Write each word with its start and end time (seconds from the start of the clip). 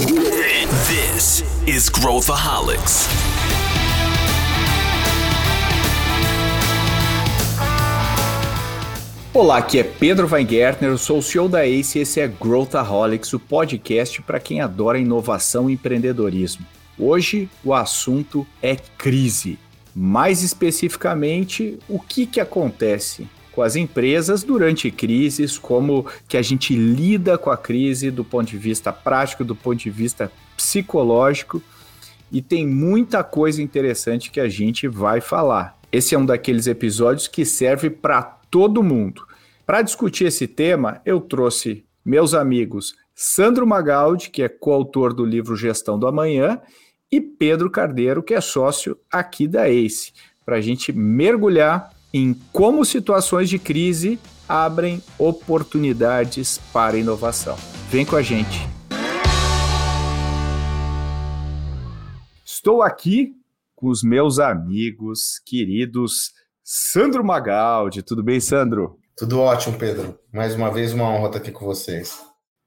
This 0.00 1.44
is 1.66 1.90
Growthaholics. 1.90 3.06
Olá, 9.34 9.58
aqui 9.58 9.78
é 9.78 9.82
Pedro 9.84 10.26
Weingärtner, 10.26 10.96
sou 10.96 11.18
o 11.18 11.22
CEO 11.22 11.50
da 11.50 11.66
ACE 11.66 11.98
e 11.98 12.02
esse 12.02 12.18
é 12.18 12.26
Growthaholics, 12.26 13.34
o 13.34 13.38
podcast 13.38 14.22
para 14.22 14.40
quem 14.40 14.62
adora 14.62 14.98
inovação 14.98 15.68
e 15.68 15.74
empreendedorismo. 15.74 16.64
Hoje 16.98 17.50
o 17.62 17.74
assunto 17.74 18.46
é 18.62 18.76
crise. 18.76 19.58
Mais 19.94 20.42
especificamente, 20.42 21.78
o 21.86 22.00
que, 22.00 22.24
que 22.24 22.40
acontece 22.40 23.28
com 23.52 23.62
as 23.62 23.76
empresas 23.76 24.42
durante 24.42 24.90
crises, 24.90 25.58
como 25.58 26.06
que 26.28 26.36
a 26.36 26.42
gente 26.42 26.74
lida 26.74 27.36
com 27.36 27.50
a 27.50 27.56
crise 27.56 28.10
do 28.10 28.24
ponto 28.24 28.48
de 28.48 28.58
vista 28.58 28.92
prático, 28.92 29.44
do 29.44 29.56
ponto 29.56 29.78
de 29.78 29.90
vista 29.90 30.30
psicológico, 30.56 31.62
e 32.30 32.40
tem 32.40 32.66
muita 32.66 33.24
coisa 33.24 33.60
interessante 33.60 34.30
que 34.30 34.40
a 34.40 34.48
gente 34.48 34.86
vai 34.86 35.20
falar. 35.20 35.78
Esse 35.90 36.14
é 36.14 36.18
um 36.18 36.24
daqueles 36.24 36.66
episódios 36.66 37.26
que 37.26 37.44
serve 37.44 37.90
para 37.90 38.22
todo 38.22 38.82
mundo. 38.82 39.26
Para 39.66 39.82
discutir 39.82 40.26
esse 40.26 40.46
tema, 40.46 41.00
eu 41.04 41.20
trouxe 41.20 41.84
meus 42.04 42.34
amigos 42.34 42.94
Sandro 43.14 43.66
Magaldi, 43.66 44.30
que 44.30 44.42
é 44.42 44.48
coautor 44.48 45.12
do 45.12 45.24
livro 45.24 45.56
Gestão 45.56 45.98
do 45.98 46.06
Amanhã, 46.06 46.60
e 47.10 47.20
Pedro 47.20 47.68
Cardeiro, 47.68 48.22
que 48.22 48.34
é 48.34 48.40
sócio 48.40 48.96
aqui 49.10 49.48
da 49.48 49.68
ACE, 49.68 50.12
para 50.44 50.56
a 50.56 50.60
gente 50.60 50.92
mergulhar 50.92 51.90
em 52.12 52.34
como 52.52 52.84
situações 52.84 53.48
de 53.48 53.58
crise 53.58 54.18
abrem 54.48 55.02
oportunidades 55.18 56.58
para 56.72 56.98
inovação. 56.98 57.56
Vem 57.88 58.04
com 58.04 58.16
a 58.16 58.22
gente. 58.22 58.58
Estou 62.44 62.82
aqui 62.82 63.32
com 63.74 63.88
os 63.88 64.02
meus 64.02 64.38
amigos 64.38 65.40
queridos 65.46 66.32
Sandro 66.62 67.24
Magaldi. 67.24 68.02
Tudo 68.02 68.22
bem, 68.22 68.38
Sandro? 68.40 68.98
Tudo 69.16 69.40
ótimo, 69.40 69.78
Pedro. 69.78 70.18
Mais 70.32 70.54
uma 70.54 70.70
vez, 70.70 70.92
uma 70.92 71.04
honra 71.04 71.26
estar 71.26 71.38
aqui 71.38 71.52
com 71.52 71.64
vocês. 71.64 72.20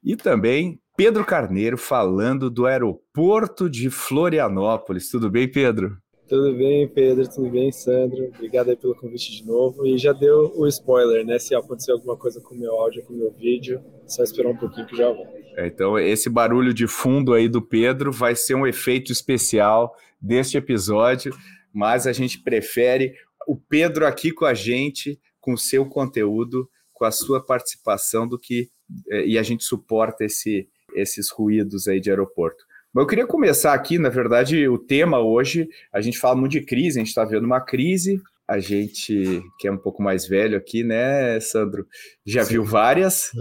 E 0.03 0.15
também 0.15 0.79
Pedro 0.95 1.25
Carneiro 1.25 1.77
falando 1.77 2.49
do 2.49 2.65
aeroporto 2.65 3.69
de 3.69 3.89
Florianópolis. 3.89 5.09
Tudo 5.09 5.29
bem, 5.29 5.49
Pedro? 5.49 5.97
Tudo 6.33 6.51
bem, 6.55 6.87
Pedro? 6.87 7.29
Tudo 7.29 7.47
bem, 7.47 7.71
Sandro? 7.71 8.25
Obrigado 8.33 8.71
aí 8.71 8.75
pelo 8.75 8.95
convite 8.95 9.31
de 9.31 9.45
novo. 9.45 9.85
E 9.85 9.99
já 9.99 10.11
deu 10.11 10.51
o 10.55 10.65
spoiler, 10.65 11.23
né? 11.23 11.37
Se 11.37 11.53
acontecer 11.53 11.91
alguma 11.91 12.17
coisa 12.17 12.41
com 12.41 12.55
o 12.55 12.57
meu 12.57 12.71
áudio, 12.71 13.03
com 13.03 13.13
o 13.13 13.15
meu 13.15 13.29
vídeo, 13.29 13.79
só 14.07 14.23
esperar 14.23 14.49
um 14.49 14.57
pouquinho 14.57 14.87
que 14.87 14.97
já 14.97 15.11
vai. 15.11 15.27
É, 15.57 15.67
então, 15.67 15.99
esse 15.99 16.31
barulho 16.31 16.73
de 16.73 16.87
fundo 16.87 17.35
aí 17.35 17.47
do 17.47 17.61
Pedro 17.61 18.11
vai 18.11 18.35
ser 18.35 18.55
um 18.55 18.65
efeito 18.65 19.11
especial 19.11 19.95
deste 20.19 20.57
episódio, 20.57 21.31
mas 21.71 22.07
a 22.07 22.11
gente 22.11 22.41
prefere 22.41 23.13
o 23.47 23.55
Pedro 23.55 24.03
aqui 24.07 24.31
com 24.31 24.45
a 24.45 24.55
gente, 24.55 25.21
com 25.39 25.53
o 25.53 25.57
seu 25.57 25.85
conteúdo, 25.85 26.67
com 26.93 27.05
a 27.05 27.11
sua 27.11 27.45
participação, 27.45 28.27
do 28.27 28.39
que 28.39 28.71
é, 29.11 29.23
e 29.23 29.37
a 29.37 29.43
gente 29.43 29.63
suporta 29.63 30.25
esse, 30.25 30.67
esses 30.95 31.29
ruídos 31.29 31.87
aí 31.87 31.99
de 31.99 32.09
aeroporto. 32.09 32.65
Mas 32.93 33.03
eu 33.03 33.07
queria 33.07 33.25
começar 33.25 33.73
aqui, 33.73 33.97
na 33.97 34.09
verdade, 34.09 34.67
o 34.67 34.77
tema 34.77 35.19
hoje, 35.19 35.67
a 35.91 35.99
gente 35.99 36.19
fala 36.19 36.35
muito 36.35 36.51
de 36.51 36.61
crise, 36.61 36.99
a 36.99 37.01
gente 37.01 37.09
está 37.09 37.25
vendo 37.25 37.45
uma 37.45 37.59
crise, 37.59 38.21
a 38.47 38.59
gente, 38.59 39.41
que 39.59 39.67
é 39.67 39.71
um 39.71 39.77
pouco 39.77 40.03
mais 40.03 40.27
velho 40.27 40.55
aqui, 40.55 40.83
né, 40.83 41.39
Sandro, 41.39 41.87
já 42.23 42.43
Sim. 42.43 42.53
viu 42.53 42.63
várias, 42.63 43.31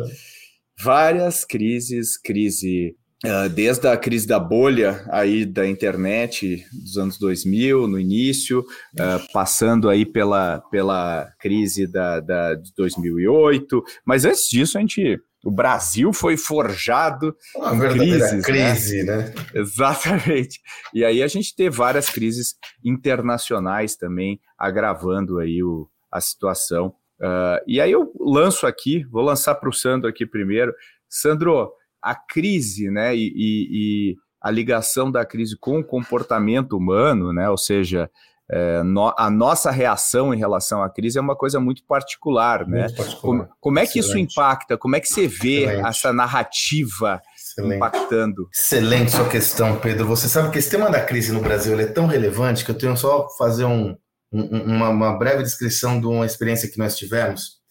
várias 0.81 1.44
crises, 1.44 2.17
crise 2.17 2.97
Uh, 3.25 3.48
desde 3.48 3.86
a 3.86 3.97
crise 3.97 4.27
da 4.27 4.41
bolha 4.41 5.06
aí 5.09 5.47
da 5.47 5.64
internet 5.64 6.66
dos 6.72 6.98
anos 6.98 7.19
2000, 7.20 7.87
no 7.87 7.97
início, 7.97 8.62
uh, 8.62 9.33
passando 9.33 9.89
aí 9.89 10.05
pela, 10.05 10.59
pela 10.72 11.32
crise 11.38 11.87
da, 11.87 12.19
da, 12.19 12.55
de 12.55 12.75
2008, 12.76 13.81
mas 14.05 14.25
antes 14.25 14.49
disso 14.50 14.76
a 14.76 14.81
gente 14.81 15.21
o 15.44 15.50
Brasil 15.50 16.12
foi 16.12 16.36
forjado 16.36 17.36
Uma 17.56 17.88
crises. 17.88 18.32
Né? 18.32 18.42
Crise, 18.42 19.03
né? 19.03 19.16
né? 19.16 19.34
Exatamente. 19.54 20.60
E 20.94 21.04
aí 21.04 21.22
a 21.22 21.26
gente 21.26 21.54
teve 21.54 21.76
várias 21.76 22.08
crises 22.08 22.54
internacionais 22.84 23.97
também 23.97 24.41
agravando 24.56 25.38
aí 25.38 25.62
o, 25.62 25.88
a 26.10 26.20
situação. 26.20 26.94
Uh, 27.20 27.58
e 27.66 27.81
aí 27.81 27.91
eu 27.91 28.12
lanço 28.20 28.66
aqui, 28.66 29.04
vou 29.10 29.22
lançar 29.22 29.56
para 29.56 29.69
o 29.69 29.72
Sandro 29.72 30.08
aqui 30.08 30.25
primeiro. 30.25 30.72
Sandro, 31.08 31.72
a 32.00 32.14
crise, 32.14 32.91
né? 32.91 33.14
E, 33.14 33.32
e, 33.34 33.69
e 33.70 34.16
a 34.41 34.50
ligação 34.50 35.10
da 35.10 35.25
crise 35.25 35.56
com 35.58 35.78
o 35.78 35.84
comportamento 35.84 36.76
humano, 36.76 37.32
né? 37.32 37.48
Ou 37.48 37.58
seja, 37.58 38.10
é, 38.54 38.82
no, 38.82 39.14
a 39.16 39.30
nossa 39.30 39.70
reação 39.70 40.34
em 40.34 40.36
relação 40.36 40.82
à 40.82 40.90
crise 40.90 41.16
é 41.16 41.20
uma 41.22 41.34
coisa 41.34 41.58
muito 41.58 41.82
particular, 41.86 42.66
né? 42.68 42.80
muito 42.80 42.90
né? 42.90 42.96
Particular. 42.96 43.46
Como, 43.46 43.56
como, 43.58 43.78
é 43.78 43.86
que 43.86 43.98
Excelente. 43.98 44.28
isso 44.28 44.38
impacta? 44.38 44.76
Como 44.76 44.94
é 44.94 45.00
que 45.00 45.08
você 45.08 45.26
vê 45.26 45.62
Excelente. 45.62 45.88
essa 45.88 46.12
narrativa 46.12 47.22
Excelente. 47.34 47.76
impactando? 47.76 48.48
Excelente 48.52 49.10
sua 49.12 49.26
questão, 49.26 49.76
Pedro. 49.76 50.06
Você 50.06 50.28
sabe 50.28 50.50
que 50.50 50.58
esse 50.58 50.68
tema 50.68 50.90
da 50.90 51.00
crise 51.00 51.32
no 51.32 51.40
Brasil 51.40 51.80
é 51.80 51.86
tão 51.86 52.06
relevante 52.06 52.62
que 52.62 52.70
eu 52.70 52.76
tenho 52.76 52.94
só 52.94 53.26
fazer 53.38 53.64
um, 53.64 53.96
um, 54.30 54.74
uma, 54.76 54.90
uma 54.90 55.19
breve 55.19 55.42
descrição 55.42 55.98
de 55.98 56.06
uma 56.06 56.26
experiência 56.26 56.70
que 56.70 56.78
nós 56.78 56.94
tivemos. 56.94 57.62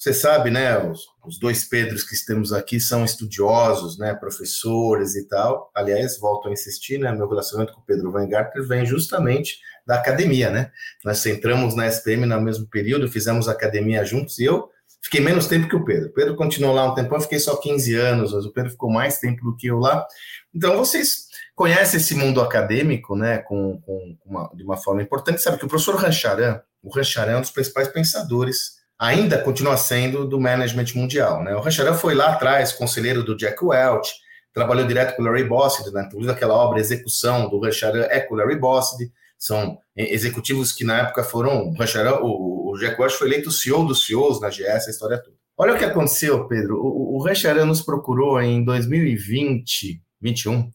Você 0.00 0.14
sabe, 0.14 0.50
né? 0.50 0.78
Os, 0.78 1.08
os, 1.26 1.38
dois 1.38 1.62
Pedros 1.62 2.04
que 2.04 2.16
temos 2.24 2.54
aqui 2.54 2.80
são 2.80 3.04
estudiosos, 3.04 3.98
né? 3.98 4.14
Professores 4.14 5.14
e 5.14 5.28
tal. 5.28 5.70
Aliás, 5.74 6.18
volto 6.18 6.48
a 6.48 6.52
insistir, 6.52 6.98
né? 6.98 7.12
Meu 7.12 7.28
relacionamento 7.28 7.74
com 7.74 7.82
o 7.82 7.84
Pedro 7.84 8.10
Van 8.10 8.26
Garter 8.26 8.66
vem 8.66 8.86
justamente 8.86 9.58
da 9.86 9.96
academia, 9.96 10.48
né? 10.48 10.72
Nós 11.04 11.24
entramos 11.26 11.76
na 11.76 11.86
SPM 11.86 12.24
no 12.24 12.40
mesmo 12.40 12.66
período, 12.66 13.12
fizemos 13.12 13.46
academia 13.46 14.02
juntos 14.02 14.38
e 14.38 14.44
eu 14.44 14.70
fiquei 15.02 15.20
menos 15.20 15.46
tempo 15.46 15.68
que 15.68 15.76
o 15.76 15.84
Pedro. 15.84 16.08
O 16.08 16.14
Pedro 16.14 16.34
continuou 16.34 16.74
lá 16.74 16.90
um 16.90 16.94
tempo, 16.94 17.14
eu 17.14 17.20
fiquei 17.20 17.38
só 17.38 17.56
15 17.56 17.94
anos, 17.94 18.32
mas 18.32 18.46
o 18.46 18.52
Pedro 18.54 18.70
ficou 18.70 18.90
mais 18.90 19.18
tempo 19.18 19.44
do 19.44 19.54
que 19.54 19.66
eu 19.66 19.78
lá. 19.78 20.06
Então, 20.54 20.78
vocês 20.78 21.26
conhecem 21.54 22.00
esse 22.00 22.14
mundo 22.14 22.40
acadêmico, 22.40 23.14
né? 23.14 23.36
Com, 23.40 23.78
com 23.82 24.16
uma, 24.24 24.50
de 24.54 24.64
uma 24.64 24.78
forma 24.78 25.02
importante. 25.02 25.42
Sabe 25.42 25.58
que 25.58 25.66
o 25.66 25.68
professor 25.68 25.94
Rancharan, 25.96 26.58
o 26.82 26.88
Rancharan 26.90 27.32
é 27.32 27.36
um 27.36 27.42
dos 27.42 27.50
principais 27.50 27.88
pensadores 27.88 28.79
ainda 29.00 29.38
continua 29.38 29.78
sendo 29.78 30.28
do 30.28 30.38
management 30.38 30.94
mundial. 30.94 31.42
Né? 31.42 31.54
O 31.56 31.60
Rancharan 31.60 31.94
foi 31.94 32.14
lá 32.14 32.34
atrás, 32.34 32.70
conselheiro 32.70 33.24
do 33.24 33.34
Jack 33.34 33.64
Welch, 33.64 34.12
trabalhou 34.52 34.86
direto 34.86 35.16
com 35.16 35.22
o 35.22 35.24
Larry 35.24 35.44
Bossidy, 35.44 35.90
né? 35.90 36.04
inclusive 36.06 36.30
aquela 36.30 36.54
obra 36.54 36.78
Execução 36.78 37.48
do 37.48 37.58
Rancharan 37.58 38.06
é 38.10 38.20
com 38.20 38.34
o 38.34 38.36
Larry 38.36 38.56
Bossidy, 38.56 39.10
são 39.38 39.78
executivos 39.96 40.70
que 40.70 40.84
na 40.84 40.98
época 40.98 41.24
foram, 41.24 41.68
o, 41.68 41.74
Rancharan, 41.74 42.18
o, 42.20 42.72
o 42.72 42.78
Jack 42.78 43.00
Welch 43.00 43.16
foi 43.16 43.28
eleito 43.28 43.50
CEO 43.50 43.86
dos 43.86 44.04
CEOs 44.04 44.38
na 44.38 44.50
GS, 44.50 44.86
a 44.86 44.90
história 44.90 45.16
toda. 45.16 45.34
Olha 45.56 45.74
o 45.74 45.78
que 45.78 45.84
aconteceu, 45.84 46.46
Pedro, 46.46 46.76
o, 46.76 47.16
o 47.16 47.24
Rancharan 47.24 47.64
nos 47.64 47.80
procurou 47.80 48.38
em 48.42 48.62
2020, 48.62 50.02
21, 50.20 50.70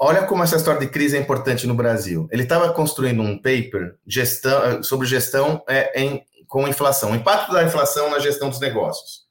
Olha 0.00 0.26
como 0.26 0.42
essa 0.42 0.56
história 0.56 0.80
de 0.80 0.88
crise 0.88 1.16
é 1.16 1.20
importante 1.20 1.66
no 1.66 1.74
Brasil. 1.74 2.28
Ele 2.30 2.42
estava 2.42 2.72
construindo 2.72 3.22
um 3.22 3.36
paper 3.38 3.94
gestão, 4.06 4.82
sobre 4.82 5.06
gestão 5.06 5.62
é, 5.68 6.02
em 6.02 6.22
com 6.54 6.68
inflação, 6.68 7.10
o 7.10 7.16
impacto 7.16 7.52
da 7.52 7.64
inflação 7.64 8.08
na 8.08 8.20
gestão 8.20 8.48
dos 8.48 8.60
negócios. 8.60 9.22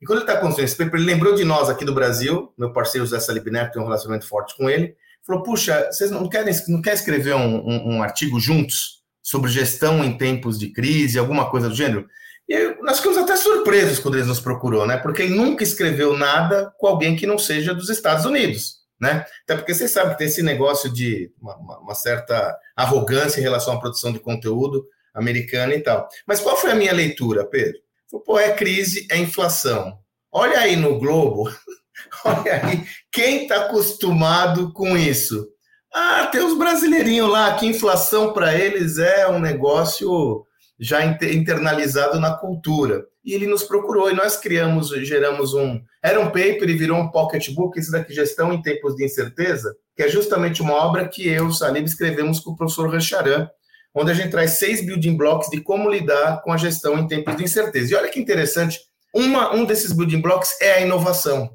E 0.00 0.06
quando 0.06 0.20
ele 0.20 0.30
está 0.30 0.40
construindo 0.40 0.68
esse 0.68 0.76
paper, 0.76 1.00
ele 1.00 1.04
lembrou 1.04 1.34
de 1.34 1.42
nós 1.42 1.68
aqui 1.68 1.84
do 1.84 1.92
Brasil, 1.92 2.54
meu 2.56 2.72
parceiro 2.72 3.04
José 3.04 3.18
Salib 3.18 3.44
Neto 3.48 3.72
tem 3.72 3.82
um 3.82 3.86
relacionamento 3.86 4.28
forte 4.28 4.56
com 4.56 4.70
ele, 4.70 4.94
falou, 5.26 5.42
puxa, 5.42 5.88
vocês 5.90 6.12
não 6.12 6.28
querem, 6.28 6.54
não 6.68 6.80
querem 6.80 6.96
escrever 6.96 7.34
um, 7.34 7.56
um, 7.56 7.96
um 7.96 8.02
artigo 8.04 8.38
juntos 8.38 9.02
sobre 9.20 9.50
gestão 9.50 10.04
em 10.04 10.16
tempos 10.16 10.60
de 10.60 10.68
crise, 10.72 11.18
alguma 11.18 11.50
coisa 11.50 11.68
do 11.68 11.74
gênero? 11.74 12.06
E 12.48 12.76
nós 12.82 12.98
ficamos 12.98 13.18
até 13.18 13.36
surpresos 13.36 13.98
quando 13.98 14.18
ele 14.18 14.28
nos 14.28 14.38
procurou, 14.38 14.86
né? 14.86 14.96
Porque 14.96 15.22
ele 15.22 15.34
nunca 15.34 15.64
escreveu 15.64 16.16
nada 16.16 16.72
com 16.78 16.86
alguém 16.86 17.16
que 17.16 17.26
não 17.26 17.36
seja 17.36 17.74
dos 17.74 17.90
Estados 17.90 18.24
Unidos, 18.24 18.76
né? 19.00 19.26
Até 19.42 19.56
porque 19.56 19.74
vocês 19.74 19.90
sabem 19.90 20.12
que 20.12 20.18
tem 20.18 20.28
esse 20.28 20.40
negócio 20.40 20.88
de 20.88 21.32
uma, 21.42 21.80
uma 21.80 21.94
certa 21.96 22.56
arrogância 22.76 23.40
em 23.40 23.42
relação 23.42 23.74
à 23.74 23.80
produção 23.80 24.12
de 24.12 24.20
conteúdo 24.20 24.86
americana 25.14 25.74
e 25.74 25.80
tal. 25.80 26.08
Mas 26.26 26.40
qual 26.40 26.56
foi 26.56 26.72
a 26.72 26.76
minha 26.76 26.92
leitura, 26.92 27.44
Pedro? 27.44 27.78
Pô, 28.24 28.38
é 28.38 28.52
crise, 28.52 29.06
é 29.10 29.16
inflação. 29.16 29.98
Olha 30.32 30.58
aí 30.58 30.76
no 30.76 30.98
Globo, 30.98 31.50
olha 32.24 32.64
aí, 32.64 32.84
quem 33.12 33.42
está 33.42 33.66
acostumado 33.66 34.72
com 34.72 34.96
isso? 34.96 35.48
Ah, 35.92 36.26
tem 36.26 36.40
os 36.44 36.56
brasileirinhos 36.56 37.28
lá, 37.28 37.54
que 37.54 37.66
inflação 37.66 38.32
para 38.32 38.56
eles 38.56 38.98
é 38.98 39.28
um 39.28 39.40
negócio 39.40 40.46
já 40.78 41.04
internalizado 41.04 42.18
na 42.18 42.32
cultura. 42.36 43.04
E 43.24 43.34
ele 43.34 43.46
nos 43.46 43.64
procurou 43.64 44.10
e 44.10 44.14
nós 44.14 44.36
criamos, 44.36 44.88
geramos 45.06 45.52
um. 45.52 45.80
Era 46.02 46.18
um 46.18 46.26
paper 46.26 46.68
e 46.70 46.74
virou 46.74 46.96
um 46.96 47.10
pocketbook, 47.10 47.78
esse 47.78 47.92
daqui, 47.92 48.14
Gestão 48.14 48.52
em 48.52 48.62
Tempos 48.62 48.96
de 48.96 49.04
Incerteza, 49.04 49.76
que 49.94 50.02
é 50.02 50.08
justamente 50.08 50.62
uma 50.62 50.74
obra 50.74 51.06
que 51.06 51.28
eu, 51.28 51.52
Salib, 51.52 51.84
escrevemos 51.84 52.40
com 52.40 52.52
o 52.52 52.56
professor 52.56 52.88
Rancharan, 52.88 53.46
onde 53.94 54.10
a 54.10 54.14
gente 54.14 54.30
traz 54.30 54.58
seis 54.58 54.84
building 54.84 55.16
blocks 55.16 55.50
de 55.50 55.60
como 55.60 55.90
lidar 55.90 56.42
com 56.42 56.52
a 56.52 56.56
gestão 56.56 56.98
em 56.98 57.06
tempos 57.06 57.36
de 57.36 57.44
incerteza. 57.44 57.92
E 57.92 57.96
olha 57.96 58.10
que 58.10 58.20
interessante, 58.20 58.78
uma, 59.14 59.54
um 59.54 59.64
desses 59.64 59.92
building 59.92 60.20
blocks 60.20 60.60
é 60.60 60.74
a 60.74 60.80
inovação. 60.80 61.50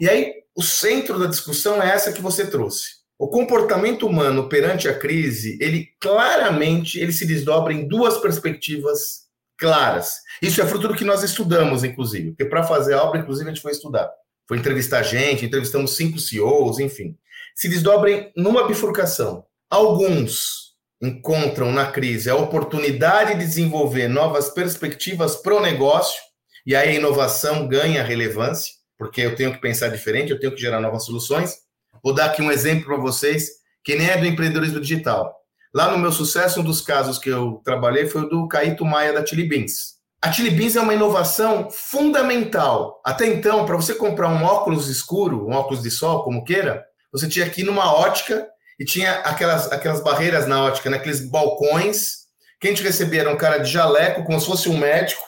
E 0.00 0.08
aí, 0.08 0.32
o 0.56 0.62
centro 0.62 1.18
da 1.18 1.26
discussão 1.26 1.82
é 1.82 1.88
essa 1.88 2.12
que 2.12 2.20
você 2.20 2.46
trouxe. 2.46 3.00
O 3.18 3.28
comportamento 3.28 4.06
humano 4.06 4.48
perante 4.48 4.88
a 4.88 4.98
crise, 4.98 5.58
ele 5.60 5.88
claramente 6.00 6.98
ele 6.98 7.12
se 7.12 7.26
desdobra 7.26 7.72
em 7.72 7.86
duas 7.86 8.18
perspectivas 8.18 9.28
claras. 9.58 10.20
Isso 10.40 10.62
é 10.62 10.66
fruto 10.66 10.88
do 10.88 10.94
que 10.94 11.04
nós 11.04 11.22
estudamos, 11.22 11.84
inclusive, 11.84 12.30
porque 12.30 12.46
para 12.46 12.62
fazer 12.62 12.94
a 12.94 13.02
obra, 13.02 13.20
inclusive, 13.20 13.50
a 13.50 13.52
gente 13.52 13.62
foi 13.62 13.72
estudar. 13.72 14.10
Foi 14.48 14.56
entrevistar 14.56 15.02
gente, 15.02 15.44
entrevistamos 15.44 15.96
cinco 15.96 16.18
CEOs, 16.18 16.78
enfim. 16.78 17.16
Se 17.54 17.68
desdobrem 17.68 18.32
numa 18.34 18.66
bifurcação. 18.66 19.44
Alguns 19.68 20.69
encontram 21.02 21.72
na 21.72 21.90
crise 21.90 22.28
a 22.28 22.36
oportunidade 22.36 23.34
de 23.34 23.46
desenvolver 23.46 24.08
novas 24.08 24.50
perspectivas 24.50 25.36
para 25.36 25.54
o 25.54 25.60
negócio, 25.60 26.20
e 26.66 26.76
aí 26.76 26.90
a 26.90 26.94
inovação 26.94 27.66
ganha 27.66 28.02
relevância, 28.02 28.74
porque 28.98 29.22
eu 29.22 29.34
tenho 29.34 29.52
que 29.52 29.60
pensar 29.60 29.88
diferente, 29.88 30.30
eu 30.30 30.38
tenho 30.38 30.54
que 30.54 30.60
gerar 30.60 30.80
novas 30.80 31.04
soluções. 31.04 31.56
Vou 32.04 32.14
dar 32.14 32.26
aqui 32.26 32.42
um 32.42 32.50
exemplo 32.50 32.86
para 32.86 32.96
vocês, 32.96 33.48
que 33.82 33.94
nem 33.94 34.08
é 34.08 34.18
do 34.18 34.26
empreendedorismo 34.26 34.78
digital. 34.78 35.34
Lá 35.72 35.90
no 35.90 35.98
meu 35.98 36.12
sucesso, 36.12 36.60
um 36.60 36.64
dos 36.64 36.80
casos 36.80 37.18
que 37.18 37.30
eu 37.30 37.62
trabalhei 37.64 38.06
foi 38.06 38.22
o 38.22 38.28
do 38.28 38.48
Caíto 38.48 38.84
Maia 38.84 39.12
da 39.12 39.24
Chili 39.24 39.48
Beans. 39.48 40.00
A 40.22 40.30
Chili 40.30 40.50
Beans 40.50 40.76
é 40.76 40.80
uma 40.80 40.92
inovação 40.92 41.70
fundamental. 41.70 43.00
Até 43.06 43.26
então, 43.26 43.64
para 43.64 43.76
você 43.76 43.94
comprar 43.94 44.28
um 44.28 44.44
óculos 44.44 44.88
escuro, 44.88 45.48
um 45.48 45.52
óculos 45.52 45.82
de 45.82 45.90
sol, 45.90 46.22
como 46.24 46.44
queira, 46.44 46.84
você 47.10 47.26
tinha 47.26 47.48
que 47.48 47.62
ir 47.62 47.64
numa 47.64 47.90
ótica 47.94 48.46
e 48.80 48.84
tinha 48.86 49.12
aquelas, 49.20 49.70
aquelas 49.70 50.02
barreiras 50.02 50.46
na 50.46 50.64
ótica, 50.64 50.88
né? 50.88 50.96
aqueles 50.96 51.20
balcões. 51.20 52.20
Quem 52.58 52.72
te 52.72 52.82
recebia 52.82 53.20
era 53.20 53.30
um 53.30 53.36
cara 53.36 53.58
de 53.58 53.70
jaleco, 53.70 54.24
como 54.24 54.40
se 54.40 54.46
fosse 54.46 54.70
um 54.70 54.78
médico, 54.78 55.22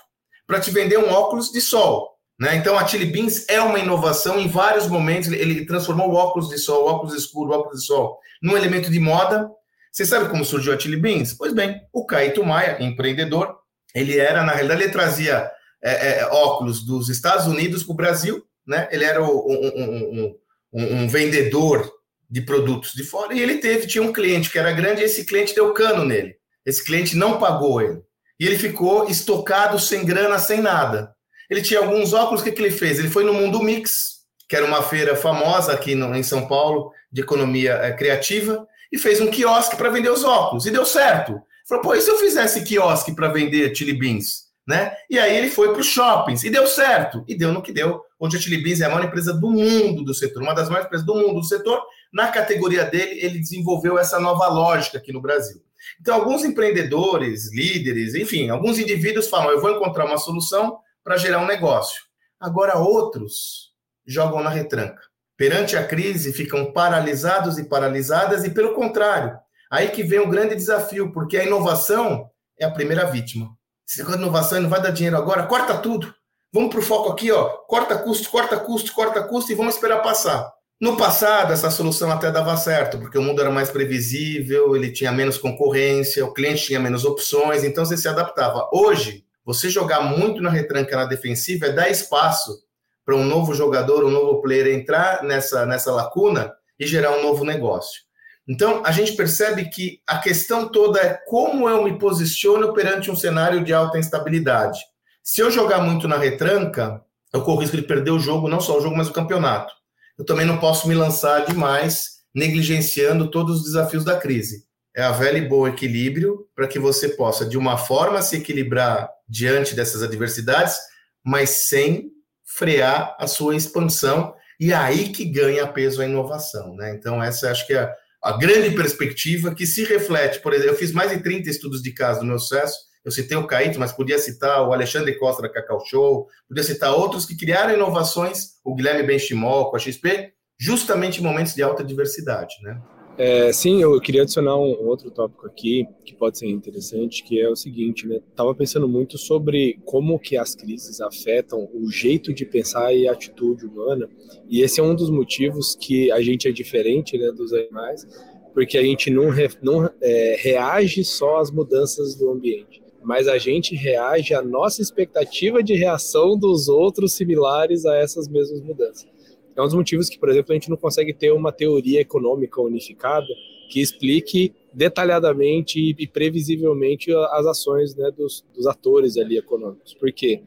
para 0.46 0.58
te 0.58 0.70
vender 0.70 0.96
um 0.96 1.10
óculos 1.10 1.52
de 1.52 1.60
sol. 1.60 2.12
Né? 2.40 2.56
Então, 2.56 2.78
a 2.78 2.86
Chili 2.86 3.04
Beans 3.04 3.46
é 3.48 3.60
uma 3.60 3.78
inovação 3.78 4.40
em 4.40 4.48
vários 4.48 4.86
momentos. 4.86 5.30
Ele 5.30 5.66
transformou 5.66 6.10
o 6.10 6.14
óculos 6.14 6.48
de 6.48 6.56
sol, 6.56 6.84
o 6.84 6.88
óculos 6.88 7.14
escuro, 7.14 7.50
o 7.50 7.54
óculos 7.54 7.80
de 7.80 7.86
sol, 7.86 8.18
num 8.42 8.56
elemento 8.56 8.90
de 8.90 8.98
moda. 8.98 9.50
Você 9.92 10.06
sabe 10.06 10.30
como 10.30 10.46
surgiu 10.46 10.72
a 10.72 10.78
Chili 10.78 10.96
Beans? 10.96 11.34
Pois 11.34 11.52
bem, 11.52 11.78
o 11.92 12.06
Caíto 12.06 12.42
Maia, 12.42 12.82
empreendedor, 12.82 13.54
ele 13.94 14.18
era, 14.18 14.42
na 14.42 14.52
realidade, 14.52 14.84
ele 14.84 14.92
trazia 14.92 15.50
é, 15.84 16.20
é, 16.20 16.26
óculos 16.26 16.86
dos 16.86 17.10
Estados 17.10 17.46
Unidos 17.46 17.82
para 17.82 17.92
o 17.92 17.96
Brasil, 17.96 18.42
né? 18.66 18.88
Ele 18.90 19.04
era 19.04 19.22
um, 19.22 19.28
um, 19.28 20.34
um, 20.72 21.02
um 21.02 21.08
vendedor 21.08 21.92
de 22.32 22.40
produtos 22.40 22.94
de 22.94 23.04
fora, 23.04 23.34
e 23.34 23.40
ele 23.40 23.58
teve, 23.58 23.86
tinha 23.86 24.02
um 24.02 24.10
cliente 24.10 24.48
que 24.48 24.58
era 24.58 24.72
grande, 24.72 25.02
e 25.02 25.04
esse 25.04 25.26
cliente 25.26 25.54
deu 25.54 25.74
cano 25.74 26.02
nele. 26.02 26.34
Esse 26.64 26.82
cliente 26.82 27.14
não 27.14 27.38
pagou 27.38 27.82
ele. 27.82 28.00
E 28.40 28.46
ele 28.46 28.56
ficou 28.56 29.06
estocado, 29.06 29.78
sem 29.78 30.02
grana, 30.02 30.38
sem 30.38 30.62
nada. 30.62 31.14
Ele 31.50 31.60
tinha 31.60 31.80
alguns 31.80 32.14
óculos, 32.14 32.40
o 32.40 32.44
que, 32.44 32.52
que 32.52 32.62
ele 32.62 32.70
fez? 32.70 32.98
Ele 32.98 33.10
foi 33.10 33.22
no 33.22 33.34
Mundo 33.34 33.62
Mix, 33.62 34.22
que 34.48 34.56
era 34.56 34.64
uma 34.64 34.82
feira 34.82 35.14
famosa 35.14 35.74
aqui 35.74 35.94
no, 35.94 36.16
em 36.16 36.22
São 36.22 36.48
Paulo, 36.48 36.90
de 37.12 37.20
economia 37.20 37.74
é, 37.74 37.92
criativa, 37.92 38.66
e 38.90 38.96
fez 38.96 39.20
um 39.20 39.30
quiosque 39.30 39.76
para 39.76 39.90
vender 39.90 40.10
os 40.10 40.24
óculos. 40.24 40.64
E 40.64 40.70
deu 40.70 40.86
certo. 40.86 41.38
Falou, 41.68 41.84
pô, 41.84 41.94
e 41.94 42.00
se 42.00 42.10
eu 42.10 42.16
fizesse 42.16 42.64
quiosque 42.64 43.14
para 43.14 43.28
vender 43.28 43.76
chili 43.76 43.92
beans? 43.92 44.50
Né? 44.66 44.94
E 45.10 45.18
aí 45.18 45.36
ele 45.36 45.50
foi 45.50 45.70
para 45.72 45.80
os 45.80 45.86
shoppings, 45.86 46.44
e 46.44 46.48
deu 46.50 46.66
certo. 46.66 47.22
E 47.28 47.36
deu 47.36 47.52
no 47.52 47.60
que 47.60 47.72
deu. 47.72 48.00
Hoje 48.18 48.36
a 48.36 48.40
Chili 48.40 48.62
Beans 48.62 48.80
é 48.80 48.84
a 48.84 48.88
maior 48.88 49.04
empresa 49.04 49.34
do 49.34 49.50
mundo 49.50 50.04
do 50.04 50.14
setor, 50.14 50.40
uma 50.40 50.54
das 50.54 50.68
maiores 50.68 50.86
empresas 50.86 51.04
do 51.04 51.16
mundo 51.16 51.40
do 51.40 51.44
setor, 51.44 51.82
na 52.12 52.28
categoria 52.28 52.84
dele, 52.84 53.18
ele 53.24 53.38
desenvolveu 53.38 53.98
essa 53.98 54.20
nova 54.20 54.46
lógica 54.48 54.98
aqui 54.98 55.12
no 55.12 55.20
Brasil. 55.20 55.62
Então, 56.00 56.14
alguns 56.14 56.44
empreendedores, 56.44 57.52
líderes, 57.52 58.14
enfim, 58.14 58.50
alguns 58.50 58.78
indivíduos 58.78 59.28
falam: 59.28 59.50
eu 59.50 59.60
vou 59.60 59.70
encontrar 59.70 60.04
uma 60.04 60.18
solução 60.18 60.78
para 61.02 61.16
gerar 61.16 61.40
um 61.40 61.46
negócio. 61.46 62.02
Agora, 62.38 62.78
outros 62.78 63.72
jogam 64.06 64.42
na 64.42 64.50
retranca. 64.50 65.00
Perante 65.36 65.76
a 65.76 65.86
crise, 65.86 66.32
ficam 66.32 66.72
paralisados 66.72 67.58
e 67.58 67.64
paralisadas, 67.64 68.44
e 68.44 68.50
pelo 68.50 68.74
contrário, 68.74 69.36
aí 69.70 69.88
que 69.88 70.02
vem 70.02 70.20
o 70.20 70.28
grande 70.28 70.54
desafio, 70.54 71.12
porque 71.12 71.36
a 71.36 71.44
inovação 71.44 72.30
é 72.58 72.64
a 72.64 72.70
primeira 72.70 73.06
vítima. 73.06 73.50
Se 73.86 74.02
negócio 74.02 74.16
inovação 74.16 74.60
não 74.60 74.68
vai 74.68 74.80
dar 74.80 74.90
dinheiro 74.90 75.16
agora, 75.16 75.46
corta 75.46 75.78
tudo. 75.78 76.14
Vamos 76.52 76.70
para 76.70 76.80
o 76.80 76.82
foco 76.82 77.10
aqui, 77.10 77.32
ó. 77.32 77.48
Corta 77.66 77.98
custo, 77.98 78.30
corta 78.30 78.58
custo, 78.58 78.92
corta 78.92 79.22
custo 79.22 79.50
e 79.50 79.54
vamos 79.54 79.74
esperar 79.74 80.02
passar. 80.02 80.52
No 80.82 80.96
passado, 80.96 81.52
essa 81.52 81.70
solução 81.70 82.10
até 82.10 82.28
dava 82.28 82.56
certo, 82.56 82.98
porque 82.98 83.16
o 83.16 83.22
mundo 83.22 83.40
era 83.40 83.52
mais 83.52 83.70
previsível, 83.70 84.74
ele 84.74 84.90
tinha 84.90 85.12
menos 85.12 85.38
concorrência, 85.38 86.24
o 86.24 86.34
cliente 86.34 86.66
tinha 86.66 86.80
menos 86.80 87.04
opções, 87.04 87.62
então 87.62 87.84
você 87.84 87.96
se 87.96 88.08
adaptava. 88.08 88.68
Hoje, 88.72 89.24
você 89.44 89.70
jogar 89.70 90.00
muito 90.00 90.42
na 90.42 90.50
retranca 90.50 90.96
na 90.96 91.04
defensiva 91.04 91.66
é 91.66 91.72
dar 91.72 91.88
espaço 91.88 92.64
para 93.04 93.14
um 93.14 93.24
novo 93.24 93.54
jogador, 93.54 94.04
um 94.04 94.10
novo 94.10 94.42
player 94.42 94.76
entrar 94.76 95.22
nessa, 95.22 95.64
nessa 95.64 95.92
lacuna 95.92 96.52
e 96.76 96.84
gerar 96.84 97.16
um 97.16 97.22
novo 97.22 97.44
negócio. 97.44 98.02
Então, 98.48 98.82
a 98.84 98.90
gente 98.90 99.12
percebe 99.12 99.66
que 99.66 100.00
a 100.04 100.18
questão 100.18 100.68
toda 100.68 100.98
é 100.98 101.14
como 101.28 101.68
eu 101.68 101.84
me 101.84 101.96
posiciono 101.96 102.74
perante 102.74 103.08
um 103.08 103.14
cenário 103.14 103.62
de 103.62 103.72
alta 103.72 104.00
instabilidade. 104.00 104.80
Se 105.22 105.42
eu 105.42 105.48
jogar 105.48 105.80
muito 105.80 106.08
na 106.08 106.18
retranca, 106.18 107.00
eu 107.32 107.42
corro 107.42 107.60
risco 107.60 107.76
de 107.76 107.84
perder 107.84 108.10
o 108.10 108.18
jogo, 108.18 108.48
não 108.48 108.60
só 108.60 108.76
o 108.76 108.82
jogo, 108.82 108.96
mas 108.96 109.06
o 109.06 109.12
campeonato 109.12 109.80
eu 110.22 110.26
também 110.26 110.46
não 110.46 110.58
posso 110.58 110.86
me 110.86 110.94
lançar 110.94 111.44
demais, 111.44 112.20
negligenciando 112.32 113.28
todos 113.28 113.58
os 113.58 113.64
desafios 113.64 114.04
da 114.04 114.16
crise. 114.16 114.64
É 114.94 115.02
a 115.02 115.10
velha 115.10 115.38
e 115.38 115.48
boa 115.48 115.68
equilíbrio 115.68 116.46
para 116.54 116.68
que 116.68 116.78
você 116.78 117.08
possa, 117.08 117.44
de 117.44 117.58
uma 117.58 117.76
forma, 117.76 118.22
se 118.22 118.36
equilibrar 118.36 119.10
diante 119.28 119.74
dessas 119.74 120.00
adversidades, 120.00 120.76
mas 121.24 121.50
sem 121.50 122.12
frear 122.56 123.16
a 123.18 123.26
sua 123.26 123.56
expansão. 123.56 124.32
E 124.60 124.70
é 124.70 124.76
aí 124.76 125.08
que 125.08 125.24
ganha 125.24 125.66
peso 125.66 126.00
a 126.00 126.06
inovação. 126.06 126.76
Né? 126.76 126.94
Então, 126.94 127.20
essa 127.20 127.50
acho 127.50 127.66
que 127.66 127.74
é 127.74 127.92
a 128.22 128.36
grande 128.38 128.76
perspectiva 128.76 129.52
que 129.52 129.66
se 129.66 129.82
reflete. 129.82 130.38
Por 130.38 130.52
exemplo, 130.52 130.74
eu 130.74 130.78
fiz 130.78 130.92
mais 130.92 131.10
de 131.10 131.20
30 131.20 131.50
estudos 131.50 131.82
de 131.82 131.92
caso 131.92 132.20
no 132.20 132.26
meu 132.26 132.38
sucesso 132.38 132.76
eu 133.04 133.10
citei 133.10 133.36
o 133.36 133.46
Caíto, 133.46 133.80
mas 133.80 133.92
podia 133.92 134.18
citar 134.18 134.66
o 134.66 134.72
Alexandre 134.72 135.18
Costa 135.18 135.42
da 135.42 135.48
Cacau 135.48 135.84
Show, 135.84 136.28
podia 136.48 136.62
citar 136.62 136.94
outros 136.94 137.26
que 137.26 137.36
criaram 137.36 137.74
inovações, 137.74 138.60
o 138.64 138.74
Guilherme 138.74 139.02
Benchimol 139.02 139.70
com 139.70 139.76
a 139.76 139.78
XP, 139.78 140.32
justamente 140.58 141.20
em 141.20 141.24
momentos 141.24 141.54
de 141.54 141.62
alta 141.62 141.82
diversidade, 141.82 142.54
né? 142.62 142.80
É, 143.18 143.52
sim, 143.52 143.82
eu 143.82 144.00
queria 144.00 144.22
adicionar 144.22 144.56
um, 144.56 144.86
outro 144.86 145.10
tópico 145.10 145.46
aqui 145.46 145.86
que 146.04 146.14
pode 146.14 146.38
ser 146.38 146.46
interessante, 146.46 147.22
que 147.22 147.38
é 147.38 147.48
o 147.48 147.54
seguinte, 147.54 148.06
né? 148.06 148.20
Tava 148.34 148.54
pensando 148.54 148.88
muito 148.88 149.18
sobre 149.18 149.78
como 149.84 150.18
que 150.18 150.36
as 150.36 150.54
crises 150.54 150.98
afetam 151.00 151.68
o 151.74 151.90
jeito 151.90 152.32
de 152.32 152.46
pensar 152.46 152.94
e 152.94 153.06
a 153.06 153.12
atitude 153.12 153.66
humana, 153.66 154.08
e 154.48 154.62
esse 154.62 154.80
é 154.80 154.82
um 154.82 154.94
dos 154.94 155.10
motivos 155.10 155.76
que 155.78 156.10
a 156.10 156.22
gente 156.22 156.48
é 156.48 156.52
diferente, 156.52 157.18
né, 157.18 157.30
dos 157.32 157.52
animais, 157.52 158.06
porque 158.54 158.78
a 158.78 158.82
gente 158.82 159.10
não, 159.10 159.28
re, 159.28 159.50
não 159.62 159.90
é, 160.00 160.36
reage 160.38 161.04
só 161.04 161.38
às 161.38 161.50
mudanças 161.50 162.14
do 162.14 162.30
ambiente 162.30 162.81
mas 163.04 163.28
a 163.28 163.38
gente 163.38 163.74
reage 163.74 164.34
à 164.34 164.42
nossa 164.42 164.80
expectativa 164.80 165.62
de 165.62 165.74
reação 165.74 166.36
dos 166.36 166.68
outros 166.68 167.14
similares 167.14 167.84
a 167.84 167.96
essas 167.96 168.28
mesmas 168.28 168.60
mudanças. 168.60 169.06
É 169.54 169.60
um 169.60 169.64
dos 169.64 169.74
motivos 169.74 170.08
que, 170.08 170.18
por 170.18 170.30
exemplo, 170.30 170.52
a 170.52 170.54
gente 170.54 170.70
não 170.70 170.76
consegue 170.76 171.12
ter 171.12 171.30
uma 171.30 171.52
teoria 171.52 172.00
econômica 172.00 172.60
unificada 172.60 173.26
que 173.68 173.80
explique 173.80 174.52
detalhadamente 174.72 175.94
e 175.98 176.06
previsivelmente 176.06 177.12
as 177.30 177.46
ações 177.46 177.94
né, 177.94 178.10
dos, 178.10 178.44
dos 178.54 178.66
atores 178.66 179.16
ali 179.16 179.36
econômicos. 179.36 179.94
Porque 179.94 180.42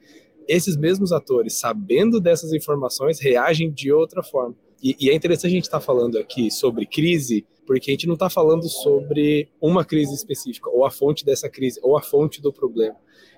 esses 0.47 0.75
mesmos 0.75 1.11
atores, 1.11 1.59
sabendo 1.59 2.19
dessas 2.19 2.53
informações, 2.53 3.19
reagem 3.19 3.71
de 3.71 3.91
outra 3.91 4.23
forma. 4.23 4.55
E, 4.85 4.95
e 4.99 5.09
é 5.09 5.15
interessante 5.15 5.47
a 5.47 5.55
gente 5.55 5.63
estar 5.63 5.79
tá 5.79 5.85
falando 5.85 6.15
aqui 6.19 6.51
sobre 6.51 6.85
crise 6.85 7.43
porque 7.65 7.89
a 7.89 7.93
gente 7.93 8.05
não 8.05 8.13
está 8.13 8.29
falando 8.29 8.69
sobre 8.69 9.49
uma 9.59 9.83
crise 9.83 10.13
específica, 10.13 10.69
ou 10.69 10.85
a 10.85 10.91
fonte 10.91 11.25
dessa 11.25 11.49
crise, 11.49 11.79
ou 11.81 11.97
a 11.97 12.01
fonte 12.03 12.39
do 12.39 12.53
problema. 12.53 12.95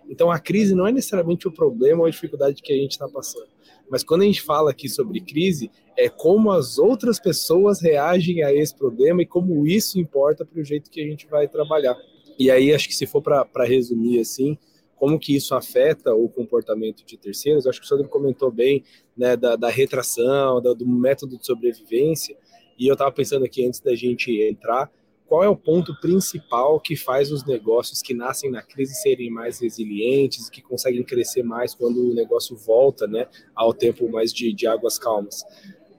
Então, 0.10 0.30
a 0.30 0.38
crise 0.38 0.75
não 0.75 0.86
é 0.86 0.92
necessariamente 0.92 1.48
o 1.48 1.51
problema 1.51 2.01
ou 2.01 2.08
a 2.08 2.10
dificuldade 2.10 2.62
que 2.62 2.74
a 2.74 2.75
gente 2.75 2.92
está 2.92 3.08
passando. 3.08 3.48
Mas 3.89 4.04
quando 4.04 4.24
a 4.24 4.25
gente 4.25 4.42
fala 4.42 4.72
aqui 4.72 4.89
sobre 4.89 5.22
crise, 5.22 5.72
é 5.98 6.10
como 6.10 6.51
as 6.51 6.77
outras 6.77 7.22
pessoas 7.22 7.82
reagem 7.82 8.44
a 8.44 8.54
esse 8.54 8.75
problema 8.75 9.22
e 9.22 9.25
como 9.25 9.66
isso 9.66 9.98
importa 9.98 10.46
para 10.46 10.60
o 10.60 10.66
jeito 10.66 10.92
que 10.92 11.01
a 11.01 11.08
gente 11.08 11.25
vai 11.27 11.48
trabalhar. 11.48 11.96
E 12.38 12.51
aí, 12.51 12.74
acho 12.74 12.89
que 12.89 12.96
se 12.96 13.06
for 13.06 13.22
para 13.22 13.63
resumir 13.63 14.20
assim, 14.20 14.58
como 14.98 15.20
que 15.20 15.36
isso 15.36 15.56
afeta 15.56 16.13
o 16.13 16.27
comportamento 16.27 17.06
de 17.06 17.18
terceiros, 17.18 17.66
acho 17.66 17.80
que 17.80 17.86
o 17.86 17.89
Sandro 17.89 18.10
comentou 18.10 18.51
bem 18.51 18.84
né, 19.16 19.38
da, 19.38 19.56
da 19.56 19.70
retração, 19.70 20.62
do 20.62 20.88
método 20.88 21.38
de 21.38 21.46
sobrevivência, 21.46 22.36
e 22.77 22.88
eu 22.88 22.94
estava 22.94 23.12
pensando 23.12 23.46
aqui 23.46 23.66
antes 23.66 23.80
da 23.80 23.96
gente 23.96 24.32
entrar, 24.42 24.92
qual 25.27 25.44
é 25.44 25.50
o 25.50 25.58
ponto 25.58 25.94
principal 26.00 26.80
que 26.80 26.96
faz 26.96 27.32
os 27.32 27.46
negócios 27.46 28.01
que 28.01 28.13
nascem 28.13 28.50
na 28.50 28.62
crise 28.62 28.96
serem 28.96 29.30
mais 29.30 29.60
resilientes, 29.60 30.50
que 30.50 30.62
conseguem 30.62 31.04
crescer 31.04 31.44
mais 31.44 31.75
quando 31.75 32.10
o 32.10 32.13
negócio 32.13 32.56
volta, 32.56 33.06
né, 33.08 33.27
ao 33.54 33.74
tempo 33.74 34.10
mais 34.10 34.34
de, 34.34 34.54
de 34.54 34.66
águas 34.66 34.98
calmas? 34.98 35.44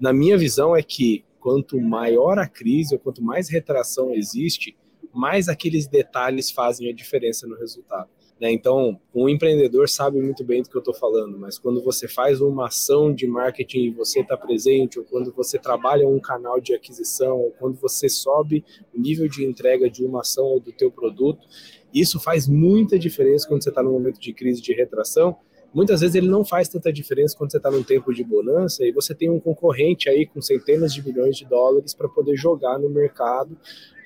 Na 0.00 0.12
minha 0.12 0.38
visão 0.38 0.74
é 0.74 0.82
que 0.82 1.24
quanto 1.38 1.80
maior 1.80 2.38
a 2.38 2.48
crise 2.48 2.94
ou 2.94 3.00
quanto 3.00 3.22
mais 3.22 3.48
retração 3.48 4.14
existe, 4.14 4.76
mais 5.12 5.48
aqueles 5.48 5.86
detalhes 5.86 6.50
fazem 6.50 6.90
a 6.90 6.94
diferença 6.94 7.46
no 7.46 7.56
resultado. 7.56 8.08
Né? 8.40 8.52
Então, 8.52 9.00
um 9.14 9.28
empreendedor 9.28 9.88
sabe 9.88 10.20
muito 10.20 10.44
bem 10.44 10.62
do 10.62 10.68
que 10.68 10.76
eu 10.76 10.80
estou 10.80 10.94
falando, 10.94 11.38
mas 11.38 11.58
quando 11.58 11.82
você 11.82 12.06
faz 12.06 12.40
uma 12.40 12.68
ação 12.68 13.12
de 13.12 13.26
marketing 13.26 13.86
e 13.86 13.90
você 13.90 14.20
está 14.20 14.36
presente, 14.36 14.98
ou 14.98 15.04
quando 15.04 15.32
você 15.32 15.58
trabalha 15.58 16.06
um 16.06 16.20
canal 16.20 16.60
de 16.60 16.74
aquisição, 16.74 17.36
ou 17.36 17.50
quando 17.58 17.76
você 17.80 18.08
sobe 18.08 18.64
o 18.94 19.00
nível 19.00 19.28
de 19.28 19.44
entrega 19.44 19.90
de 19.90 20.04
uma 20.04 20.20
ação 20.20 20.44
ou 20.44 20.60
do 20.60 20.72
teu 20.72 20.90
produto, 20.90 21.46
isso 21.92 22.20
faz 22.20 22.46
muita 22.46 22.98
diferença 22.98 23.48
quando 23.48 23.62
você 23.62 23.70
está 23.70 23.82
no 23.82 23.90
momento 23.90 24.20
de 24.20 24.32
crise 24.32 24.62
de 24.62 24.72
retração, 24.72 25.36
muitas 25.72 26.00
vezes 26.00 26.14
ele 26.14 26.28
não 26.28 26.44
faz 26.44 26.68
tanta 26.68 26.92
diferença 26.92 27.36
quando 27.36 27.50
você 27.50 27.58
está 27.58 27.70
num 27.70 27.82
tempo 27.82 28.12
de 28.12 28.24
bonança 28.24 28.84
e 28.84 28.92
você 28.92 29.14
tem 29.14 29.30
um 29.30 29.40
concorrente 29.40 30.08
aí 30.08 30.26
com 30.26 30.40
centenas 30.40 30.92
de 30.92 31.04
milhões 31.04 31.36
de 31.36 31.44
dólares 31.44 31.94
para 31.94 32.08
poder 32.08 32.36
jogar 32.36 32.78
no 32.78 32.88
mercado. 32.88 33.56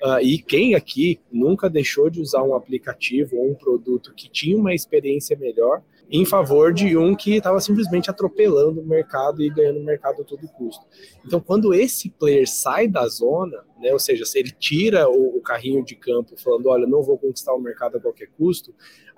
Uh, 0.03 0.19
e 0.21 0.37
quem 0.37 0.75
aqui 0.75 1.19
nunca 1.31 1.69
deixou 1.69 2.09
de 2.09 2.19
usar 2.19 2.43
um 2.43 2.53
aplicativo 2.53 3.37
ou 3.37 3.51
um 3.51 3.55
produto 3.55 4.13
que 4.13 4.29
tinha 4.29 4.57
uma 4.57 4.73
experiência 4.73 5.37
melhor 5.37 5.81
em 6.11 6.25
favor 6.25 6.73
de 6.73 6.97
um 6.97 7.15
que 7.15 7.37
estava 7.37 7.59
simplesmente 7.59 8.09
atropelando 8.09 8.81
o 8.81 8.85
mercado 8.85 9.41
e 9.41 9.49
ganhando 9.49 9.79
o 9.79 9.83
mercado 9.83 10.21
a 10.21 10.25
todo 10.25 10.47
custo. 10.49 10.85
Então, 11.25 11.39
quando 11.39 11.73
esse 11.73 12.09
player 12.09 12.47
sai 12.47 12.87
da 12.87 13.07
zona, 13.07 13.63
né, 13.79 13.91
ou 13.91 13.99
seja, 13.99 14.25
se 14.25 14.37
ele 14.37 14.51
tira 14.51 15.09
o, 15.09 15.37
o 15.37 15.41
carrinho 15.41 15.83
de 15.83 15.95
campo 15.95 16.35
falando, 16.37 16.67
olha, 16.67 16.85
não 16.85 17.01
vou 17.01 17.17
conquistar 17.17 17.53
o 17.53 17.59
mercado 17.59 17.97
a 17.97 17.99
qualquer 17.99 18.27
custo, 18.37 18.73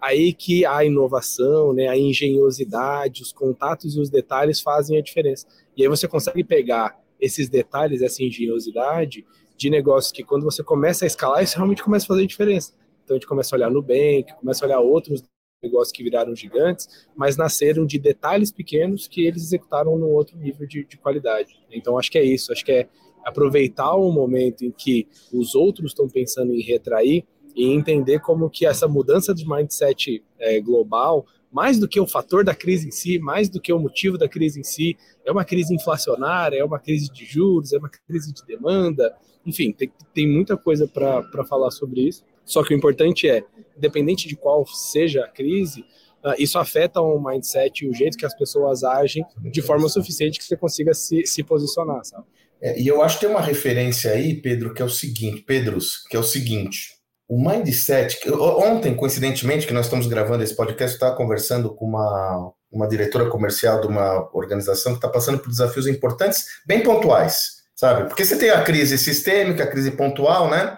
aí 0.06 0.34
que 0.34 0.66
a 0.66 0.86
inovação, 0.86 1.74
né, 1.74 1.88
a 1.88 1.98
engenhosidade, 1.98 3.24
os 3.24 3.34
contatos 3.34 3.96
e 3.96 4.00
os 4.00 4.10
detalhes 4.10 4.62
fazem 4.62 4.98
a 4.98 5.02
diferença. 5.02 5.48
E 5.76 5.82
aí 5.82 5.90
você 5.90 6.08
consegue 6.08 6.44
pegar 6.44 6.96
esses 7.20 7.50
detalhes, 7.50 8.04
essa 8.04 8.24
engenhosidade 8.24 9.26
de 9.58 9.70
negócios 9.70 10.12
que 10.12 10.24
quando 10.24 10.44
você 10.44 10.64
começa 10.64 11.06
a 11.06 11.08
escalar, 11.08 11.44
isso 11.44 11.56
realmente 11.56 11.84
começa 11.84 12.06
a 12.06 12.08
fazer 12.10 12.28
diferença. 12.28 12.74
Então 13.04 13.16
a 13.16 13.18
gente 13.18 13.28
começa 13.28 13.56
a 13.56 13.58
olhar 13.58 13.70
no 13.70 13.76
Nubank, 13.76 14.34
começa 14.40 14.64
a 14.64 14.68
olhar 14.68 14.80
outros 14.80 15.24
negócios 15.64 15.92
que 15.92 16.04
viraram 16.04 16.36
gigantes, 16.36 16.88
mas 17.16 17.36
nasceram 17.36 17.84
de 17.84 17.98
detalhes 17.98 18.52
pequenos 18.52 19.08
que 19.08 19.26
eles 19.26 19.42
executaram 19.42 19.98
num 19.98 20.10
outro 20.10 20.38
nível 20.38 20.68
de, 20.68 20.86
de 20.86 20.98
qualidade. 20.98 21.60
Então 21.72 21.98
acho 21.98 22.12
que 22.12 22.20
é 22.20 22.24
isso, 22.24 22.52
acho 22.52 22.64
que 22.64 22.72
é 22.72 22.90
aproveitar 23.24 23.96
o 23.96 24.12
momento 24.12 24.64
em 24.64 24.70
que 24.70 25.08
os 25.34 25.56
outros 25.56 25.92
estão 25.92 26.08
pensando 26.08 26.54
em 26.54 26.62
retrair 26.62 27.26
e 27.56 27.72
entender 27.72 28.20
como 28.20 28.50
que 28.50 28.66
essa 28.66 28.88
mudança 28.88 29.34
de 29.34 29.48
mindset 29.48 30.24
é, 30.38 30.60
global, 30.60 31.26
mais 31.52 31.80
do 31.80 31.88
que 31.88 32.00
o 32.00 32.06
fator 32.06 32.44
da 32.44 32.54
crise 32.54 32.90
em 32.90 32.92
si, 32.92 33.18
mais 33.18 33.48
do 33.48 33.62
que 33.62 33.72
o 33.72 33.80
motivo 33.80 34.18
da 34.18 34.28
crise 34.28 34.60
em 34.60 34.64
si, 34.64 34.98
é 35.26 35.32
uma 35.32 35.46
crise 35.46 35.74
inflacionária, 35.74 36.58
é 36.58 36.64
uma 36.66 36.80
crise 36.80 37.10
de 37.12 37.24
juros, 37.26 37.72
é 37.72 37.78
uma 37.78 37.90
crise 37.90 38.34
de 38.34 38.46
demanda, 38.46 39.16
enfim, 39.46 39.72
tem, 39.72 39.92
tem 40.14 40.28
muita 40.28 40.58
coisa 40.58 40.88
para 40.88 41.46
falar 41.46 41.72
sobre 41.72 42.02
isso. 42.02 42.26
Só 42.44 42.64
que 42.64 42.74
o 42.74 42.78
importante 42.78 43.30
é, 43.30 43.44
independente 43.78 44.28
de 44.28 44.36
qual 44.36 44.66
seja 44.66 45.24
a 45.24 45.28
crise, 45.28 45.82
uh, 46.24 46.34
isso 46.38 46.60
afeta 46.60 47.00
o 47.00 47.24
mindset 47.24 47.86
e 47.86 47.90
o 47.90 47.94
jeito 47.94 48.18
que 48.18 48.26
as 48.26 48.36
pessoas 48.36 48.84
agem 48.84 49.24
de 49.44 49.62
forma 49.62 49.88
suficiente 49.88 50.40
que 50.40 50.46
você 50.46 50.58
consiga 50.58 50.94
se, 50.94 51.26
se 51.26 51.44
posicionar, 51.44 52.04
sabe? 52.04 52.26
É, 52.62 52.80
e 52.80 52.88
eu 52.88 53.02
acho 53.02 53.16
que 53.16 53.26
tem 53.26 53.30
uma 53.30 53.42
referência 53.42 54.12
aí, 54.12 54.34
Pedro, 54.34 54.74
que 54.74 54.82
é 54.82 54.86
o 54.86 54.90
seguinte, 54.90 55.42
Pedros, 55.42 56.04
que 56.10 56.16
é 56.16 56.20
o 56.20 56.24
seguinte, 56.24 56.95
o 57.28 57.38
mindset. 57.38 58.20
Ontem, 58.32 58.96
coincidentemente, 58.96 59.66
que 59.66 59.74
nós 59.74 59.86
estamos 59.86 60.08
gravando 60.08 60.44
esse 60.44 60.56
podcast, 60.56 60.94
eu 60.94 60.96
estava 60.96 61.16
conversando 61.16 61.74
com 61.74 61.86
uma, 61.86 62.52
uma 62.72 62.88
diretora 62.88 63.30
comercial 63.30 63.82
de 63.82 63.88
uma 63.88 64.30
organização 64.34 64.94
que 64.94 65.00
está 65.00 65.10
passando 65.10 65.40
por 65.40 65.50
desafios 65.50 65.88
importantes, 65.88 66.46
bem 66.66 66.84
pontuais, 66.84 67.64
sabe? 67.76 68.08
Porque 68.08 68.24
você 68.24 68.38
tem 68.38 68.50
a 68.50 68.64
crise 68.64 68.98
sistêmica, 68.98 69.64
a 69.64 69.68
crise 69.68 69.92
pontual, 69.92 70.50
né? 70.50 70.78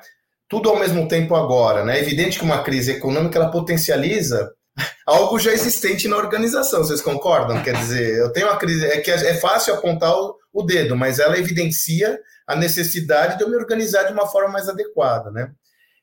Tudo 0.49 0.69
ao 0.69 0.79
mesmo 0.79 1.07
tempo 1.07 1.35
agora, 1.35 1.83
né? 1.83 1.97
É 1.97 2.01
evidente 2.01 2.39
que 2.39 2.45
uma 2.45 2.63
crise 2.63 2.93
econômica 2.93 3.37
ela 3.37 3.51
potencializa 3.51 4.49
algo 5.05 5.37
já 5.37 5.51
existente 5.51 6.07
na 6.07 6.15
organização, 6.15 6.83
vocês 6.83 7.01
concordam? 7.01 7.61
Quer 7.61 7.75
dizer, 7.75 8.17
eu 8.17 8.31
tenho 8.31 8.47
uma 8.47 8.57
crise, 8.57 8.85
é 8.85 9.01
que 9.01 9.11
é 9.11 9.33
fácil 9.33 9.73
apontar 9.73 10.15
o 10.53 10.63
dedo, 10.63 10.95
mas 10.95 11.19
ela 11.19 11.37
evidencia 11.37 12.17
a 12.47 12.55
necessidade 12.55 13.37
de 13.37 13.43
eu 13.43 13.49
me 13.49 13.57
organizar 13.57 14.03
de 14.03 14.13
uma 14.13 14.25
forma 14.25 14.49
mais 14.49 14.69
adequada, 14.69 15.29
né? 15.29 15.51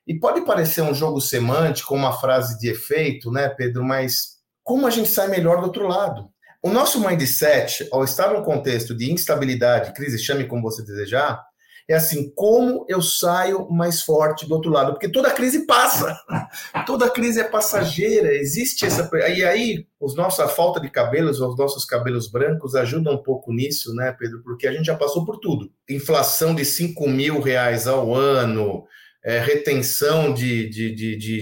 E 0.07 0.17
pode 0.19 0.41
parecer 0.41 0.81
um 0.81 0.93
jogo 0.93 1.19
semântico, 1.19 1.95
uma 1.95 2.13
frase 2.13 2.59
de 2.59 2.69
efeito, 2.69 3.31
né, 3.31 3.49
Pedro? 3.49 3.83
Mas 3.83 4.35
como 4.63 4.85
a 4.85 4.89
gente 4.89 5.09
sai 5.09 5.27
melhor 5.27 5.57
do 5.57 5.67
outro 5.67 5.87
lado? 5.87 6.29
O 6.61 6.69
nosso 6.69 6.99
mindset, 6.99 7.87
ao 7.91 8.03
estar 8.03 8.33
num 8.33 8.43
contexto 8.43 8.95
de 8.95 9.11
instabilidade, 9.11 9.93
crise, 9.93 10.17
chame 10.17 10.45
como 10.45 10.63
você 10.63 10.83
desejar, 10.83 11.43
é 11.87 11.93
assim, 11.93 12.31
como 12.33 12.83
eu 12.89 12.99
saio 13.01 13.69
mais 13.69 14.01
forte 14.01 14.47
do 14.47 14.55
outro 14.55 14.71
lado? 14.71 14.93
Porque 14.93 15.07
toda 15.07 15.29
crise 15.29 15.67
passa, 15.67 16.19
toda 16.87 17.09
crise 17.09 17.39
é 17.39 17.43
passageira, 17.43 18.33
existe 18.33 18.85
essa. 18.85 19.07
E 19.29 19.43
aí, 19.43 19.85
os 19.99 20.15
nossa 20.15 20.47
falta 20.47 20.79
de 20.79 20.89
cabelos, 20.89 21.39
os 21.39 21.55
nossos 21.55 21.85
cabelos 21.85 22.27
brancos 22.27 22.73
ajudam 22.73 23.13
um 23.13 23.21
pouco 23.21 23.53
nisso, 23.53 23.93
né, 23.93 24.15
Pedro? 24.17 24.41
Porque 24.43 24.67
a 24.67 24.73
gente 24.73 24.85
já 24.85 24.95
passou 24.95 25.23
por 25.23 25.37
tudo. 25.37 25.69
Inflação 25.87 26.55
de 26.55 26.65
5 26.65 27.07
mil 27.07 27.39
reais 27.39 27.85
ao 27.85 28.15
ano, 28.15 28.83
é, 29.25 29.39
retenção 29.39 30.31
de, 30.31 30.69
de, 30.69 30.93
de, 30.93 31.41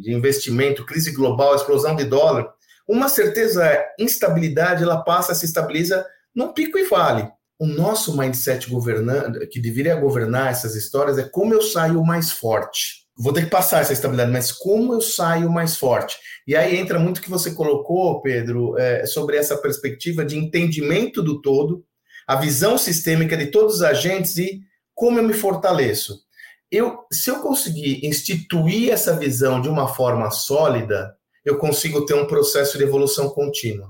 de, 0.00 0.12
investimento, 0.12 0.84
crise 0.84 1.12
global, 1.12 1.54
explosão 1.54 1.94
de 1.94 2.04
dólar. 2.04 2.48
Uma 2.88 3.08
certeza 3.08 3.64
é 3.64 3.86
instabilidade, 4.00 4.82
ela 4.82 5.02
passa, 5.02 5.32
se 5.32 5.46
estabiliza 5.46 6.04
num 6.34 6.52
pico 6.52 6.76
e 6.76 6.84
vale. 6.84 7.28
O 7.56 7.66
nosso 7.66 8.18
mindset 8.18 8.68
governando, 8.68 9.46
que 9.48 9.60
deveria 9.60 9.94
governar 9.94 10.50
essas 10.50 10.74
histórias 10.74 11.16
é 11.16 11.22
como 11.22 11.54
eu 11.54 11.62
saio 11.62 12.04
mais 12.04 12.32
forte. 12.32 13.04
Vou 13.16 13.32
ter 13.32 13.44
que 13.44 13.50
passar 13.50 13.80
essa 13.80 13.92
estabilidade, 13.92 14.32
mas 14.32 14.50
como 14.50 14.92
eu 14.92 15.00
saio 15.00 15.48
mais 15.48 15.76
forte? 15.76 16.16
E 16.48 16.56
aí 16.56 16.76
entra 16.76 16.98
muito 16.98 17.18
o 17.18 17.22
que 17.22 17.30
você 17.30 17.52
colocou, 17.52 18.20
Pedro, 18.22 18.76
é, 18.76 19.06
sobre 19.06 19.36
essa 19.36 19.56
perspectiva 19.56 20.24
de 20.24 20.36
entendimento 20.36 21.22
do 21.22 21.40
todo, 21.40 21.84
a 22.26 22.34
visão 22.34 22.76
sistêmica 22.76 23.36
de 23.36 23.46
todos 23.46 23.76
os 23.76 23.82
agentes 23.82 24.36
e 24.36 24.62
como 24.96 25.20
eu 25.20 25.22
me 25.22 25.32
fortaleço 25.32 26.23
eu, 26.70 27.00
se 27.12 27.30
eu 27.30 27.40
conseguir 27.40 28.04
instituir 28.06 28.92
essa 28.92 29.16
visão 29.16 29.60
de 29.60 29.68
uma 29.68 29.88
forma 29.88 30.30
sólida, 30.30 31.14
eu 31.44 31.58
consigo 31.58 32.04
ter 32.06 32.14
um 32.14 32.26
processo 32.26 32.78
de 32.78 32.84
evolução 32.84 33.28
contínua. 33.28 33.88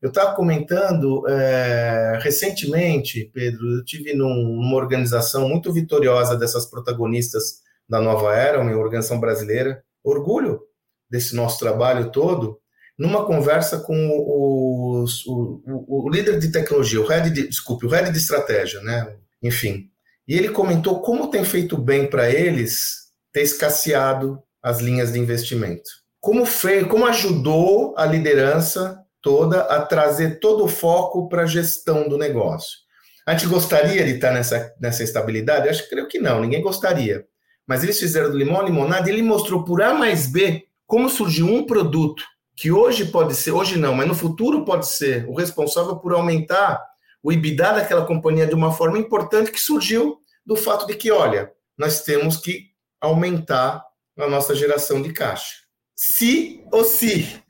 Eu 0.00 0.08
estava 0.08 0.34
comentando 0.34 1.28
é, 1.28 2.18
recentemente, 2.22 3.30
Pedro, 3.34 3.76
eu 3.76 3.84
tive 3.84 4.14
num, 4.14 4.56
numa 4.56 4.76
organização 4.76 5.48
muito 5.48 5.72
vitoriosa 5.72 6.36
dessas 6.36 6.66
protagonistas 6.66 7.60
da 7.88 8.00
Nova 8.00 8.34
Era, 8.34 8.60
uma 8.60 8.74
organização 8.76 9.20
brasileira, 9.20 9.82
orgulho 10.02 10.60
desse 11.10 11.34
nosso 11.34 11.58
trabalho 11.58 12.10
todo, 12.10 12.58
numa 12.98 13.26
conversa 13.26 13.78
com 13.80 13.94
o, 14.08 15.04
o, 15.26 16.06
o, 16.06 16.10
líder 16.10 16.38
de 16.38 16.52
tecnologia, 16.52 17.00
o 17.00 17.06
head 17.06 17.30
de, 17.30 17.48
desculpe, 17.48 17.86
o 17.86 17.88
head 17.88 18.10
de 18.10 18.18
estratégia, 18.18 18.80
né? 18.82 19.16
Enfim, 19.42 19.90
e 20.26 20.36
ele 20.36 20.50
comentou 20.50 21.00
como 21.00 21.28
tem 21.28 21.44
feito 21.44 21.76
bem 21.76 22.08
para 22.08 22.30
eles 22.30 23.10
ter 23.32 23.42
escasseado 23.42 24.42
as 24.62 24.80
linhas 24.80 25.12
de 25.12 25.18
investimento. 25.18 25.90
Como 26.20 26.44
fez, 26.44 26.86
como 26.86 27.06
ajudou 27.06 27.94
a 27.96 28.04
liderança 28.04 28.98
toda 29.22 29.62
a 29.62 29.82
trazer 29.82 30.38
todo 30.40 30.64
o 30.64 30.68
foco 30.68 31.28
para 31.28 31.42
a 31.42 31.46
gestão 31.46 32.08
do 32.08 32.18
negócio. 32.18 32.78
A 33.26 33.32
gente 33.32 33.46
gostaria 33.46 34.04
de 34.04 34.12
estar 34.12 34.32
nessa, 34.32 34.74
nessa 34.80 35.02
estabilidade? 35.02 35.68
Acho 35.68 35.84
que 35.84 35.90
creio 35.90 36.08
que 36.08 36.18
não, 36.18 36.40
ninguém 36.40 36.62
gostaria. 36.62 37.24
Mas 37.66 37.82
eles 37.82 37.98
fizeram 37.98 38.30
do 38.30 38.36
limão 38.36 38.60
a 38.60 38.64
limonada 38.64 39.08
e 39.08 39.12
ele 39.12 39.22
mostrou 39.22 39.64
por 39.64 39.82
A 39.82 39.94
mais 39.94 40.26
B 40.26 40.64
como 40.86 41.08
surgiu 41.08 41.46
um 41.46 41.64
produto 41.64 42.24
que 42.56 42.72
hoje 42.72 43.06
pode 43.06 43.34
ser, 43.34 43.52
hoje 43.52 43.78
não, 43.78 43.94
mas 43.94 44.08
no 44.08 44.14
futuro 44.14 44.64
pode 44.64 44.88
ser 44.88 45.26
o 45.28 45.34
responsável 45.34 45.96
por 45.96 46.12
aumentar 46.12 46.84
o 47.22 47.32
EBITDA 47.32 47.74
daquela 47.74 48.06
companhia 48.06 48.46
de 48.46 48.54
uma 48.54 48.72
forma 48.72 48.98
importante 48.98 49.52
que 49.52 49.60
surgiu 49.60 50.18
do 50.44 50.56
fato 50.56 50.86
de 50.86 50.94
que, 50.94 51.10
olha, 51.10 51.52
nós 51.76 52.02
temos 52.02 52.36
que 52.36 52.70
aumentar 53.00 53.84
a 54.18 54.28
nossa 54.28 54.54
geração 54.54 55.00
de 55.00 55.12
caixa. 55.12 55.56
Se 55.96 56.64
ou 56.72 56.84
se. 56.84 57.42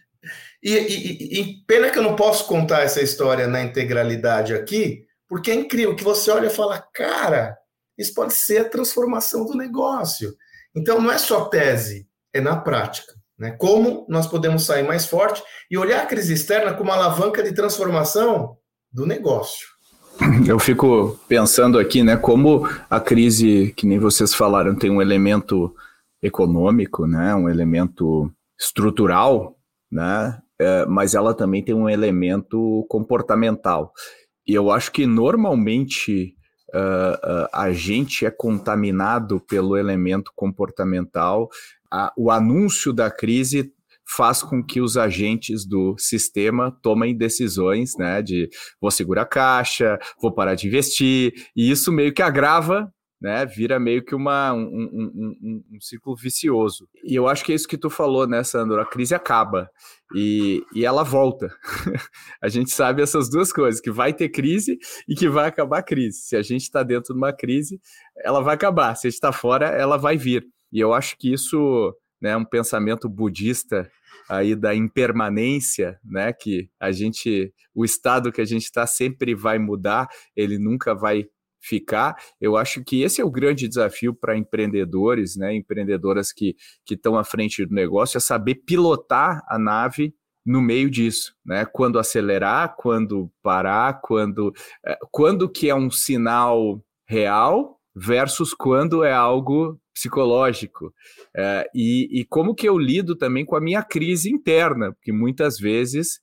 E, 0.62 0.74
e, 0.74 1.40
e, 1.40 1.64
pena 1.66 1.90
que 1.90 1.98
eu 1.98 2.02
não 2.02 2.14
posso 2.14 2.46
contar 2.46 2.82
essa 2.82 3.00
história 3.00 3.46
na 3.46 3.62
integralidade 3.62 4.54
aqui, 4.54 5.06
porque 5.26 5.50
é 5.50 5.54
incrível 5.54 5.96
que 5.96 6.04
você 6.04 6.30
olha 6.30 6.48
e 6.48 6.50
fala, 6.50 6.84
cara, 6.92 7.56
isso 7.96 8.12
pode 8.12 8.34
ser 8.34 8.58
a 8.58 8.68
transformação 8.68 9.46
do 9.46 9.56
negócio. 9.56 10.34
Então 10.74 11.00
não 11.00 11.10
é 11.10 11.18
só 11.18 11.46
tese, 11.46 12.06
é 12.32 12.40
na 12.40 12.56
prática. 12.56 13.14
Né? 13.38 13.52
Como 13.52 14.06
nós 14.08 14.26
podemos 14.26 14.66
sair 14.66 14.82
mais 14.82 15.06
forte 15.06 15.42
e 15.70 15.78
olhar 15.78 16.02
a 16.02 16.06
crise 16.06 16.34
externa 16.34 16.74
como 16.74 16.90
uma 16.90 16.96
alavanca 16.96 17.42
de 17.42 17.54
transformação 17.54 18.58
do 18.92 19.06
negócio. 19.06 19.68
Eu 20.46 20.58
fico 20.58 21.18
pensando 21.28 21.78
aqui, 21.78 22.02
né, 22.02 22.16
como 22.16 22.68
a 22.88 23.00
crise, 23.00 23.72
que 23.76 23.86
nem 23.86 23.98
vocês 23.98 24.34
falaram, 24.34 24.74
tem 24.74 24.90
um 24.90 25.00
elemento 25.00 25.74
econômico, 26.22 27.06
né, 27.06 27.34
um 27.34 27.48
elemento 27.48 28.30
estrutural, 28.58 29.56
né, 29.90 30.38
é, 30.60 30.84
mas 30.84 31.14
ela 31.14 31.32
também 31.32 31.64
tem 31.64 31.74
um 31.74 31.88
elemento 31.88 32.84
comportamental. 32.88 33.92
E 34.46 34.54
eu 34.54 34.70
acho 34.70 34.92
que 34.92 35.06
normalmente 35.06 36.34
uh, 36.74 37.44
uh, 37.44 37.48
a 37.52 37.72
gente 37.72 38.26
é 38.26 38.30
contaminado 38.30 39.40
pelo 39.40 39.76
elemento 39.76 40.32
comportamental. 40.34 41.48
A, 41.90 42.12
o 42.16 42.30
anúncio 42.30 42.92
da 42.92 43.10
crise 43.10 43.72
faz 44.16 44.42
com 44.42 44.62
que 44.64 44.80
os 44.80 44.96
agentes 44.96 45.66
do 45.66 45.94
sistema 45.98 46.76
tomem 46.82 47.16
decisões, 47.16 47.96
né, 47.98 48.22
de 48.22 48.48
vou 48.80 48.90
segurar 48.90 49.22
a 49.22 49.26
caixa, 49.26 49.98
vou 50.20 50.32
parar 50.32 50.54
de 50.54 50.66
investir, 50.66 51.32
e 51.56 51.70
isso 51.70 51.92
meio 51.92 52.12
que 52.12 52.22
agrava 52.22 52.90
né? 53.20 53.44
Vira 53.44 53.78
meio 53.78 54.02
que 54.02 54.14
uma, 54.14 54.52
um, 54.54 54.62
um, 54.62 55.36
um, 55.42 55.64
um, 55.72 55.80
ciclo 55.80 56.16
vicioso. 56.16 56.88
E 57.04 57.14
eu 57.14 57.28
acho 57.28 57.44
que 57.44 57.52
é 57.52 57.54
isso 57.54 57.68
que 57.68 57.76
tu 57.76 57.90
falou, 57.90 58.26
né, 58.26 58.42
Sandro? 58.42 58.80
A 58.80 58.86
crise 58.86 59.14
acaba 59.14 59.68
e, 60.14 60.64
e 60.74 60.86
ela 60.86 61.02
volta. 61.02 61.54
a 62.42 62.48
gente 62.48 62.70
sabe 62.70 63.02
essas 63.02 63.28
duas 63.28 63.52
coisas, 63.52 63.80
que 63.80 63.90
vai 63.90 64.14
ter 64.14 64.30
crise 64.30 64.78
e 65.06 65.14
que 65.14 65.28
vai 65.28 65.46
acabar 65.46 65.80
a 65.80 65.82
crise. 65.82 66.20
Se 66.22 66.34
a 66.34 66.42
gente 66.42 66.62
está 66.62 66.82
dentro 66.82 67.12
de 67.12 67.18
uma 67.18 67.32
crise, 67.32 67.78
ela 68.24 68.40
vai 68.40 68.54
acabar. 68.54 68.94
Se 68.94 69.06
a 69.06 69.10
gente 69.10 69.16
está 69.16 69.32
fora, 69.32 69.66
ela 69.66 69.98
vai 69.98 70.16
vir. 70.16 70.46
E 70.72 70.80
eu 70.80 70.94
acho 70.94 71.16
que 71.18 71.30
isso 71.30 71.94
né, 72.22 72.34
um 72.36 72.44
pensamento 72.44 73.08
budista 73.08 73.90
aí 74.30 74.54
da 74.54 74.72
impermanência, 74.72 75.98
né, 76.04 76.32
que 76.32 76.70
a 76.78 76.92
gente, 76.92 77.52
o 77.74 77.84
estado 77.84 78.30
que 78.30 78.40
a 78.40 78.44
gente 78.44 78.62
está 78.62 78.86
sempre 78.86 79.34
vai 79.34 79.58
mudar, 79.58 80.08
ele 80.36 80.56
nunca 80.56 80.94
vai 80.94 81.26
ficar. 81.60 82.14
Eu 82.40 82.56
acho 82.56 82.84
que 82.84 83.02
esse 83.02 83.20
é 83.20 83.24
o 83.24 83.30
grande 83.30 83.66
desafio 83.66 84.14
para 84.14 84.36
empreendedores, 84.36 85.36
né, 85.36 85.52
empreendedoras 85.52 86.32
que 86.32 86.54
estão 86.88 87.18
à 87.18 87.24
frente 87.24 87.66
do 87.66 87.74
negócio, 87.74 88.18
é 88.18 88.20
saber 88.20 88.62
pilotar 88.64 89.42
a 89.48 89.58
nave 89.58 90.14
no 90.46 90.62
meio 90.62 90.88
disso, 90.88 91.34
né? 91.44 91.66
Quando 91.66 91.98
acelerar, 91.98 92.74
quando 92.76 93.30
parar, 93.42 94.00
quando, 94.00 94.54
eh, 94.86 94.98
quando 95.10 95.50
que 95.50 95.68
é 95.68 95.74
um 95.74 95.90
sinal 95.90 96.82
real 97.06 97.79
versus 97.94 98.54
quando 98.54 99.04
é 99.04 99.12
algo 99.12 99.80
psicológico. 99.92 100.94
É, 101.36 101.68
e, 101.74 102.20
e, 102.20 102.24
como 102.24 102.54
que 102.54 102.68
eu 102.68 102.78
lido 102.78 103.16
também 103.16 103.44
com 103.44 103.56
a 103.56 103.60
minha 103.60 103.82
crise 103.82 104.30
interna, 104.30 104.92
porque 104.92 105.12
muitas 105.12 105.58
vezes 105.58 106.20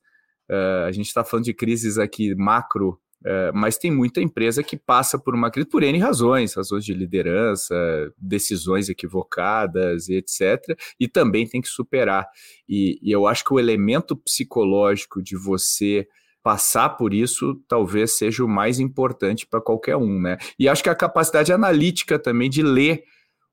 uh, 0.50 0.86
a 0.86 0.92
gente 0.92 1.06
está 1.06 1.22
falando 1.22 1.44
de 1.44 1.54
crises 1.54 1.98
aqui 1.98 2.34
macro 2.34 3.00
é, 3.24 3.50
mas 3.52 3.76
tem 3.76 3.90
muita 3.90 4.20
empresa 4.20 4.62
que 4.62 4.76
passa 4.76 5.18
por 5.18 5.34
uma 5.34 5.50
crise 5.50 5.68
por 5.68 5.82
N 5.82 5.98
razões, 5.98 6.54
razões 6.54 6.84
de 6.84 6.94
liderança, 6.94 7.74
decisões 8.16 8.88
equivocadas, 8.88 10.08
etc. 10.08 10.78
E 11.00 11.08
também 11.08 11.46
tem 11.46 11.60
que 11.60 11.68
superar. 11.68 12.28
E, 12.68 12.98
e 13.02 13.10
eu 13.10 13.26
acho 13.26 13.44
que 13.44 13.52
o 13.52 13.58
elemento 13.58 14.16
psicológico 14.16 15.22
de 15.22 15.36
você 15.36 16.06
passar 16.48 16.88
por 16.96 17.12
isso 17.12 17.62
talvez 17.68 18.16
seja 18.16 18.42
o 18.42 18.48
mais 18.48 18.80
importante 18.80 19.46
para 19.46 19.60
qualquer 19.60 19.96
um, 19.96 20.18
né? 20.18 20.38
E 20.58 20.66
acho 20.66 20.82
que 20.82 20.88
a 20.88 20.94
capacidade 20.94 21.52
analítica 21.52 22.18
também 22.18 22.48
de 22.48 22.62
ler 22.62 23.04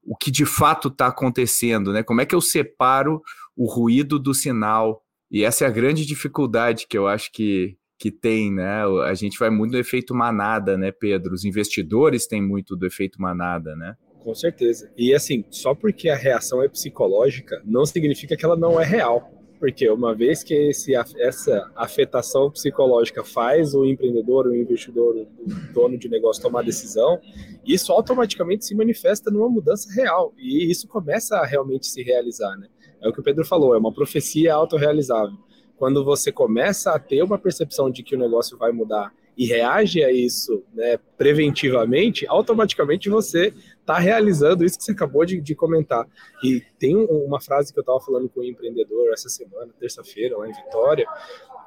o 0.02 0.16
que 0.16 0.32
de 0.32 0.46
fato 0.46 0.88
está 0.88 1.08
acontecendo, 1.08 1.92
né? 1.92 2.04
Como 2.04 2.22
é 2.22 2.25
que 2.25 2.34
eu 2.34 2.40
separo 2.40 3.22
o 3.54 3.70
ruído 3.70 4.18
do 4.18 4.34
sinal? 4.34 5.04
E 5.30 5.44
essa 5.44 5.66
é 5.66 5.68
a 5.68 5.72
grande 5.72 6.06
dificuldade 6.06 6.88
que 6.88 6.98
eu 6.98 7.06
acho 7.06 7.34
que, 7.34 7.75
que 8.00 8.10
tem, 8.10 8.50
né? 8.50 8.86
A 9.04 9.14
gente 9.14 9.38
vai 9.38 9.50
muito 9.50 9.72
do 9.74 9.78
efeito 9.78 10.16
manada, 10.16 10.78
né, 10.78 10.90
Pedro? 10.90 11.34
Os 11.34 11.44
investidores 11.44 12.25
têm 12.25 12.42
muito 12.42 12.78
do 12.78 12.86
efeito 12.86 13.22
manada, 13.22 13.75
né? 13.75 13.98
Com 14.24 14.34
certeza. 14.34 14.90
E 14.98 15.14
assim, 15.14 15.44
só 15.52 15.75
porque 15.75 16.08
a 16.08 16.16
reação 16.16 16.64
é 16.64 16.70
psicológica, 16.70 17.62
não 17.66 17.86
significa 17.86 18.38
que 18.38 18.46
ela 18.46 18.56
não 18.56 18.80
é 18.80 18.86
real. 18.86 19.35
Porque 19.60 19.90
uma 19.90 20.14
vez 20.14 20.44
que 20.44 20.54
esse, 20.54 20.94
essa 20.96 21.72
afetação 21.76 22.52
psicológica 22.52 23.24
faz 23.24 23.74
o 23.74 23.86
empreendedor, 23.86 24.48
o 24.48 24.56
investidor, 24.56 25.16
o 25.16 25.74
dono 25.74 25.98
de 25.98 26.10
negócio 26.10 26.42
tomar 26.42 26.64
decisão, 26.64 27.20
isso 27.66 27.92
automaticamente 27.92 28.66
se 28.66 28.76
manifesta 28.76 29.32
numa 29.32 29.50
mudança 29.50 29.92
real. 29.94 30.34
E 30.38 30.70
isso 30.70 30.88
começa 30.88 31.38
a 31.38 31.46
realmente 31.46 31.88
se 31.88 32.04
realizar, 32.04 32.56
né? 32.58 32.68
É 33.02 33.08
o 33.08 33.14
que 33.14 33.20
o 33.20 33.24
Pedro 33.24 33.46
falou, 33.46 33.76
é 33.76 33.78
uma 33.78 33.94
profecia 33.94 34.54
autorrealizável 34.54 35.38
quando 35.78 36.04
você 36.04 36.32
começa 36.32 36.92
a 36.92 37.00
ter 37.00 37.22
uma 37.22 37.38
percepção 37.38 37.90
de 37.90 38.04
que 38.04 38.16
o 38.16 38.20
negócio 38.20 38.58
vai 38.58 38.72
mudar 38.72 39.14
e 39.38 39.46
reage 39.46 40.04
a 40.04 40.12
isso 40.12 40.64
né, 40.74 40.98
preventivamente, 41.18 42.26
automaticamente 42.28 43.10
você 43.10 43.54
está 43.86 44.00
realizando 44.00 44.65
isso 44.65 44.80
que 44.80 44.84
você 44.84 44.92
acabou 44.92 45.24
de, 45.24 45.39
de 45.39 45.54
comentar. 45.54 46.08
E 46.44 46.62
tem 46.80 46.98
um, 46.98 47.24
uma 47.24 47.40
frase 47.40 47.72
que 47.72 47.77
eu 47.77 47.81
estava 47.81 48.00
falando 48.01 48.27
com 48.27 48.40
um 48.40 48.44
empreendedor 48.44 49.14
essa 49.14 49.29
semana, 49.29 49.72
terça-feira, 49.79 50.36
lá 50.36 50.50
em 50.50 50.53
Vitória, 50.53 51.05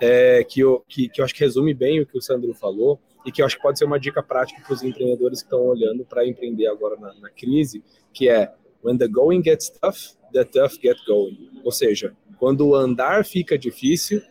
é, 0.01 0.43
que, 0.43 0.61
eu, 0.61 0.85
que, 0.88 1.09
que 1.09 1.21
eu 1.21 1.25
acho 1.25 1.33
que 1.33 1.40
resume 1.40 1.73
bem 1.73 2.01
o 2.01 2.07
que 2.07 2.19
o 2.19 2.21
Sandro 2.21 2.53
falou 2.55 3.01
e 3.25 3.31
que 3.31 3.40
eu 3.40 3.47
acho 3.47 3.57
que 3.57 3.62
pode 3.62 3.79
ser 3.79 3.85
uma 3.85 4.01
dica 4.01 4.23
prática 4.23 4.61
para 4.61 4.75
os 4.75 4.83
empreendedores 4.83 5.40
que 5.40 5.47
estão 5.47 5.64
olhando 5.64 6.05
para 6.05 6.27
empreender 6.27 6.66
agora 6.66 6.97
na, 6.97 7.14
na 7.14 7.31
crise, 7.31 7.83
que 8.12 8.29
é 8.29 8.53
When 8.83 8.99
the 8.99 9.09
going 9.09 9.43
gets 9.43 9.71
tough, 9.71 10.16
the 10.33 10.45
tough 10.45 10.75
get 10.81 10.97
going. 11.07 11.51
Ou 11.64 11.73
seja, 11.73 12.16
quando 12.38 12.66
o 12.66 12.75
andar 12.75 13.25
fica 13.25 13.57
difícil, 13.57 14.23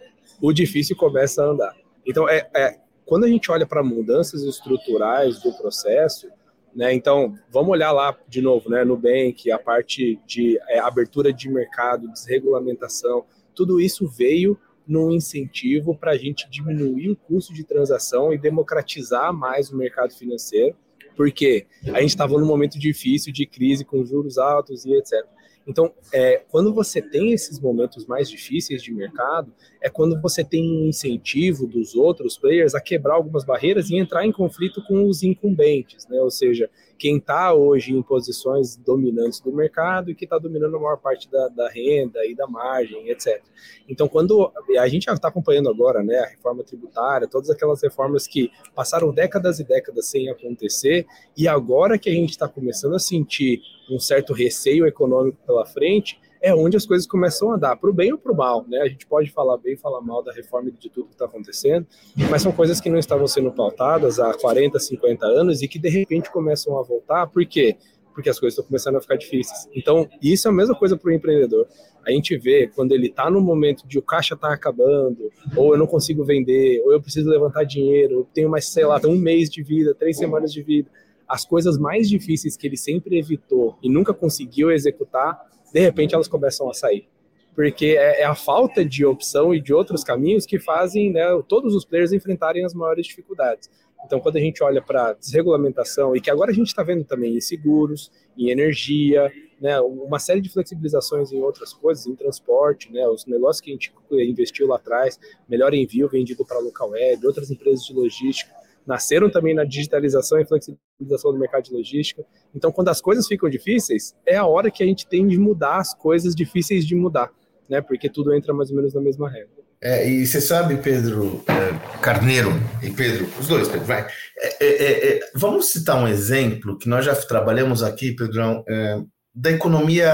o 0.41 0.53
difícil 0.53 0.95
começa 0.95 1.43
a 1.43 1.47
andar. 1.47 1.75
Então, 2.05 2.27
é, 2.27 2.49
é 2.55 2.79
quando 3.05 3.25
a 3.25 3.27
gente 3.27 3.49
olha 3.51 3.65
para 3.65 3.83
mudanças 3.83 4.43
estruturais 4.43 5.41
do 5.41 5.53
processo, 5.53 6.29
né, 6.77 6.93
então 6.93 7.35
vamos 7.49 7.71
olhar 7.71 7.91
lá 7.91 8.15
de 8.27 8.39
novo, 8.39 8.69
né, 8.69 8.85
Nubank, 8.85 9.51
a 9.51 9.57
parte 9.57 10.19
de 10.27 10.59
é, 10.69 10.77
abertura 10.77 11.33
de 11.33 11.49
mercado, 11.49 12.07
desregulamentação, 12.11 13.25
tudo 13.55 13.81
isso 13.81 14.07
veio 14.07 14.55
num 14.87 15.11
incentivo 15.11 15.97
para 15.97 16.11
a 16.11 16.17
gente 16.17 16.47
diminuir 16.47 17.09
o 17.09 17.15
custo 17.15 17.51
de 17.51 17.63
transação 17.63 18.31
e 18.31 18.37
democratizar 18.37 19.33
mais 19.33 19.71
o 19.71 19.75
mercado 19.75 20.13
financeiro, 20.13 20.75
porque 21.15 21.65
a 21.87 21.99
gente 21.99 22.11
estava 22.11 22.37
num 22.37 22.45
momento 22.45 22.77
difícil 22.77 23.33
de 23.33 23.47
crise 23.47 23.83
com 23.83 24.05
juros 24.05 24.37
altos 24.37 24.85
e 24.85 24.93
etc. 24.93 25.25
Então, 25.67 25.93
é, 26.13 26.41
quando 26.49 26.73
você 26.73 27.01
tem 27.01 27.33
esses 27.33 27.59
momentos 27.59 28.05
mais 28.05 28.29
difíceis 28.29 28.81
de 28.81 28.93
mercado, 28.93 29.53
é 29.81 29.89
quando 29.89 30.19
você 30.21 30.43
tem 30.43 30.63
um 30.63 30.87
incentivo 30.87 31.67
dos 31.67 31.93
outros 31.93 32.37
players 32.37 32.73
a 32.73 32.79
quebrar 32.79 33.15
algumas 33.15 33.43
barreiras 33.43 33.89
e 33.89 33.97
entrar 33.97 34.25
em 34.25 34.31
conflito 34.31 34.81
com 34.87 35.05
os 35.05 35.23
incumbentes, 35.23 36.07
né? 36.07 36.21
Ou 36.21 36.31
seja, 36.31 36.69
quem 36.97 37.17
está 37.17 37.53
hoje 37.53 37.93
em 37.93 38.01
posições 38.01 38.75
dominantes 38.75 39.39
do 39.39 39.51
mercado 39.51 40.09
e 40.09 40.15
que 40.15 40.25
está 40.25 40.37
dominando 40.37 40.77
a 40.77 40.79
maior 40.79 40.97
parte 40.97 41.29
da, 41.29 41.47
da, 41.49 41.69
renda 41.69 42.25
e 42.25 42.33
da 42.33 42.47
margem, 42.47 43.09
etc. 43.09 43.41
Então, 43.87 44.07
quando 44.07 44.51
a 44.79 44.87
gente 44.87 45.09
está 45.09 45.27
acompanhando 45.27 45.69
agora, 45.69 46.01
né, 46.03 46.17
a 46.19 46.27
reforma 46.27 46.63
tributária, 46.63 47.27
todas 47.27 47.49
aquelas 47.49 47.81
reformas 47.81 48.25
que 48.25 48.51
passaram 48.73 49.13
décadas 49.13 49.59
e 49.59 49.63
décadas 49.63 50.07
sem 50.07 50.29
acontecer, 50.29 51.05
e 51.35 51.47
agora 51.47 51.99
que 51.99 52.09
a 52.09 52.13
gente 52.13 52.31
está 52.31 52.47
começando 52.47 52.95
a 52.95 52.99
sentir 52.99 53.61
um 53.89 53.99
certo 53.99 54.33
receio 54.33 54.85
econômico 54.85 55.37
pela 55.45 55.56
frente, 55.65 56.19
é 56.41 56.53
onde 56.53 56.77
as 56.77 56.85
coisas 56.85 57.07
começam 57.07 57.51
a 57.51 57.55
andar, 57.55 57.75
para 57.75 57.89
o 57.89 57.93
bem 57.93 58.11
ou 58.11 58.17
para 58.17 58.31
o 58.31 58.35
mal, 58.35 58.65
né? 58.67 58.79
A 58.81 58.87
gente 58.87 59.05
pode 59.05 59.31
falar 59.31 59.57
bem, 59.57 59.75
falar 59.75 60.01
mal 60.01 60.23
da 60.23 60.31
reforma 60.31 60.69
e 60.69 60.71
de 60.71 60.89
tudo 60.89 61.07
que 61.07 61.13
está 61.13 61.25
acontecendo, 61.25 61.85
mas 62.29 62.41
são 62.41 62.51
coisas 62.51 62.79
que 62.79 62.89
não 62.89 62.99
estavam 62.99 63.27
sendo 63.27 63.51
pautadas 63.51 64.19
há 64.19 64.33
40, 64.33 64.79
50 64.79 65.25
anos 65.25 65.61
e 65.61 65.67
que 65.67 65.79
de 65.79 65.89
repente 65.89 66.31
começam 66.31 66.77
a 66.77 66.83
voltar, 66.83 67.27
por 67.27 67.45
quê? 67.45 67.75
Porque 68.13 68.29
as 68.29 68.39
coisas 68.39 68.53
estão 68.53 68.65
começando 68.65 68.95
a 68.95 69.01
ficar 69.01 69.15
difíceis. 69.15 69.67
Então, 69.75 70.09
isso 70.21 70.47
é 70.47 70.51
a 70.51 70.53
mesma 70.53 70.75
coisa 70.75 70.97
para 70.97 71.09
o 71.09 71.13
empreendedor. 71.13 71.67
A 72.05 72.11
gente 72.11 72.37
vê 72.37 72.67
quando 72.73 72.93
ele 72.93 73.07
está 73.07 73.29
no 73.29 73.41
momento 73.41 73.85
de 73.85 73.99
o 73.99 74.01
caixa 74.01 74.33
está 74.33 74.53
acabando, 74.53 75.29
ou 75.55 75.73
eu 75.73 75.77
não 75.77 75.85
consigo 75.85 76.23
vender, 76.23 76.81
ou 76.85 76.93
eu 76.93 77.01
preciso 77.01 77.29
levantar 77.29 77.63
dinheiro, 77.63 78.13
eu 78.19 78.27
tenho 78.33 78.49
mais, 78.49 78.69
sei 78.69 78.85
lá, 78.85 78.99
um 79.05 79.17
mês 79.17 79.49
de 79.49 79.61
vida, 79.61 79.93
três 79.93 80.17
semanas 80.17 80.51
de 80.51 80.63
vida. 80.63 80.89
As 81.27 81.45
coisas 81.45 81.77
mais 81.77 82.09
difíceis 82.09 82.55
que 82.55 82.67
ele 82.67 82.77
sempre 82.77 83.17
evitou 83.17 83.77
e 83.81 83.89
nunca 83.89 84.13
conseguiu 84.13 84.71
executar, 84.71 85.39
de 85.73 85.79
repente 85.79 86.15
elas 86.15 86.27
começam 86.27 86.69
a 86.69 86.73
sair. 86.73 87.07
Porque 87.53 87.97
é, 87.97 88.21
é 88.21 88.25
a 88.25 88.35
falta 88.35 88.85
de 88.85 89.05
opção 89.05 89.53
e 89.53 89.59
de 89.59 89.73
outros 89.73 90.03
caminhos 90.03 90.45
que 90.45 90.59
fazem 90.59 91.11
né, 91.11 91.23
todos 91.47 91.73
os 91.73 91.83
players 91.83 92.13
enfrentarem 92.13 92.63
as 92.63 92.73
maiores 92.73 93.07
dificuldades. 93.07 93.69
Então, 94.05 94.19
quando 94.19 94.37
a 94.37 94.39
gente 94.39 94.63
olha 94.63 94.81
para 94.81 95.13
desregulamentação, 95.13 96.15
e 96.15 96.21
que 96.21 96.29
agora 96.29 96.51
a 96.51 96.53
gente 96.53 96.67
está 96.67 96.83
vendo 96.83 97.03
também 97.03 97.35
em 97.35 97.41
seguros, 97.41 98.11
em 98.37 98.49
energia, 98.49 99.31
né, 99.59 99.79
uma 99.81 100.19
série 100.19 100.39
de 100.39 100.49
flexibilizações 100.49 101.31
em 101.31 101.41
outras 101.41 101.73
coisas, 101.73 102.05
em 102.05 102.15
transporte, 102.15 102.91
né, 102.91 103.07
os 103.07 103.25
negócios 103.25 103.59
que 103.59 103.71
a 103.71 103.73
gente 103.73 103.91
investiu 104.11 104.67
lá 104.67 104.75
atrás, 104.75 105.19
melhor 105.49 105.73
envio 105.73 106.07
vendido 106.07 106.45
para 106.45 106.59
local 106.59 106.91
web, 106.91 107.25
outras 107.25 107.49
empresas 107.49 107.85
de 107.85 107.93
logística, 107.93 108.53
nasceram 108.85 109.29
também 109.29 109.53
na 109.53 109.63
digitalização 109.63 110.39
e 110.39 110.45
flexibilização 110.45 110.86
do 110.99 111.37
mercado 111.37 111.63
de 111.63 111.73
logística. 111.73 112.25
Então, 112.55 112.71
quando 112.71 112.89
as 112.89 112.99
coisas 112.99 113.27
ficam 113.27 113.49
difíceis, 113.49 114.15
é 114.25 114.35
a 114.35 114.45
hora 114.45 114.71
que 114.71 114.83
a 114.83 114.85
gente 114.85 115.07
tem 115.07 115.27
de 115.27 115.37
mudar 115.37 115.77
as 115.77 115.93
coisas 115.93 116.35
difíceis 116.35 116.85
de 116.85 116.95
mudar, 116.95 117.29
né? 117.69 117.81
Porque 117.81 118.09
tudo 118.09 118.33
entra 118.33 118.53
mais 118.53 118.69
ou 118.69 118.75
menos 118.75 118.93
na 118.93 119.01
mesma 119.01 119.29
regra. 119.29 119.57
É, 119.79 120.09
e 120.09 120.25
você 120.25 120.41
sabe, 120.41 120.77
Pedro 120.77 121.43
é, 121.47 121.99
Carneiro 121.99 122.49
e 122.81 122.89
Pedro, 122.89 123.27
os 123.39 123.47
dois, 123.47 123.67
Pedro, 123.67 123.85
vai. 123.85 124.07
É, 124.39 124.65
é, 124.65 125.17
é 125.17 125.19
vamos 125.35 125.71
citar 125.71 126.01
um 126.01 126.07
exemplo 126.07 126.79
que 126.79 126.89
nós 126.89 127.05
já 127.05 127.15
trabalhamos 127.15 127.83
aqui, 127.83 128.15
Pedrão, 128.15 128.63
é, 128.67 128.99
da 129.35 129.51
economia 129.51 130.11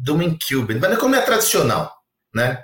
do 0.00 0.22
incumbent, 0.22 0.80
da 0.80 0.90
economia 0.90 1.20
tradicional, 1.20 1.92
né? 2.34 2.62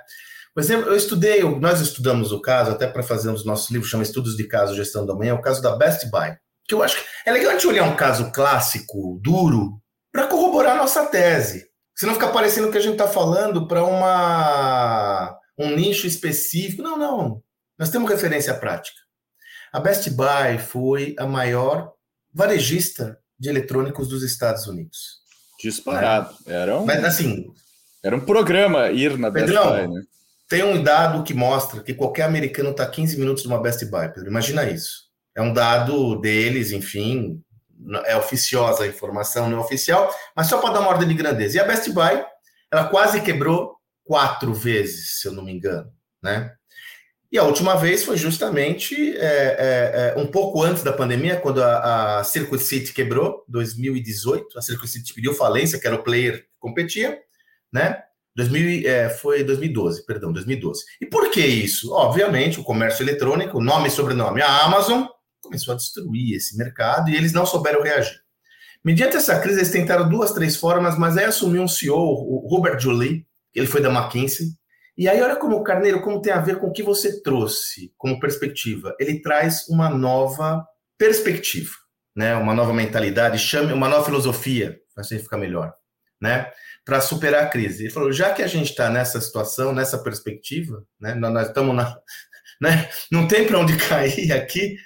Por 0.53 0.61
exemplo, 0.61 0.89
eu 0.89 0.97
estudei, 0.97 1.43
nós 1.59 1.79
estudamos 1.79 2.31
o 2.31 2.41
caso, 2.41 2.71
até 2.71 2.87
para 2.87 3.03
fazer 3.03 3.29
os 3.29 3.45
nossos 3.45 3.69
livros, 3.69 3.89
chama 3.89 4.03
Estudos 4.03 4.35
de 4.35 4.45
Caso 4.45 4.75
Gestão 4.75 5.05
da 5.05 5.15
Manhã, 5.15 5.35
o 5.35 5.41
caso 5.41 5.61
da 5.61 5.75
Best 5.77 6.09
Buy. 6.09 6.35
Que 6.71 6.75
eu 6.75 6.81
acho 6.81 6.95
que 6.95 7.03
é 7.25 7.33
legal 7.33 7.49
a 7.49 7.53
gente 7.55 7.67
olhar 7.67 7.83
um 7.83 7.97
caso 7.97 8.31
clássico, 8.31 9.19
duro, 9.21 9.81
para 10.09 10.27
corroborar 10.27 10.77
a 10.77 10.77
nossa 10.77 11.05
tese. 11.05 11.67
Senão 11.93 12.13
fica 12.13 12.29
parecendo 12.29 12.71
que 12.71 12.77
a 12.77 12.81
gente 12.81 12.93
está 12.93 13.09
falando 13.09 13.67
para 13.67 13.83
uma 13.83 15.37
um 15.59 15.75
nicho 15.75 16.07
específico. 16.07 16.81
Não, 16.81 16.97
não. 16.97 17.43
Nós 17.77 17.89
temos 17.89 18.09
referência 18.09 18.53
prática. 18.53 18.97
A 19.73 19.81
Best 19.81 20.09
Buy 20.11 20.59
foi 20.59 21.13
a 21.19 21.25
maior 21.25 21.91
varejista 22.33 23.19
de 23.37 23.49
eletrônicos 23.49 24.07
dos 24.07 24.23
Estados 24.23 24.65
Unidos. 24.65 25.19
Disparado. 25.59 26.33
Era 26.47 26.79
um, 26.79 26.85
Mas 26.85 27.03
assim. 27.03 27.47
Era 28.01 28.15
um 28.15 28.21
programa 28.21 28.89
ir 28.91 29.17
na 29.17 29.29
Pedrão, 29.29 29.73
Best 29.73 29.87
Buy, 29.87 29.93
né? 29.93 30.01
Tem 30.47 30.63
um 30.63 30.81
dado 30.81 31.21
que 31.21 31.33
mostra 31.33 31.83
que 31.83 31.93
qualquer 31.93 32.23
americano 32.23 32.71
está 32.71 32.85
15 32.85 33.19
minutos 33.19 33.43
de 33.43 33.49
uma 33.49 33.61
Best 33.61 33.83
Buy, 33.83 34.07
Pedro. 34.07 34.29
Imagina 34.29 34.63
isso. 34.63 35.10
É 35.35 35.41
um 35.41 35.53
dado 35.53 36.19
deles, 36.19 36.71
enfim, 36.71 37.41
é 38.05 38.15
oficiosa 38.15 38.83
a 38.83 38.87
informação, 38.87 39.49
não 39.49 39.57
é 39.57 39.61
oficial, 39.61 40.13
mas 40.35 40.47
só 40.47 40.59
para 40.59 40.73
dar 40.73 40.79
uma 40.81 40.89
ordem 40.89 41.07
de 41.07 41.13
grandeza. 41.13 41.57
E 41.57 41.59
a 41.59 41.63
Best 41.63 41.89
Buy, 41.91 42.23
ela 42.71 42.85
quase 42.85 43.21
quebrou 43.21 43.75
quatro 44.03 44.53
vezes, 44.53 45.19
se 45.19 45.27
eu 45.27 45.31
não 45.31 45.43
me 45.43 45.51
engano, 45.51 45.91
né? 46.21 46.53
E 47.31 47.37
a 47.37 47.43
última 47.43 47.75
vez 47.75 48.03
foi 48.03 48.17
justamente 48.17 49.15
é, 49.17 49.23
é, 49.23 50.13
é, 50.17 50.19
um 50.19 50.27
pouco 50.27 50.61
antes 50.61 50.83
da 50.83 50.91
pandemia, 50.91 51.37
quando 51.37 51.63
a, 51.63 52.19
a 52.19 52.23
Circuit 52.25 52.61
City 52.61 52.91
quebrou, 52.91 53.45
2018. 53.47 54.59
A 54.59 54.61
Circuit 54.61 54.89
City 54.89 55.13
pediu 55.13 55.33
falência, 55.33 55.79
que 55.79 55.87
era 55.87 55.95
o 55.95 56.03
player 56.03 56.41
que 56.41 56.49
competia, 56.59 57.17
né? 57.71 58.03
2000, 58.35 58.85
é, 58.85 59.09
foi 59.09 59.45
2012, 59.45 60.05
perdão, 60.05 60.33
2012. 60.33 60.83
E 60.99 61.05
por 61.05 61.31
que 61.31 61.39
isso? 61.39 61.93
Obviamente, 61.93 62.59
o 62.59 62.63
comércio 62.63 63.01
eletrônico, 63.03 63.61
nome 63.61 63.87
e 63.87 63.91
sobrenome, 63.91 64.41
a 64.41 64.65
Amazon 64.65 65.05
começou 65.41 65.73
a 65.73 65.77
destruir 65.77 66.35
esse 66.35 66.57
mercado 66.57 67.09
e 67.09 67.15
eles 67.15 67.33
não 67.33 67.45
souberam 67.45 67.81
reagir. 67.81 68.21
Mediante 68.83 69.15
essa 69.15 69.39
crise, 69.39 69.59
eles 69.59 69.71
tentaram 69.71 70.09
duas, 70.09 70.31
três 70.31 70.55
formas, 70.55 70.97
mas 70.97 71.17
aí 71.17 71.25
assumiu 71.25 71.61
um 71.61 71.67
CEO, 71.67 71.97
o 71.97 72.47
Robert 72.49 72.79
Jolie, 72.79 73.25
ele 73.53 73.67
foi 73.67 73.81
da 73.81 73.89
McKinsey, 73.89 74.47
e 74.97 75.07
aí 75.07 75.21
olha 75.21 75.35
como 75.35 75.55
o 75.55 75.63
Carneiro, 75.63 76.01
como 76.01 76.21
tem 76.21 76.33
a 76.33 76.39
ver 76.39 76.59
com 76.59 76.67
o 76.67 76.71
que 76.71 76.83
você 76.83 77.21
trouxe 77.21 77.93
como 77.97 78.19
perspectiva. 78.19 78.95
Ele 78.99 79.21
traz 79.21 79.67
uma 79.67 79.89
nova 79.89 80.65
perspectiva, 80.97 81.71
né? 82.15 82.35
uma 82.35 82.53
nova 82.53 82.73
mentalidade, 82.73 83.39
chame 83.39 83.71
uma 83.71 83.87
nova 83.87 84.05
filosofia, 84.05 84.79
para 84.93 85.03
ficar 85.03 85.37
melhor, 85.37 85.73
né? 86.21 86.51
para 86.83 86.99
superar 87.01 87.43
a 87.43 87.47
crise. 87.49 87.83
Ele 87.83 87.93
falou, 87.93 88.11
já 88.11 88.33
que 88.33 88.41
a 88.41 88.47
gente 88.47 88.71
está 88.71 88.89
nessa 88.89 89.21
situação, 89.21 89.73
nessa 89.73 89.97
perspectiva, 89.97 90.83
né? 90.99 91.13
nós 91.15 91.47
estamos 91.47 91.75
na... 91.75 91.97
Né? 92.61 92.87
não 93.11 93.27
tem 93.27 93.47
para 93.47 93.57
onde 93.57 93.75
cair 93.89 94.31
aqui, 94.31 94.77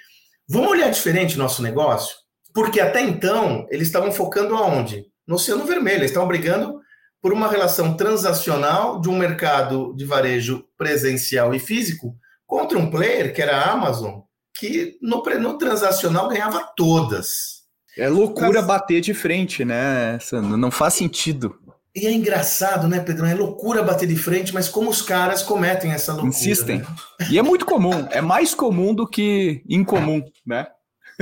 vamos 0.48 0.70
olhar 0.70 0.90
diferente 0.90 1.36
o 1.36 1.38
nosso 1.38 1.62
negócio? 1.62 2.14
Porque 2.54 2.80
até 2.80 3.00
então, 3.02 3.66
eles 3.70 3.88
estavam 3.88 4.10
focando 4.10 4.54
aonde? 4.56 5.04
No 5.26 5.36
Oceano 5.36 5.66
Vermelho, 5.66 5.98
eles 5.98 6.10
estavam 6.10 6.28
brigando 6.28 6.80
por 7.20 7.32
uma 7.32 7.48
relação 7.48 7.94
transacional 7.96 9.00
de 9.00 9.08
um 9.08 9.18
mercado 9.18 9.94
de 9.96 10.04
varejo 10.04 10.64
presencial 10.78 11.54
e 11.54 11.58
físico 11.58 12.16
contra 12.46 12.78
um 12.78 12.90
player, 12.90 13.34
que 13.34 13.42
era 13.42 13.58
a 13.58 13.72
Amazon, 13.72 14.20
que 14.56 14.96
no, 15.02 15.22
no 15.22 15.58
transacional 15.58 16.28
ganhava 16.28 16.72
todas. 16.76 17.56
É 17.98 18.08
loucura 18.08 18.60
Mas... 18.60 18.66
bater 18.66 19.00
de 19.00 19.12
frente, 19.12 19.64
né? 19.64 20.18
Não 20.32 20.70
faz 20.70 20.94
sentido. 20.94 21.58
E 21.96 22.06
é 22.06 22.12
engraçado, 22.12 22.86
né, 22.86 23.00
Pedro? 23.00 23.24
É 23.24 23.32
loucura 23.32 23.82
bater 23.82 24.06
de 24.06 24.16
frente, 24.16 24.52
mas 24.52 24.68
como 24.68 24.90
os 24.90 25.00
caras 25.00 25.42
cometem 25.42 25.92
essa 25.92 26.12
loucura. 26.12 26.28
Insistem. 26.28 26.80
Né? 26.80 26.86
E 27.30 27.38
é 27.38 27.42
muito 27.42 27.64
comum. 27.64 28.06
É 28.10 28.20
mais 28.20 28.54
comum 28.54 28.94
do 28.94 29.08
que 29.08 29.62
incomum, 29.66 30.22
né? 30.46 30.66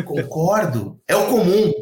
Concordo. 0.05 1.01
É 1.07 1.15
o 1.15 1.29
comum. 1.29 1.73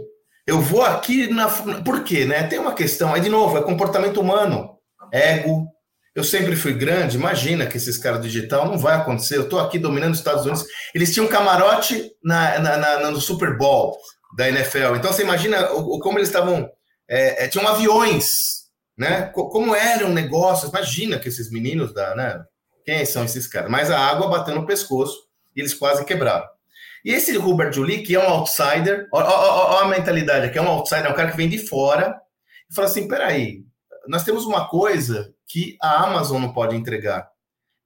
Eu 0.47 0.61
vou 0.61 0.83
aqui 0.83 1.29
na. 1.29 1.49
Por 1.49 2.05
quê, 2.05 2.27
né? 2.27 2.43
Tem 2.43 2.59
uma 2.59 2.75
questão, 2.75 3.15
aí 3.15 3.23
de 3.23 3.31
novo, 3.31 3.57
é 3.57 3.63
comportamento 3.63 4.21
humano, 4.21 4.77
ego. 5.11 5.67
Eu 6.15 6.23
sempre 6.23 6.55
fui 6.55 6.75
grande, 6.75 7.17
imagina 7.17 7.65
que 7.65 7.79
esses 7.79 7.97
caras 7.97 8.21
digital 8.21 8.67
não 8.67 8.77
vai 8.77 8.97
acontecer. 8.97 9.39
Eu 9.39 9.45
estou 9.45 9.59
aqui 9.59 9.79
dominando 9.79 10.13
os 10.13 10.19
Estados 10.19 10.45
Unidos. 10.45 10.67
Eles 10.95 11.15
tinham 11.15 11.27
camarote 11.27 12.11
na, 12.23 12.59
na, 12.59 12.77
na, 12.77 13.11
no 13.11 13.19
Super 13.19 13.57
Bowl 13.57 13.97
da 14.37 14.47
NFL. 14.47 14.97
Então 14.97 15.11
você 15.11 15.23
imagina 15.23 15.73
o, 15.73 15.99
como 15.99 16.19
eles 16.19 16.29
estavam. 16.29 16.69
É, 17.09 17.45
é, 17.45 17.49
tinham 17.49 17.67
aviões, 17.67 18.62
né? 18.97 19.27
Como 19.27 19.75
era 19.75 20.07
um 20.07 20.13
negócio. 20.13 20.69
Imagina 20.69 21.19
que 21.19 21.29
esses 21.29 21.51
meninos 21.51 21.93
da. 21.93 22.15
Né? 22.15 22.45
Quem 22.85 23.05
são 23.05 23.25
esses 23.25 23.47
caras? 23.47 23.71
Mas 23.71 23.91
a 23.91 23.99
água 23.99 24.29
bateu 24.29 24.55
no 24.55 24.67
pescoço 24.67 25.17
e 25.55 25.61
eles 25.61 25.75
quase 25.75 26.05
quebraram. 26.05 26.47
E 27.05 27.11
esse 27.11 27.37
Hubert 27.37 27.73
Jolie, 27.73 28.03
que 28.03 28.15
é 28.15 28.19
um 28.19 28.31
outsider, 28.31 29.09
olha 29.13 29.81
a 29.83 29.89
mentalidade 29.89 30.47
aqui, 30.47 30.59
é 30.59 30.63
um 30.63 30.69
outsider, 30.69 31.07
é 31.07 31.11
um 31.11 31.17
cara 31.17 31.31
que 31.31 31.37
vem 31.37 31.49
de 31.49 31.59
fora, 31.59 32.17
e 32.71 32.75
fala 32.75 32.87
assim: 32.87 33.09
peraí, 33.09 33.65
nós 34.07 34.25
temos 34.25 34.45
uma 34.47 34.69
coisa 34.69 35.35
que 35.49 35.77
a 35.83 36.05
Amazon 36.05 36.41
não 36.41 36.53
pode 36.53 36.77
entregar, 36.77 37.29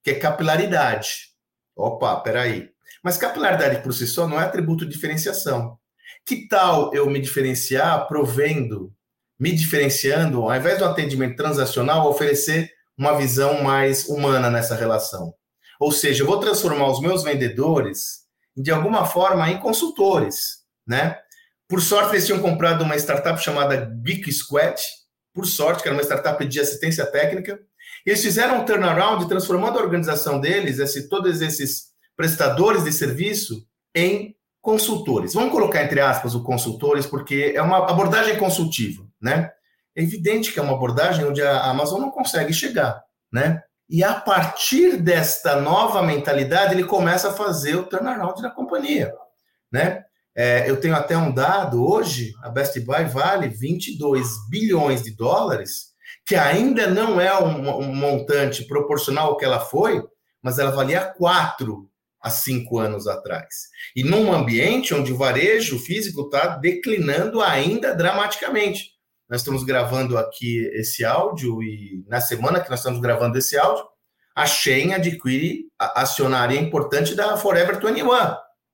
que 0.03 0.11
é 0.11 0.15
capilaridade. 0.15 1.31
Opa, 1.75 2.21
peraí. 2.21 2.71
Mas 3.03 3.17
capilaridade 3.17 3.83
por 3.83 3.93
si 3.93 4.07
só 4.07 4.27
não 4.29 4.41
é 4.41 4.45
atributo 4.45 4.85
de 4.85 4.93
diferenciação. 4.93 5.79
Que 6.25 6.49
tal 6.49 6.95
eu 6.95 7.09
me 7.09 7.21
diferenciar 7.21 8.07
provendo, 8.09 8.93
me 9.39 9.53
diferenciando, 9.53 10.43
ao 10.43 10.55
invés 10.55 10.79
do 10.79 10.85
atendimento 10.85 11.37
transacional, 11.37 12.09
oferecer 12.09 12.71
uma 12.97 13.17
visão 13.17 13.63
mais 13.63 14.09
humana 14.09 14.51
nessa 14.51 14.75
relação? 14.75 15.35
Ou 15.79 15.93
seja, 15.93 16.23
eu 16.23 16.27
vou 16.27 16.41
transformar 16.41 16.89
os 16.91 17.01
meus 17.01 17.23
vendedores 17.23 18.27
de 18.57 18.71
alguma 18.71 19.05
forma, 19.05 19.51
em 19.51 19.59
consultores, 19.59 20.63
né? 20.87 21.19
Por 21.69 21.83
sorte, 21.83 22.13
eles 22.13 22.25
tinham 22.25 22.41
comprado 22.41 22.83
uma 22.83 22.97
startup 22.97 23.43
chamada 23.43 23.93
Geek 24.03 24.33
Squad, 24.33 24.81
por 25.35 25.47
sorte, 25.47 25.83
que 25.83 25.89
era 25.89 25.97
uma 25.97 26.03
startup 26.03 26.43
de 26.47 26.59
assistência 26.59 27.05
técnica. 27.05 27.61
Eles 28.07 28.23
fizeram 28.23 28.61
um 28.61 28.65
turnaround, 28.65 29.29
transformando 29.29 29.79
a 29.79 29.83
organização 29.83 30.41
deles, 30.41 30.79
esse, 30.79 31.09
todos 31.09 31.43
esses 31.43 31.89
prestadores 32.17 32.85
de 32.85 32.93
serviço, 32.93 33.67
em 33.95 34.35
consultores. 34.63 35.35
Vamos 35.35 35.53
colocar 35.53 35.83
entre 35.83 36.01
aspas 36.01 36.35
o 36.35 36.43
consultores, 36.43 37.07
porque 37.07 37.53
é 37.55 37.61
uma 37.61 37.79
abordagem 37.91 38.39
consultiva, 38.39 39.06
né? 39.21 39.51
É 39.95 40.03
evidente 40.03 40.53
que 40.53 40.59
é 40.59 40.63
uma 40.63 40.75
abordagem 40.75 41.25
onde 41.25 41.43
a 41.43 41.65
Amazon 41.65 42.01
não 42.01 42.11
consegue 42.11 42.53
chegar, 42.53 43.03
né? 43.33 43.63
E 43.89 44.03
a 44.03 44.15
partir 44.15 44.97
desta 44.97 45.61
nova 45.61 46.03
mentalidade, 46.03 46.75
ele 46.75 46.85
começa 46.85 47.31
a 47.31 47.33
fazer 47.33 47.77
o 47.77 47.85
turnaround 47.85 48.43
da 48.43 48.51
companhia. 48.51 49.15
Né? 49.71 50.05
É, 50.35 50.69
eu 50.69 50.81
tenho 50.81 50.95
até 50.95 51.17
um 51.17 51.33
dado, 51.33 51.85
hoje 51.85 52.33
a 52.43 52.51
Best 52.51 52.79
Buy 52.81 53.05
vale 53.05 53.49
22 53.49 54.49
bilhões 54.51 55.03
de 55.03 55.15
dólares, 55.15 55.95
que 56.27 56.35
ainda 56.35 56.89
não 56.89 57.21
é 57.21 57.33
um, 57.39 57.79
um 57.79 57.95
montante 57.95 58.65
proporcional 58.65 59.29
ao 59.29 59.37
que 59.37 59.45
ela 59.45 59.61
foi, 59.61 60.03
mas 60.43 60.59
ela 60.59 60.73
valia 60.73 61.01
4 61.01 61.89
há 62.21 62.31
cinco 62.31 62.81
anos 62.81 63.07
atrás. 63.07 63.69
E 63.95 64.03
num 64.03 64.33
ambiente 64.33 64.93
onde 64.93 65.13
o 65.13 65.17
varejo 65.17 65.79
físico 65.79 66.23
está 66.23 66.57
declinando 66.57 67.41
ainda 67.41 67.95
dramaticamente. 67.95 68.96
Nós 69.29 69.41
estamos 69.41 69.65
gravando 69.65 70.17
aqui 70.17 70.71
esse 70.75 71.05
áudio 71.05 71.63
e 71.63 72.05
na 72.07 72.21
semana 72.21 72.61
que 72.61 72.71
nós 72.71 72.79
estamos 72.79 73.01
gravando 73.01 73.37
esse 73.37 73.59
áudio, 73.59 73.85
a 74.35 74.47
Shein 74.47 74.93
adquire 74.95 75.65
a 75.79 76.03
acionária 76.03 76.59
importante 76.59 77.15
da 77.15 77.37
Forever 77.37 77.81
21 77.81 78.07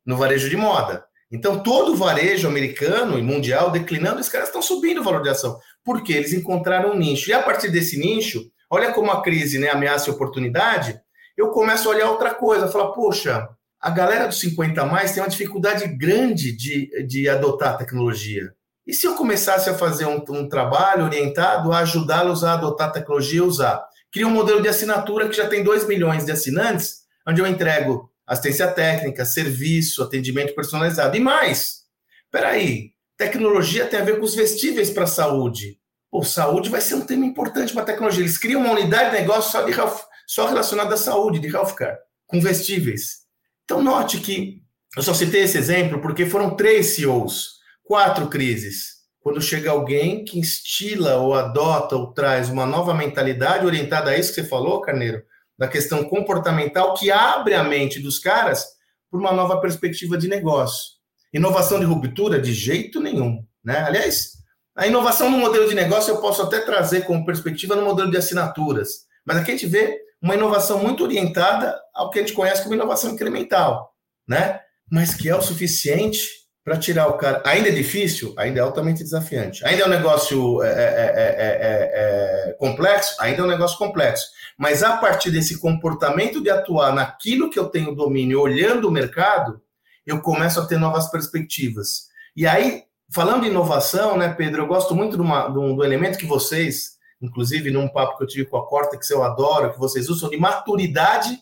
no 0.04 0.16
varejo 0.16 0.50
de 0.50 0.56
moda. 0.56 1.04
Então, 1.30 1.62
todo 1.62 1.92
o 1.92 1.96
varejo 1.96 2.46
americano 2.46 3.18
e 3.18 3.22
mundial 3.22 3.70
declinando, 3.70 4.20
os 4.20 4.28
caras 4.28 4.48
estão 4.48 4.60
subindo 4.60 5.00
o 5.00 5.04
valor 5.04 5.22
de 5.22 5.30
ação, 5.30 5.58
porque 5.82 6.12
eles 6.12 6.34
encontraram 6.34 6.90
um 6.90 6.98
nicho. 6.98 7.30
E 7.30 7.32
a 7.32 7.42
partir 7.42 7.70
desse 7.70 7.98
nicho, 7.98 8.44
olha 8.68 8.92
como 8.92 9.10
a 9.10 9.22
crise 9.22 9.58
né, 9.58 9.70
ameaça 9.70 10.10
a 10.10 10.14
oportunidade, 10.14 11.00
eu 11.34 11.50
começo 11.50 11.88
a 11.88 11.92
olhar 11.92 12.10
outra 12.10 12.34
coisa, 12.34 12.68
falar, 12.68 12.92
poxa, 12.92 13.48
a 13.80 13.90
galera 13.90 14.26
dos 14.26 14.40
50 14.40 14.84
mais 14.84 15.12
tem 15.12 15.22
uma 15.22 15.28
dificuldade 15.28 15.88
grande 15.96 16.54
de, 16.54 17.06
de 17.06 17.26
adotar 17.28 17.70
a 17.70 17.76
tecnologia. 17.78 18.52
E 18.86 18.92
se 18.92 19.06
eu 19.06 19.14
começasse 19.14 19.70
a 19.70 19.74
fazer 19.74 20.06
um, 20.06 20.24
um 20.30 20.48
trabalho 20.48 21.04
orientado 21.04 21.72
a 21.72 21.78
ajudá-los 21.78 22.42
a 22.42 22.54
adotar 22.54 22.88
a 22.88 22.92
tecnologia 22.92 23.38
e 23.38 23.42
usar? 23.42 23.84
Cria 24.10 24.26
um 24.26 24.30
modelo 24.30 24.60
de 24.60 24.68
assinatura 24.68 25.28
que 25.28 25.36
já 25.36 25.48
tem 25.48 25.62
2 25.62 25.86
milhões 25.86 26.24
de 26.24 26.32
assinantes, 26.32 27.02
onde 27.26 27.40
eu 27.40 27.46
entrego 27.46 28.10
assistência 28.26 28.68
técnica, 28.68 29.24
serviço, 29.24 30.02
atendimento 30.02 30.54
personalizado. 30.54 31.16
E 31.16 31.20
mais, 31.20 31.82
peraí, 32.30 32.90
tecnologia 33.16 33.86
tem 33.86 34.00
a 34.00 34.04
ver 34.04 34.18
com 34.18 34.24
os 34.24 34.34
vestíveis 34.34 34.90
para 34.90 35.04
a 35.04 35.08
saúde. 35.08 35.78
Pô, 36.10 36.24
saúde 36.24 36.68
vai 36.68 36.80
ser 36.80 36.96
um 36.96 37.06
tema 37.06 37.24
importante 37.24 37.72
para 37.72 37.82
a 37.82 37.86
tecnologia. 37.86 38.22
Eles 38.22 38.36
criam 38.36 38.60
uma 38.62 38.72
unidade 38.72 39.10
de 39.10 39.20
negócio 39.20 39.52
só, 39.52 39.62
de 39.62 39.72
health, 39.72 40.00
só 40.26 40.46
relacionada 40.46 40.94
à 40.94 40.98
saúde, 40.98 41.38
de 41.38 41.48
healthcare, 41.48 41.96
com 42.26 42.40
vestíveis. 42.40 43.22
Então, 43.64 43.80
note 43.80 44.18
que 44.18 44.60
eu 44.96 45.02
só 45.02 45.14
citei 45.14 45.42
esse 45.42 45.56
exemplo 45.56 46.00
porque 46.00 46.26
foram 46.26 46.56
três 46.56 46.88
CEOs 46.88 47.51
Quatro 47.84 48.28
crises. 48.28 49.02
Quando 49.20 49.40
chega 49.40 49.70
alguém 49.70 50.24
que 50.24 50.38
instila 50.38 51.16
ou 51.16 51.34
adota 51.34 51.96
ou 51.96 52.12
traz 52.12 52.48
uma 52.48 52.66
nova 52.66 52.92
mentalidade 52.92 53.64
orientada 53.64 54.10
a 54.10 54.18
isso 54.18 54.34
que 54.34 54.42
você 54.42 54.48
falou, 54.48 54.80
Carneiro, 54.80 55.22
da 55.58 55.68
questão 55.68 56.02
comportamental, 56.04 56.94
que 56.94 57.10
abre 57.10 57.54
a 57.54 57.62
mente 57.62 58.00
dos 58.00 58.18
caras 58.18 58.64
para 59.10 59.20
uma 59.20 59.32
nova 59.32 59.60
perspectiva 59.60 60.18
de 60.18 60.26
negócio. 60.26 60.92
Inovação 61.32 61.78
de 61.78 61.84
ruptura, 61.84 62.40
de 62.40 62.52
jeito 62.52 63.00
nenhum. 63.00 63.44
Né? 63.64 63.78
Aliás, 63.78 64.32
A 64.74 64.86
inovação 64.86 65.30
no 65.30 65.36
modelo 65.36 65.68
de 65.68 65.74
negócio 65.74 66.12
eu 66.12 66.20
posso 66.20 66.42
até 66.42 66.60
trazer 66.60 67.02
como 67.02 67.26
perspectiva 67.26 67.76
no 67.76 67.84
modelo 67.84 68.10
de 68.10 68.16
assinaturas, 68.16 69.06
mas 69.24 69.36
aqui 69.36 69.50
a 69.50 69.54
gente 69.54 69.66
vê 69.66 70.00
uma 70.20 70.34
inovação 70.34 70.78
muito 70.78 71.04
orientada 71.04 71.78
ao 71.94 72.08
que 72.08 72.18
a 72.18 72.22
gente 72.22 72.34
conhece 72.34 72.62
como 72.62 72.74
inovação 72.74 73.10
incremental, 73.10 73.92
né? 74.26 74.60
Mas 74.90 75.14
que 75.14 75.28
é 75.28 75.36
o 75.36 75.42
suficiente 75.42 76.26
para 76.64 76.78
tirar 76.78 77.08
o 77.08 77.14
cara. 77.14 77.42
Ainda 77.44 77.68
é 77.68 77.72
difícil? 77.72 78.34
Ainda 78.36 78.60
é 78.60 78.62
altamente 78.62 79.02
desafiante. 79.02 79.64
Ainda 79.64 79.82
é 79.82 79.86
um 79.86 79.90
negócio 79.90 80.62
é, 80.62 80.68
é, 80.68 81.90
é, 82.48 82.52
complexo? 82.58 83.16
Ainda 83.20 83.42
é 83.42 83.44
um 83.44 83.48
negócio 83.48 83.76
complexo. 83.76 84.26
Mas 84.56 84.82
a 84.82 84.96
partir 84.96 85.30
desse 85.30 85.58
comportamento 85.58 86.42
de 86.42 86.50
atuar 86.50 86.94
naquilo 86.94 87.50
que 87.50 87.58
eu 87.58 87.68
tenho 87.68 87.94
domínio, 87.94 88.40
olhando 88.40 88.88
o 88.88 88.92
mercado, 88.92 89.60
eu 90.06 90.20
começo 90.20 90.60
a 90.60 90.66
ter 90.66 90.78
novas 90.78 91.10
perspectivas. 91.10 92.08
E 92.36 92.46
aí, 92.46 92.84
falando 93.12 93.42
de 93.42 93.48
inovação, 93.48 94.16
né, 94.16 94.32
Pedro, 94.32 94.62
eu 94.62 94.66
gosto 94.66 94.94
muito 94.94 95.20
uma, 95.20 95.48
um, 95.48 95.74
do 95.74 95.84
elemento 95.84 96.18
que 96.18 96.26
vocês, 96.26 96.92
inclusive 97.20 97.70
num 97.70 97.88
papo 97.88 98.16
que 98.16 98.24
eu 98.24 98.28
tive 98.28 98.46
com 98.46 98.56
a 98.56 98.66
Corta, 98.66 98.96
que 98.96 99.12
eu 99.12 99.24
adoro, 99.24 99.72
que 99.72 99.78
vocês 99.80 100.08
usam, 100.08 100.30
de 100.30 100.36
maturidade 100.36 101.40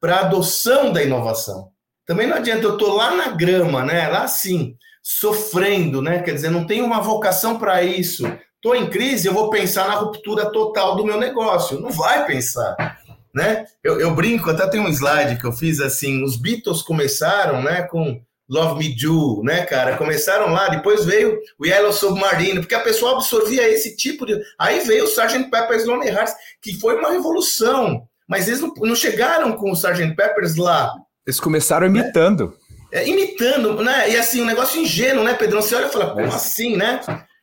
para 0.00 0.20
adoção 0.20 0.92
da 0.92 1.02
inovação. 1.02 1.73
Também 2.06 2.26
não 2.26 2.36
adianta 2.36 2.64
eu 2.64 2.74
estou 2.74 2.94
lá 2.94 3.14
na 3.14 3.28
grama, 3.28 3.82
né? 3.82 4.08
Lá 4.08 4.22
assim, 4.24 4.76
sofrendo, 5.02 6.02
né? 6.02 6.20
Quer 6.22 6.34
dizer, 6.34 6.50
não 6.50 6.66
tenho 6.66 6.84
uma 6.84 7.00
vocação 7.00 7.58
para 7.58 7.82
isso. 7.82 8.26
Estou 8.56 8.74
em 8.74 8.88
crise, 8.88 9.28
eu 9.28 9.34
vou 9.34 9.50
pensar 9.50 9.86
na 9.86 9.94
ruptura 9.94 10.50
total 10.50 10.96
do 10.96 11.04
meu 11.04 11.18
negócio. 11.18 11.80
Não 11.80 11.90
vai 11.90 12.26
pensar, 12.26 12.98
né? 13.34 13.66
Eu, 13.82 14.00
eu 14.00 14.14
brinco, 14.14 14.50
até 14.50 14.66
tem 14.66 14.80
um 14.80 14.88
slide 14.88 15.38
que 15.38 15.46
eu 15.46 15.52
fiz 15.52 15.80
assim: 15.80 16.22
os 16.24 16.36
Beatles 16.36 16.80
começaram, 16.80 17.62
né, 17.62 17.82
com 17.82 18.20
Love 18.48 18.78
Me 18.78 18.94
Do, 18.94 19.42
né, 19.42 19.64
cara? 19.66 19.98
Começaram 19.98 20.50
lá, 20.50 20.68
depois 20.68 21.04
veio 21.04 21.38
o 21.58 21.66
Yellow 21.66 21.92
Submarine, 21.92 22.60
porque 22.60 22.74
a 22.74 22.80
pessoa 22.80 23.12
absorvia 23.12 23.68
esse 23.68 23.96
tipo 23.96 24.24
de. 24.24 24.38
Aí 24.58 24.80
veio 24.80 25.04
o 25.04 25.08
Sgt. 25.08 25.50
Pepper's 25.50 25.84
Lonely 25.84 26.08
Hearts, 26.08 26.34
que 26.62 26.78
foi 26.80 26.98
uma 26.98 27.10
revolução. 27.10 28.08
Mas 28.26 28.48
eles 28.48 28.60
não, 28.60 28.72
não 28.78 28.96
chegaram 28.96 29.52
com 29.52 29.70
o 29.70 29.74
Sgt. 29.74 30.14
Pepper's 30.14 30.56
lá 30.56 30.94
eles 31.26 31.40
começaram 31.40 31.86
imitando. 31.86 32.56
É, 32.92 33.00
é, 33.00 33.08
imitando, 33.08 33.82
né? 33.82 34.10
E 34.10 34.16
assim, 34.16 34.42
um 34.42 34.46
negócio 34.46 34.80
ingênuo, 34.80 35.24
né, 35.24 35.34
Pedrão? 35.34 35.62
Você 35.62 35.74
olha 35.74 35.86
e 35.86 35.92
fala, 35.92 36.10
como 36.10 36.26
é. 36.26 36.28
assim, 36.28 36.76
né? 36.76 37.00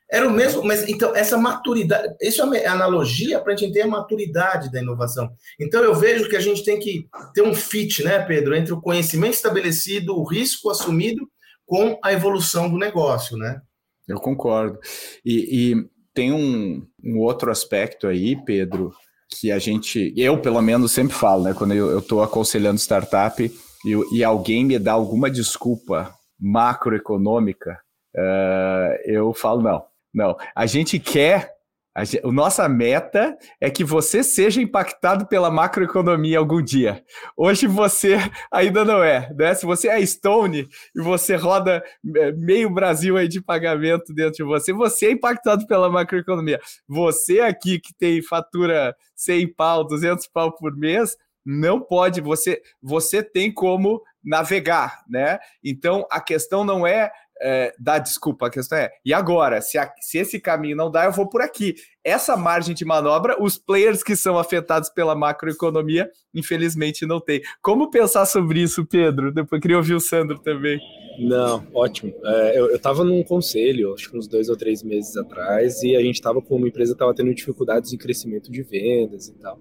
Era 0.09 0.27
o 0.27 0.31
mesmo, 0.31 0.61
mas 0.63 0.87
então, 0.89 1.15
essa 1.15 1.37
maturidade, 1.37 2.13
isso 2.21 2.41
é 2.53 2.65
analogia 2.65 3.39
para 3.39 3.53
a 3.53 3.55
gente 3.55 3.69
entender 3.69 3.83
a 3.83 3.87
maturidade 3.87 4.69
da 4.69 4.81
inovação. 4.81 5.29
Então, 5.57 5.81
eu 5.81 5.95
vejo 5.95 6.27
que 6.27 6.35
a 6.35 6.41
gente 6.41 6.65
tem 6.65 6.77
que 6.77 7.07
ter 7.33 7.41
um 7.41 7.53
fit, 7.53 8.03
né, 8.03 8.19
Pedro, 8.19 8.53
entre 8.53 8.73
o 8.73 8.81
conhecimento 8.81 9.35
estabelecido, 9.35 10.13
o 10.17 10.25
risco 10.25 10.69
assumido, 10.69 11.25
com 11.65 11.97
a 12.03 12.11
evolução 12.11 12.69
do 12.69 12.77
negócio, 12.77 13.37
né? 13.37 13.61
Eu 14.05 14.19
concordo. 14.19 14.77
E, 15.23 15.71
e 15.71 15.89
tem 16.13 16.33
um, 16.33 16.85
um 17.01 17.19
outro 17.19 17.49
aspecto 17.49 18.07
aí, 18.07 18.35
Pedro, 18.43 18.93
que 19.29 19.49
a 19.49 19.59
gente, 19.59 20.13
eu 20.17 20.37
pelo 20.37 20.61
menos 20.61 20.91
sempre 20.91 21.15
falo, 21.15 21.43
né, 21.43 21.53
quando 21.53 21.73
eu 21.73 21.99
estou 21.99 22.21
aconselhando 22.21 22.77
startup, 22.77 23.49
e, 23.85 24.17
e 24.17 24.23
alguém 24.23 24.65
me 24.65 24.77
dá 24.79 24.93
alguma 24.93 25.29
desculpa 25.29 26.13
macroeconômica, 26.39 27.79
uh, 28.15 28.95
eu 29.05 29.33
falo, 29.33 29.61
não, 29.61 29.85
não. 30.13 30.37
A 30.55 30.65
gente 30.65 30.99
quer 30.99 31.55
a, 31.93 32.05
gente, 32.05 32.25
nossa 32.27 32.69
meta 32.69 33.37
é 33.59 33.69
que 33.69 33.83
você 33.83 34.23
seja 34.23 34.61
impactado 34.61 35.27
pela 35.27 35.51
macroeconomia 35.51 36.39
algum 36.39 36.61
dia. 36.61 37.03
Hoje 37.35 37.67
você 37.67 38.17
ainda 38.49 38.85
não 38.85 39.03
é, 39.03 39.29
né? 39.35 39.53
Se 39.53 39.65
você 39.65 39.89
é 39.89 40.05
Stone 40.05 40.69
e 40.95 41.01
você 41.01 41.35
roda 41.35 41.83
é, 42.15 42.31
meio 42.31 42.69
Brasil 42.69 43.17
aí 43.17 43.27
de 43.27 43.41
pagamento 43.41 44.13
dentro 44.13 44.35
de 44.35 44.43
você, 44.43 44.71
você 44.71 45.07
é 45.07 45.11
impactado 45.11 45.67
pela 45.67 45.89
macroeconomia. 45.89 46.61
Você 46.87 47.41
aqui 47.41 47.77
que 47.77 47.93
tem 47.93 48.21
fatura 48.21 48.95
100 49.13 49.53
pau, 49.53 49.85
200 49.85 50.27
pau 50.27 50.55
por 50.55 50.75
mês, 50.77 51.17
não 51.45 51.80
pode, 51.80 52.21
você, 52.21 52.62
você 52.82 53.23
tem 53.23 53.51
como 53.51 54.01
navegar, 54.23 55.04
né? 55.10 55.39
Então 55.63 56.06
a 56.10 56.21
questão 56.21 56.63
não 56.63 56.86
é, 56.86 57.12
é 57.41 57.73
dar 57.80 57.97
desculpa, 57.97 58.47
a 58.47 58.49
questão 58.49 58.77
é, 58.77 58.91
e 59.04 59.13
agora? 59.13 59.62
Se, 59.62 59.77
a, 59.77 59.91
se 59.99 60.19
esse 60.19 60.39
caminho 60.39 60.77
não 60.77 60.91
dá, 60.91 61.06
eu 61.06 61.12
vou 61.12 61.27
por 61.27 61.41
aqui. 61.41 61.75
Essa 62.04 62.38
margem 62.38 62.75
de 62.75 62.86
manobra, 62.86 63.41
os 63.41 63.58
players 63.58 64.04
que 64.04 64.15
são 64.15 64.38
afetados 64.38 64.89
pela 64.89 65.15
macroeconomia, 65.15 66.10
infelizmente 66.34 67.06
não 67.06 67.19
tem. 67.19 67.41
Como 67.62 67.89
pensar 67.89 68.25
sobre 68.25 68.62
isso, 68.62 68.86
Pedro? 68.86 69.32
Depois 69.32 69.62
queria 69.62 69.77
ouvir 69.77 69.95
o 69.95 69.99
Sandro 69.99 70.39
também. 70.39 70.80
Não, 71.19 71.67
ótimo. 71.73 72.13
É, 72.23 72.60
eu 72.60 72.75
estava 72.75 73.04
num 73.04 73.23
conselho, 73.23 73.93
acho 73.93 74.10
que 74.10 74.17
uns 74.17 74.27
dois 74.27 74.49
ou 74.49 74.56
três 74.56 74.82
meses 74.84 75.17
atrás, 75.17 75.82
e 75.84 75.95
a 75.95 76.01
gente 76.01 76.15
estava 76.15 76.41
com 76.41 76.56
uma 76.56 76.67
empresa 76.67 76.91
que 76.91 76.95
estava 76.95 77.13
tendo 77.13 77.34
dificuldades 77.34 77.91
de 77.91 77.97
crescimento 77.97 78.51
de 78.51 78.62
vendas 78.63 79.27
e 79.27 79.34
tal. 79.34 79.60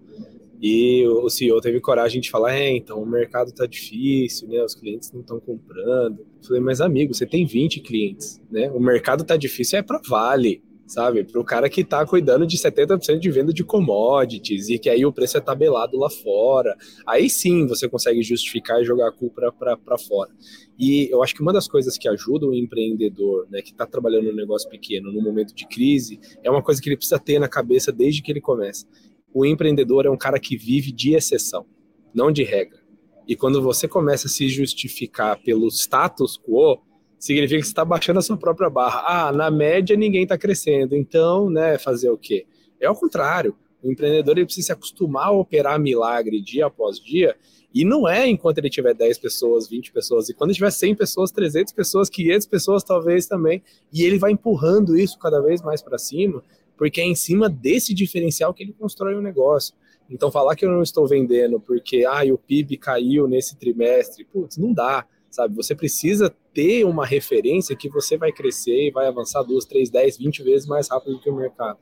E 0.61 1.07
o 1.07 1.31
CEO 1.31 1.61
teve 1.61 1.81
coragem 1.81 2.21
de 2.21 2.31
falar: 2.31 2.55
é, 2.55 2.77
então 2.77 3.03
o 3.03 3.07
mercado 3.07 3.51
tá 3.51 3.65
difícil, 3.65 4.47
né? 4.47 4.63
Os 4.63 4.75
clientes 4.75 5.11
não 5.11 5.23
estão 5.23 5.41
comprando. 5.41 6.21
Eu 6.21 6.47
falei, 6.47 6.63
mas 6.63 6.81
amigo, 6.81 7.15
você 7.15 7.25
tem 7.25 7.47
20 7.47 7.81
clientes, 7.81 8.41
né? 8.51 8.71
O 8.71 8.79
mercado 8.79 9.25
tá 9.25 9.37
difícil 9.37 9.79
é 9.79 9.83
para 9.83 10.01
Vale, 10.07 10.63
sabe? 10.87 11.25
Para 11.25 11.41
o 11.41 11.45
cara 11.45 11.71
que 11.71 11.83
tá 11.83 12.05
cuidando 12.05 12.47
de 12.47 12.59
70% 12.59 13.19
de 13.19 13.31
venda 13.31 13.55
de 13.55 13.65
commodities 13.65 14.69
e 14.69 14.79
que 14.79 14.91
aí 14.91 15.07
o 15.07 15.13
preço 15.13 15.39
é 15.39 15.41
tabelado 15.41 15.97
lá 15.97 16.11
fora. 16.11 16.77
Aí 17.07 17.31
sim 17.31 17.67
você 17.67 17.89
consegue 17.89 18.23
justificar 18.23 18.83
e 18.83 18.85
jogar 18.85 19.09
a 19.09 19.13
culpa 19.13 19.51
para 19.53 19.97
fora. 19.99 20.31
E 20.79 21.09
eu 21.11 21.23
acho 21.23 21.35
que 21.35 21.41
uma 21.41 21.55
das 21.55 21.69
coisas 21.69 21.97
que 21.97 22.09
ajuda 22.09 22.47
o 22.47 22.55
empreendedor, 22.55 23.47
né, 23.51 23.63
que 23.63 23.71
está 23.71 23.87
trabalhando 23.87 24.27
no 24.27 24.37
negócio 24.37 24.69
pequeno, 24.69 25.11
no 25.11 25.23
momento 25.23 25.55
de 25.55 25.67
crise, 25.67 26.21
é 26.43 26.51
uma 26.51 26.63
coisa 26.63 26.83
que 26.83 26.89
ele 26.89 26.97
precisa 26.97 27.19
ter 27.19 27.39
na 27.39 27.49
cabeça 27.49 27.91
desde 27.91 28.21
que 28.21 28.31
ele 28.31 28.41
começa 28.43 28.87
o 29.33 29.47
empreendedor 29.47 30.07
é 30.07 30.11
um 30.11 30.17
cara 30.17 30.39
que 30.39 30.57
vive 30.57 30.93
de 30.93 31.15
exceção, 31.15 31.67
não 32.15 32.31
de 32.31 32.43
regra. 32.43 32.81
E 33.27 33.37
quando 33.37 33.63
você 33.63 33.87
começa 33.87 34.27
a 34.27 34.31
se 34.31 34.49
justificar 34.49 35.41
pelo 35.43 35.69
status 35.69 36.37
quo, 36.39 36.81
significa 37.19 37.61
que 37.61 37.67
você 37.67 37.71
está 37.71 37.85
baixando 37.85 38.19
a 38.19 38.23
sua 38.23 38.37
própria 38.37 38.69
barra. 38.69 39.05
Ah, 39.07 39.33
na 39.33 39.51
média 39.51 39.97
ninguém 39.97 40.25
está 40.25 40.37
crescendo, 40.37 40.97
então, 40.97 41.49
né, 41.49 41.79
fazer 41.79 42.11
o 42.11 42.19
quê? 42.19 42.47
É 42.81 42.87
ao 42.87 42.97
contrário. 42.97 43.55
O 43.83 43.91
empreendedor 43.91 44.37
ele 44.37 44.47
precisa 44.47 44.67
se 44.67 44.73
acostumar 44.73 45.29
a 45.29 45.31
operar 45.31 45.79
milagre 45.79 46.41
dia 46.41 46.67
após 46.67 46.99
dia, 46.99 47.37
e 47.73 47.85
não 47.85 48.09
é 48.09 48.29
enquanto 48.29 48.59
ele 48.59 48.69
tiver 48.69 48.95
10 48.95 49.19
pessoas, 49.19 49.69
20 49.69 49.93
pessoas, 49.93 50.29
e 50.29 50.35
quando 50.35 50.53
tiver 50.53 50.71
100 50.71 50.97
pessoas, 50.97 51.31
300 51.31 51.73
pessoas, 51.73 52.11
500 52.11 52.47
pessoas 52.47 52.85
talvez 52.85 53.27
também, 53.27 53.63
e 53.93 54.03
ele 54.03 54.19
vai 54.19 54.33
empurrando 54.33 54.99
isso 54.99 55.19
cada 55.19 55.41
vez 55.41 55.63
mais 55.63 55.81
para 55.81 55.97
cima, 55.97 56.43
porque 56.81 56.99
é 56.99 57.05
em 57.05 57.15
cima 57.15 57.47
desse 57.47 57.93
diferencial 57.93 58.55
que 58.55 58.63
ele 58.63 58.73
constrói 58.73 59.15
o 59.15 59.21
negócio. 59.21 59.75
Então, 60.09 60.33
falar 60.33 60.57
que 60.57 60.65
eu 60.65 60.71
não 60.71 60.83
estou 60.83 61.07
vendendo 61.07 61.61
porque 61.61 62.07
ah, 62.07 62.23
o 62.33 62.39
PIB 62.39 62.79
caiu 62.79 63.29
nesse 63.29 63.55
trimestre, 63.59 64.25
putz, 64.25 64.57
não 64.57 64.73
dá, 64.73 65.07
sabe? 65.31 65.55
Você 65.57 65.75
precisa 65.75 66.35
ter 66.55 66.85
uma 66.87 67.05
referência 67.05 67.77
que 67.77 67.87
você 67.91 68.17
vai 68.17 68.33
crescer 68.33 68.89
e 68.89 68.91
vai 68.91 69.07
avançar 69.07 69.43
duas, 69.43 69.67
três, 69.67 69.91
dez, 69.91 70.17
vinte 70.17 70.43
vezes 70.43 70.67
mais 70.67 70.89
rápido 70.89 71.17
do 71.17 71.21
que 71.21 71.29
o 71.29 71.37
mercado. 71.37 71.79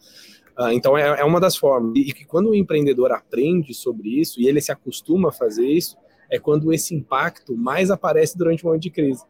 Ah, 0.57 0.75
então, 0.75 0.99
é, 0.99 1.21
é 1.21 1.25
uma 1.25 1.39
das 1.39 1.57
formas. 1.57 1.93
E 1.95 2.13
que 2.13 2.25
quando 2.25 2.51
o 2.51 2.55
empreendedor 2.57 3.13
aprende 3.13 3.73
sobre 3.75 4.21
isso 4.21 4.41
e 4.41 4.49
ele 4.49 4.61
se 4.61 4.73
acostuma 4.73 5.29
a 5.29 5.33
fazer 5.33 5.69
isso, 5.69 5.97
é 6.29 6.41
quando 6.41 6.73
esse 6.73 6.93
impacto 6.93 7.57
mais 7.57 7.89
aparece 7.89 8.37
durante 8.37 8.65
um 8.65 8.71
momento 8.71 8.83
de 8.83 8.91
crise. 8.91 9.23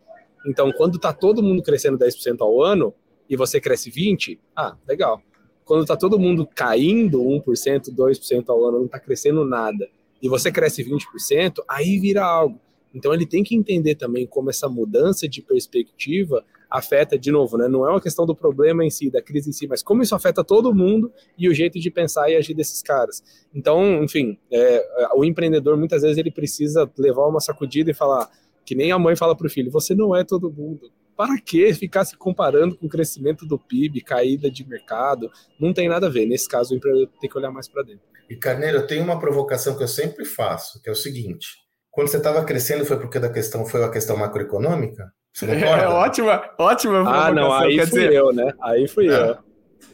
Então, 0.46 0.72
quando 0.72 0.96
está 0.96 1.12
todo 1.12 1.42
mundo 1.42 1.62
crescendo 1.62 1.98
10% 1.98 2.40
ao 2.40 2.62
ano 2.62 2.94
e 3.28 3.37
você 3.37 3.61
cresce 3.61 3.90
20%, 3.90 4.38
ah, 4.57 4.74
legal 4.88 5.22
quando 5.68 5.83
está 5.83 5.94
todo 5.94 6.18
mundo 6.18 6.48
caindo 6.54 7.20
1%, 7.22 7.94
2% 7.94 8.44
ao 8.48 8.64
ano, 8.64 8.78
não 8.78 8.87
está 8.87 8.98
crescendo 8.98 9.44
nada, 9.44 9.87
e 10.20 10.26
você 10.26 10.50
cresce 10.50 10.83
20%, 10.83 11.62
aí 11.68 11.98
vira 11.98 12.24
algo. 12.24 12.59
Então 12.94 13.12
ele 13.12 13.26
tem 13.26 13.44
que 13.44 13.54
entender 13.54 13.94
também 13.94 14.26
como 14.26 14.48
essa 14.48 14.66
mudança 14.66 15.28
de 15.28 15.42
perspectiva 15.42 16.42
afeta, 16.70 17.18
de 17.18 17.31
novo, 17.31 17.59
né? 17.59 17.68
não 17.68 17.87
é 17.87 17.90
uma 17.90 18.00
questão 18.00 18.24
do 18.24 18.35
problema 18.35 18.83
em 18.83 18.88
si, 18.88 19.11
da 19.11 19.20
crise 19.20 19.50
em 19.50 19.52
si, 19.52 19.66
mas 19.66 19.83
como 19.83 20.02
isso 20.02 20.14
afeta 20.14 20.42
todo 20.42 20.74
mundo 20.74 21.12
e 21.37 21.48
o 21.50 21.54
jeito 21.54 21.78
de 21.78 21.90
pensar 21.90 22.31
e 22.31 22.37
agir 22.37 22.54
desses 22.54 22.81
caras. 22.81 23.22
Então, 23.54 24.02
enfim, 24.02 24.38
é, 24.50 25.11
o 25.14 25.24
empreendedor 25.24 25.76
muitas 25.76 26.00
vezes 26.00 26.16
ele 26.16 26.31
precisa 26.31 26.90
levar 26.98 27.26
uma 27.26 27.40
sacudida 27.40 27.90
e 27.90 27.94
falar, 27.94 28.31
que 28.64 28.74
nem 28.74 28.90
a 28.90 28.98
mãe 28.98 29.14
fala 29.14 29.37
para 29.37 29.46
o 29.46 29.50
filho, 29.50 29.70
você 29.70 29.94
não 29.94 30.16
é 30.16 30.24
todo 30.24 30.50
mundo 30.50 30.90
para 31.18 31.37
que 31.40 31.74
ficar 31.74 32.04
se 32.04 32.16
comparando 32.16 32.78
com 32.78 32.87
o 32.87 32.88
crescimento 32.88 33.44
do 33.44 33.59
PIB, 33.59 34.02
caída 34.02 34.48
de 34.48 34.64
mercado? 34.64 35.28
Não 35.59 35.74
tem 35.74 35.88
nada 35.88 36.07
a 36.07 36.09
ver. 36.09 36.26
Nesse 36.26 36.48
caso, 36.48 36.72
o 36.72 36.76
empreendedor 36.76 37.09
tem 37.20 37.28
que 37.28 37.37
olhar 37.37 37.50
mais 37.50 37.66
para 37.66 37.83
dentro. 37.83 38.02
E 38.31 38.37
Carneiro, 38.37 38.76
eu 38.76 38.87
tenho 38.87 39.02
uma 39.02 39.18
provocação 39.18 39.76
que 39.76 39.83
eu 39.83 39.88
sempre 39.88 40.24
faço, 40.24 40.81
que 40.81 40.88
é 40.88 40.92
o 40.92 40.94
seguinte: 40.94 41.48
quando 41.90 42.07
você 42.07 42.18
estava 42.18 42.44
crescendo, 42.44 42.87
foi 42.87 43.00
porque 43.00 43.18
da 43.18 43.28
questão 43.28 43.66
foi 43.66 43.83
a 43.83 43.90
questão 43.90 44.16
macroeconômica? 44.16 45.12
Você 45.35 45.44
concorda? 45.44 45.83
É 45.83 45.88
ótima, 45.88 46.54
ótima 46.57 46.98
Ah, 47.11 47.33
não, 47.33 47.52
aí 47.52 47.74
Quer 47.74 47.88
fui 47.88 48.00
dizer... 48.00 48.12
eu, 48.12 48.33
né? 48.33 48.52
Aí 48.62 48.87
fui 48.87 49.07
não, 49.09 49.14
eu. 49.14 49.38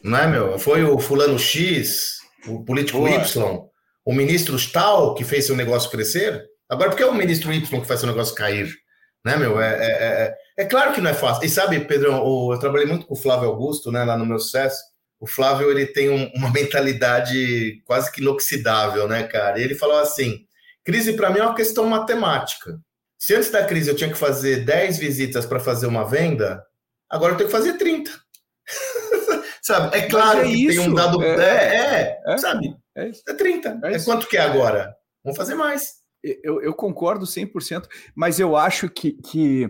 Não 0.03 0.17
é, 0.19 0.27
meu? 0.27 0.59
Foi 0.59 0.83
o 0.83 0.99
fulano 0.99 1.39
X, 1.39 2.17
o 2.47 2.63
político 2.63 2.99
Boa. 2.99 3.09
Y, 3.09 3.67
o 4.05 4.13
ministro 4.13 4.55
tal 4.71 5.15
que 5.15 5.23
fez 5.23 5.47
seu 5.47 5.55
negócio 5.55 5.89
crescer? 5.89 6.45
Agora, 6.69 6.91
por 6.91 6.97
que 6.97 7.03
é 7.03 7.07
o 7.07 7.15
ministro 7.15 7.51
Y 7.51 7.81
que 7.81 7.87
faz 7.87 7.99
seu 7.99 8.07
negócio 8.09 8.35
cair? 8.35 8.69
Né, 9.25 9.35
meu? 9.37 9.59
É, 9.59 9.73
é, 9.73 9.89
é, 9.89 10.37
é 10.57 10.65
claro 10.65 10.93
que 10.93 11.01
não 11.01 11.09
é 11.09 11.13
fácil. 11.13 11.43
E 11.43 11.49
sabe, 11.49 11.79
Pedro, 11.79 12.11
eu 12.11 12.59
trabalhei 12.59 12.85
muito 12.85 13.07
com 13.07 13.15
o 13.15 13.17
Flávio 13.17 13.49
Augusto, 13.49 13.91
né, 13.91 14.03
lá 14.03 14.15
no 14.15 14.25
meu 14.25 14.37
sucesso. 14.37 14.77
O 15.19 15.25
Flávio, 15.25 15.71
ele 15.71 15.87
tem 15.87 16.09
um, 16.09 16.31
uma 16.35 16.51
mentalidade 16.53 17.81
quase 17.85 18.11
que 18.11 18.21
inoxidável, 18.21 19.07
né, 19.07 19.23
cara? 19.23 19.59
E 19.59 19.63
ele 19.63 19.73
falou 19.73 19.97
assim, 19.97 20.45
crise 20.83 21.13
para 21.13 21.31
mim 21.31 21.39
é 21.39 21.43
uma 21.43 21.55
questão 21.55 21.87
matemática. 21.87 22.79
Se 23.17 23.33
antes 23.33 23.49
da 23.49 23.65
crise 23.65 23.89
eu 23.89 23.95
tinha 23.95 24.11
que 24.11 24.17
fazer 24.17 24.63
10 24.63 24.99
visitas 24.99 25.45
para 25.45 25.59
fazer 25.59 25.87
uma 25.87 26.07
venda, 26.07 26.63
agora 27.09 27.33
eu 27.33 27.37
tenho 27.37 27.49
que 27.49 27.55
fazer 27.55 27.73
30. 27.73 28.11
sabe? 29.63 29.97
É 29.97 30.07
claro 30.07 30.41
é 30.41 30.43
que 30.43 30.67
tem 30.67 30.79
um 30.79 30.93
dado. 30.93 31.23
É, 31.23 31.35
é, 31.35 32.21
é, 32.27 32.33
é 32.33 32.37
sabe? 32.37 32.75
É, 32.95 33.09
é 33.09 33.33
30. 33.33 33.79
É, 33.85 33.95
é 33.95 33.99
quanto 34.03 34.27
que 34.27 34.37
é 34.37 34.41
agora? 34.41 34.95
Vamos 35.23 35.35
fazer 35.35 35.55
mais. 35.55 36.04
Eu, 36.43 36.61
eu 36.61 36.73
concordo 36.73 37.25
100%, 37.25 37.87
mas 38.15 38.39
eu 38.39 38.55
acho 38.55 38.89
que, 38.89 39.11
que 39.11 39.69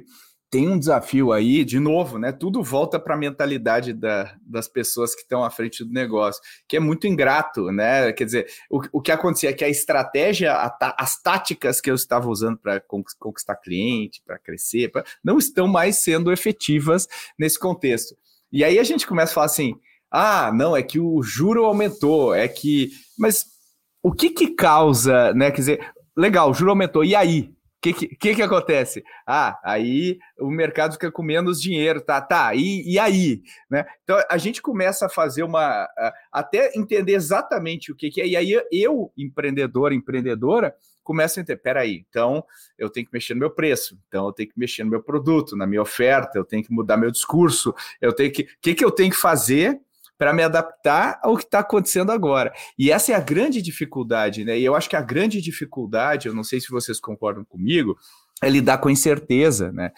tem 0.50 0.70
um 0.70 0.80
desafio 0.80 1.34
aí, 1.34 1.66
de 1.66 1.80
novo, 1.80 2.18
né? 2.18 2.32
Tudo 2.32 2.64
volta 2.64 2.98
para 2.98 3.16
a 3.16 3.18
mentalidade 3.18 3.92
da, 3.92 4.34
das 4.42 4.70
pessoas 4.70 5.14
que 5.14 5.22
estão 5.22 5.44
à 5.44 5.50
frente 5.50 5.84
do 5.84 5.92
negócio, 5.92 6.42
que 6.68 6.78
é 6.78 6.80
muito 6.80 7.08
ingrato, 7.08 7.72
né? 7.72 8.14
Quer 8.14 8.24
dizer, 8.24 8.48
o, 8.70 8.80
o 8.94 9.02
que 9.02 9.12
acontecia 9.12 9.50
é 9.50 9.54
que 9.54 9.66
a 9.66 9.70
estratégia, 9.70 10.54
a, 10.54 10.96
as 10.98 11.22
táticas 11.22 11.82
que 11.82 11.92
eu 11.92 11.96
estava 11.96 12.30
usando 12.30 12.58
para 12.58 12.82
conquistar 13.20 13.58
cliente, 13.58 14.22
para 14.26 14.40
crescer, 14.40 14.90
pra, 14.92 15.04
não 15.22 15.38
estão 15.38 15.68
mais 15.68 15.98
sendo 15.98 16.32
efetivas 16.32 17.06
nesse 17.38 17.60
contexto. 17.60 18.16
E 18.50 18.64
aí 18.64 18.80
a 18.80 18.84
gente 18.84 19.06
começa 19.06 19.34
a 19.34 19.36
falar 19.36 19.48
assim: 19.48 19.76
ah, 20.10 20.54
não, 20.54 20.78
é 20.78 20.82
que 20.82 21.00
o 21.00 21.22
juro 21.22 21.66
aumentou, 21.66 22.34
é 22.34 22.48
que. 22.48 22.92
Mas 23.18 23.44
o 24.02 24.14
que 24.14 24.30
que 24.30 24.56
causa, 24.56 25.34
né? 25.34 25.52
Quer 25.52 25.58
dizer, 25.58 25.95
legal, 26.16 26.50
o 26.50 26.54
juro 26.54 26.72
aumentou, 26.72 27.04
e 27.04 27.16
aí? 27.16 27.54
O 27.78 27.94
que, 27.94 27.94
que, 27.94 28.36
que, 28.36 28.42
acontece? 28.42 29.04
Ah, 29.28 29.60
aí 29.64 30.18
o 30.40 30.50
mercado 30.50 30.94
fica 30.94 31.12
com 31.12 31.22
menos 31.22 31.62
dinheiro, 31.62 32.02
tá? 32.02 32.20
Tá, 32.20 32.56
e, 32.56 32.82
e 32.92 32.98
aí? 32.98 33.44
Né? 33.70 33.86
Então 34.04 34.20
a 34.28 34.38
gente 34.40 34.60
começa 34.60 35.06
a 35.06 35.10
fazer 35.10 35.44
uma. 35.44 35.88
até 36.32 36.72
entender 36.76 37.14
exatamente 37.14 37.92
o 37.92 37.96
que, 37.96 38.10
que 38.10 38.22
é, 38.22 38.28
e 38.28 38.36
aí 38.36 38.60
eu, 38.72 39.14
empreendedor, 39.16 39.94
empreendedora, 39.94 40.76
começo 41.04 41.40
a 41.40 41.44
entender: 41.44 41.62
peraí, 41.62 42.04
então 42.10 42.44
eu 42.78 42.90
tenho 42.90 43.06
que 43.06 43.14
mexer 43.14 43.36
no 43.36 43.42
meu 43.42 43.52
preço, 43.52 43.98
então 44.08 44.26
eu 44.26 44.34
tenho 44.34 44.50
que 44.50 44.60
mexer 44.60 44.84
no 44.84 44.90
meu 44.90 45.04
produto, 45.04 45.56
na 45.56 45.68
minha 45.68 45.82
oferta, 45.82 46.40
eu 46.40 46.44
tenho 46.44 46.64
que 46.64 46.74
mudar 46.74 46.98
meu 46.98 47.12
discurso, 47.12 47.74
eu 48.02 48.12
tenho 48.12 48.32
que. 48.32 48.42
O 48.42 48.48
que, 48.62 48.74
que 48.74 48.84
eu 48.84 48.92
tenho 48.92 49.12
que 49.12 49.18
fazer 49.18 49.80
para 50.18 50.34
me 50.34 50.44
adaptar 50.44 51.20
ao 51.22 51.36
que 51.36 51.44
está 51.44 51.60
acontecendo 51.60 52.12
agora. 52.12 52.54
E 52.78 52.92
essa 52.92 53.12
é 53.12 53.16
a 53.16 53.20
grande 53.20 53.62
dificuldade, 53.62 54.46
né? 54.46 54.58
E 54.58 54.64
eu 54.64 54.76
acho 54.76 54.90
que 54.90 54.96
a 54.96 55.02
grande 55.02 55.42
dificuldade, 55.42 56.28
eu 56.28 56.34
não 56.34 56.44
sei 56.44 56.62
se 56.62 56.70
vocês 56.70 57.00
concordam 57.00 57.44
comigo, 57.44 57.98
é 58.42 58.50
lidar 58.50 58.78
com 58.78 58.90
a 58.90 58.92
incerteza, 58.92 59.72
né? 59.72 59.92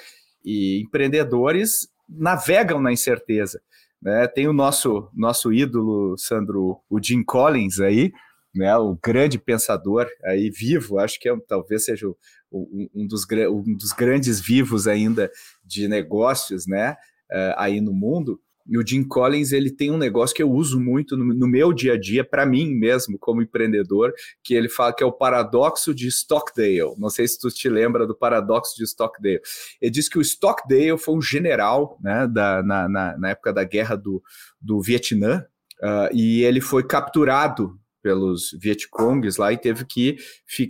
E 0.43 0.81
empreendedores 0.81 1.87
navegam 2.09 2.81
na 2.81 2.91
incerteza. 2.91 3.61
Né? 4.01 4.27
Tem 4.27 4.47
o 4.47 4.53
nosso 4.53 5.09
nosso 5.13 5.51
ídolo, 5.51 6.15
Sandro, 6.17 6.79
o 6.89 7.01
Jim 7.01 7.23
Collins 7.23 7.79
aí, 7.79 8.11
né? 8.53 8.75
O 8.77 8.97
grande 9.01 9.37
pensador 9.37 10.07
aí 10.23 10.49
vivo, 10.49 10.99
acho 10.99 11.19
que 11.19 11.29
é, 11.29 11.35
talvez 11.47 11.85
seja 11.85 12.07
o, 12.07 12.15
um, 12.51 12.89
um, 12.93 13.07
dos, 13.07 13.25
um 13.49 13.75
dos 13.75 13.91
grandes 13.91 14.39
vivos 14.39 14.87
ainda 14.87 15.31
de 15.63 15.87
negócios, 15.87 16.65
né? 16.65 16.93
Uh, 17.31 17.53
aí 17.57 17.81
no 17.81 17.93
mundo. 17.93 18.39
E 18.67 18.77
o 18.77 18.85
Jim 18.85 19.03
Collins, 19.03 19.51
ele 19.51 19.71
tem 19.71 19.91
um 19.91 19.97
negócio 19.97 20.35
que 20.35 20.43
eu 20.43 20.51
uso 20.51 20.79
muito 20.79 21.15
no, 21.15 21.25
no 21.33 21.47
meu 21.47 21.71
dia 21.73 21.93
a 21.93 21.99
dia, 21.99 22.23
para 22.23 22.45
mim 22.45 22.73
mesmo, 22.73 23.17
como 23.17 23.41
empreendedor, 23.41 24.13
que 24.43 24.53
ele 24.53 24.69
fala 24.69 24.93
que 24.93 25.03
é 25.03 25.05
o 25.05 25.11
paradoxo 25.11 25.93
de 25.93 26.07
Stockdale. 26.07 26.95
Não 26.97 27.09
sei 27.09 27.27
se 27.27 27.39
tu 27.39 27.49
te 27.49 27.69
lembra 27.69 28.05
do 28.05 28.15
paradoxo 28.15 28.75
de 28.75 28.83
Stockdale. 28.83 29.41
Ele 29.81 29.91
diz 29.91 30.09
que 30.09 30.17
o 30.17 30.21
Stockdale 30.21 30.97
foi 30.97 31.15
um 31.15 31.21
general 31.21 31.97
né, 32.01 32.27
da, 32.27 32.61
na, 32.61 32.89
na, 32.89 33.17
na 33.17 33.29
época 33.29 33.53
da 33.53 33.63
guerra 33.63 33.95
do, 33.95 34.21
do 34.61 34.81
Vietnã, 34.81 35.45
uh, 35.81 36.13
e 36.13 36.43
ele 36.43 36.61
foi 36.61 36.83
capturado 36.83 37.79
pelos 38.01 38.51
Vietcongs 38.61 39.37
lá 39.37 39.51
e 39.51 39.57
teve 39.57 39.85
que 39.85 40.17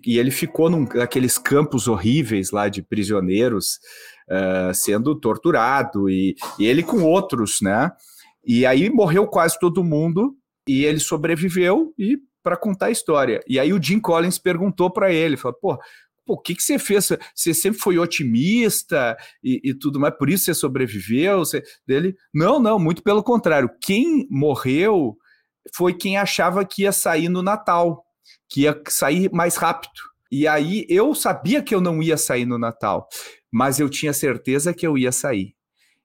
e 0.05 0.17
ele 0.17 0.31
ficou 0.31 0.69
num, 0.69 0.85
naqueles 0.85 1.37
campos 1.37 1.87
horríveis 1.87 2.51
lá 2.51 2.69
de 2.69 2.81
prisioneiros 2.81 3.79
uh, 4.29 4.73
sendo 4.73 5.19
torturado, 5.19 6.09
e, 6.09 6.35
e 6.59 6.65
ele 6.65 6.83
com 6.83 7.03
outros, 7.03 7.59
né? 7.61 7.91
E 8.45 8.65
aí 8.65 8.89
morreu 8.89 9.27
quase 9.27 9.59
todo 9.59 9.83
mundo, 9.83 10.35
e 10.67 10.85
ele 10.85 10.99
sobreviveu 10.99 11.93
e 11.97 12.17
para 12.43 12.57
contar 12.57 12.87
a 12.87 12.91
história. 12.91 13.41
E 13.47 13.59
aí 13.59 13.73
o 13.73 13.81
Jim 13.81 13.99
Collins 13.99 14.37
perguntou 14.37 14.89
para 14.89 15.11
ele, 15.11 15.35
falou, 15.35 15.57
pô, 15.59 15.77
o 16.27 16.37
que, 16.37 16.55
que 16.55 16.63
você 16.63 16.77
fez? 16.77 17.09
Você 17.33 17.53
sempre 17.53 17.79
foi 17.79 17.97
otimista 17.97 19.17
e, 19.43 19.61
e 19.63 19.73
tudo 19.73 19.99
mais, 19.99 20.15
por 20.17 20.29
isso 20.29 20.45
você 20.45 20.53
sobreviveu? 20.53 21.39
Você... 21.39 21.63
Dele, 21.85 22.15
não, 22.33 22.59
não, 22.59 22.77
muito 22.77 23.01
pelo 23.01 23.23
contrário. 23.23 23.69
Quem 23.81 24.27
morreu 24.29 25.17
foi 25.73 25.93
quem 25.93 26.17
achava 26.17 26.65
que 26.65 26.84
ia 26.84 26.91
sair 26.91 27.30
no 27.30 27.41
Natal, 27.41 28.03
que 28.49 28.62
ia 28.62 28.82
sair 28.88 29.32
mais 29.32 29.56
rápido. 29.56 30.01
E 30.30 30.47
aí 30.47 30.86
eu 30.89 31.15
sabia 31.15 31.62
que 31.62 31.73
eu 31.73 31.80
não 31.80 32.03
ia 32.03 32.17
sair 32.17 32.45
no 32.45 32.58
Natal 32.58 33.08
mas 33.51 33.80
eu 33.80 33.89
tinha 33.89 34.13
certeza 34.13 34.73
que 34.73 34.86
eu 34.86 34.97
ia 34.97 35.12
sair. 35.12 35.56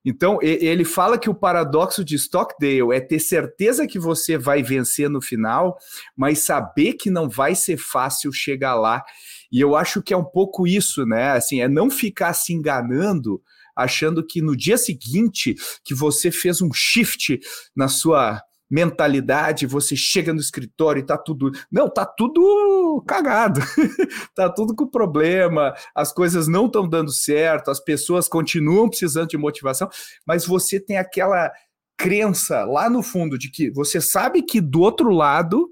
Então, 0.04 0.38
ele 0.42 0.84
fala 0.84 1.16
que 1.16 1.30
o 1.30 1.34
paradoxo 1.34 2.04
de 2.04 2.16
Stockdale 2.16 2.92
é 2.92 3.00
ter 3.00 3.20
certeza 3.20 3.86
que 3.86 4.00
você 4.00 4.36
vai 4.36 4.60
vencer 4.60 5.08
no 5.08 5.22
final, 5.22 5.76
mas 6.16 6.40
saber 6.40 6.94
que 6.94 7.08
não 7.08 7.28
vai 7.28 7.54
ser 7.54 7.76
fácil 7.76 8.32
chegar 8.32 8.74
lá. 8.74 9.04
E 9.50 9.60
eu 9.60 9.76
acho 9.76 10.02
que 10.02 10.12
é 10.12 10.16
um 10.16 10.24
pouco 10.24 10.66
isso, 10.66 11.06
né? 11.06 11.32
Assim, 11.32 11.60
é 11.60 11.68
não 11.68 11.88
ficar 11.88 12.32
se 12.32 12.52
enganando, 12.52 13.40
achando 13.76 14.26
que 14.26 14.42
no 14.42 14.56
dia 14.56 14.76
seguinte 14.76 15.54
que 15.84 15.94
você 15.94 16.32
fez 16.32 16.60
um 16.60 16.72
shift 16.72 17.38
na 17.76 17.86
sua 17.86 18.42
mentalidade, 18.72 19.66
você 19.66 19.94
chega 19.94 20.32
no 20.32 20.40
escritório 20.40 21.00
e 21.00 21.06
tá 21.06 21.18
tudo. 21.18 21.52
Não, 21.70 21.90
tá 21.90 22.06
tudo 22.06 23.04
cagado. 23.06 23.60
tá 24.34 24.48
tudo 24.48 24.74
com 24.74 24.86
problema, 24.86 25.74
as 25.94 26.10
coisas 26.10 26.48
não 26.48 26.64
estão 26.64 26.88
dando 26.88 27.12
certo, 27.12 27.70
as 27.70 27.78
pessoas 27.78 28.28
continuam 28.28 28.88
precisando 28.88 29.28
de 29.28 29.36
motivação, 29.36 29.90
mas 30.26 30.46
você 30.46 30.80
tem 30.80 30.96
aquela 30.96 31.52
crença 31.98 32.64
lá 32.64 32.88
no 32.88 33.02
fundo 33.02 33.36
de 33.36 33.50
que 33.50 33.70
você 33.70 34.00
sabe 34.00 34.42
que 34.42 34.60
do 34.60 34.80
outro 34.80 35.10
lado 35.10 35.68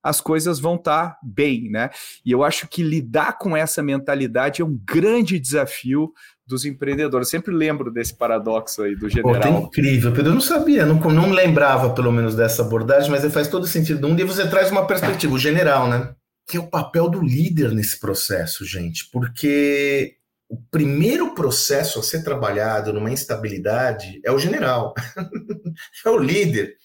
as 0.00 0.20
coisas 0.20 0.60
vão 0.60 0.76
estar 0.76 1.10
tá 1.10 1.18
bem, 1.22 1.70
né? 1.70 1.90
E 2.24 2.30
eu 2.30 2.44
acho 2.44 2.68
que 2.68 2.82
lidar 2.82 3.38
com 3.38 3.56
essa 3.56 3.82
mentalidade 3.82 4.62
é 4.62 4.64
um 4.64 4.78
grande 4.84 5.40
desafio 5.40 6.12
dos 6.46 6.64
empreendedores. 6.64 7.28
Eu 7.28 7.30
sempre 7.30 7.54
lembro 7.54 7.90
desse 7.90 8.14
paradoxo 8.14 8.82
aí 8.82 8.94
do 8.94 9.08
general. 9.08 9.62
Pô, 9.62 9.66
incrível, 9.66 10.12
Pedro. 10.12 10.30
Eu 10.30 10.34
não 10.34 10.40
sabia, 10.40 10.84
não, 10.84 10.96
não 10.96 11.30
lembrava 11.30 11.90
pelo 11.90 12.12
menos 12.12 12.34
dessa 12.34 12.62
abordagem, 12.62 13.10
mas 13.10 13.30
faz 13.32 13.48
todo 13.48 13.66
sentido. 13.66 14.06
Um 14.06 14.14
dia 14.14 14.26
você 14.26 14.46
traz 14.48 14.70
uma 14.70 14.86
perspectiva, 14.86 15.34
o 15.34 15.38
general, 15.38 15.88
né? 15.88 16.14
Que 16.46 16.56
é 16.56 16.60
o 16.60 16.68
papel 16.68 17.08
do 17.08 17.22
líder 17.22 17.72
nesse 17.72 17.98
processo, 17.98 18.64
gente, 18.66 19.08
porque 19.10 20.16
o 20.48 20.60
primeiro 20.70 21.34
processo 21.34 21.98
a 21.98 22.02
ser 22.02 22.22
trabalhado 22.22 22.92
numa 22.92 23.10
instabilidade 23.10 24.20
é 24.24 24.30
o 24.30 24.38
general, 24.38 24.92
é 26.04 26.10
o 26.10 26.18
líder. 26.18 26.76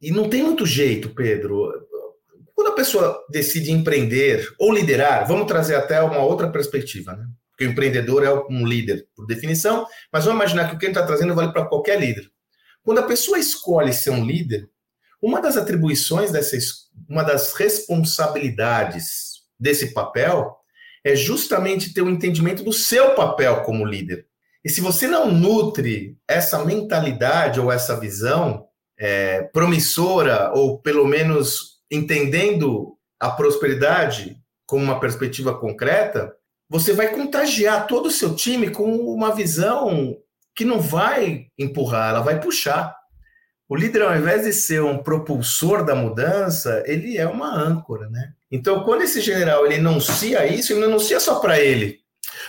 E 0.00 0.10
não 0.10 0.28
tem 0.28 0.42
muito 0.42 0.66
jeito, 0.66 1.10
Pedro. 1.10 1.70
Quando 2.54 2.68
a 2.68 2.74
pessoa 2.74 3.24
decide 3.30 3.70
empreender 3.70 4.52
ou 4.58 4.72
liderar, 4.72 5.26
vamos 5.28 5.46
trazer 5.46 5.76
até 5.76 6.02
uma 6.02 6.18
outra 6.18 6.50
perspectiva, 6.50 7.14
né? 7.14 7.24
Porque 7.60 7.66
o 7.66 7.72
empreendedor 7.72 8.24
é 8.24 8.32
um 8.48 8.66
líder, 8.66 9.06
por 9.14 9.26
definição, 9.26 9.86
mas 10.10 10.24
vamos 10.24 10.40
imaginar 10.40 10.70
que 10.70 10.76
o 10.76 10.78
que 10.78 10.86
ele 10.86 10.92
está 10.92 11.04
trazendo 11.04 11.34
vale 11.34 11.52
para 11.52 11.66
qualquer 11.66 12.00
líder. 12.00 12.26
Quando 12.82 13.00
a 13.00 13.06
pessoa 13.06 13.38
escolhe 13.38 13.92
ser 13.92 14.08
um 14.08 14.24
líder, 14.24 14.66
uma 15.20 15.42
das 15.42 15.58
atribuições 15.58 16.32
dessa, 16.32 16.56
uma 17.06 17.22
das 17.22 17.52
responsabilidades 17.52 19.42
desse 19.58 19.92
papel 19.92 20.56
é 21.04 21.14
justamente 21.14 21.92
ter 21.92 22.00
o 22.00 22.06
um 22.06 22.10
entendimento 22.10 22.64
do 22.64 22.72
seu 22.72 23.14
papel 23.14 23.62
como 23.62 23.84
líder. 23.84 24.26
E 24.64 24.70
se 24.70 24.80
você 24.80 25.06
não 25.06 25.30
nutre 25.30 26.16
essa 26.26 26.64
mentalidade 26.64 27.60
ou 27.60 27.70
essa 27.70 28.00
visão 28.00 28.64
é, 28.98 29.42
promissora, 29.52 30.50
ou 30.54 30.80
pelo 30.80 31.06
menos 31.06 31.82
entendendo 31.90 32.96
a 33.20 33.28
prosperidade 33.28 34.38
como 34.64 34.82
uma 34.82 34.98
perspectiva 34.98 35.58
concreta, 35.58 36.34
você 36.70 36.92
vai 36.92 37.08
contagiar 37.08 37.88
todo 37.88 38.06
o 38.06 38.10
seu 38.12 38.36
time 38.36 38.70
com 38.70 38.96
uma 39.12 39.34
visão 39.34 40.16
que 40.54 40.64
não 40.64 40.80
vai 40.80 41.48
empurrar, 41.58 42.10
ela 42.10 42.20
vai 42.20 42.40
puxar. 42.40 42.96
O 43.68 43.74
líder, 43.74 44.02
ao 44.02 44.16
invés 44.16 44.44
de 44.44 44.52
ser 44.52 44.80
um 44.80 44.98
propulsor 44.98 45.84
da 45.84 45.96
mudança, 45.96 46.82
ele 46.86 47.18
é 47.18 47.26
uma 47.26 47.52
âncora, 47.52 48.08
né? 48.08 48.32
Então, 48.52 48.84
quando 48.84 49.02
esse 49.02 49.20
general 49.20 49.66
ele 49.66 49.76
anuncia 49.76 50.46
isso, 50.46 50.72
ele 50.72 50.80
não 50.80 50.88
anuncia 50.88 51.18
só 51.18 51.40
para 51.40 51.58
ele. 51.58 51.98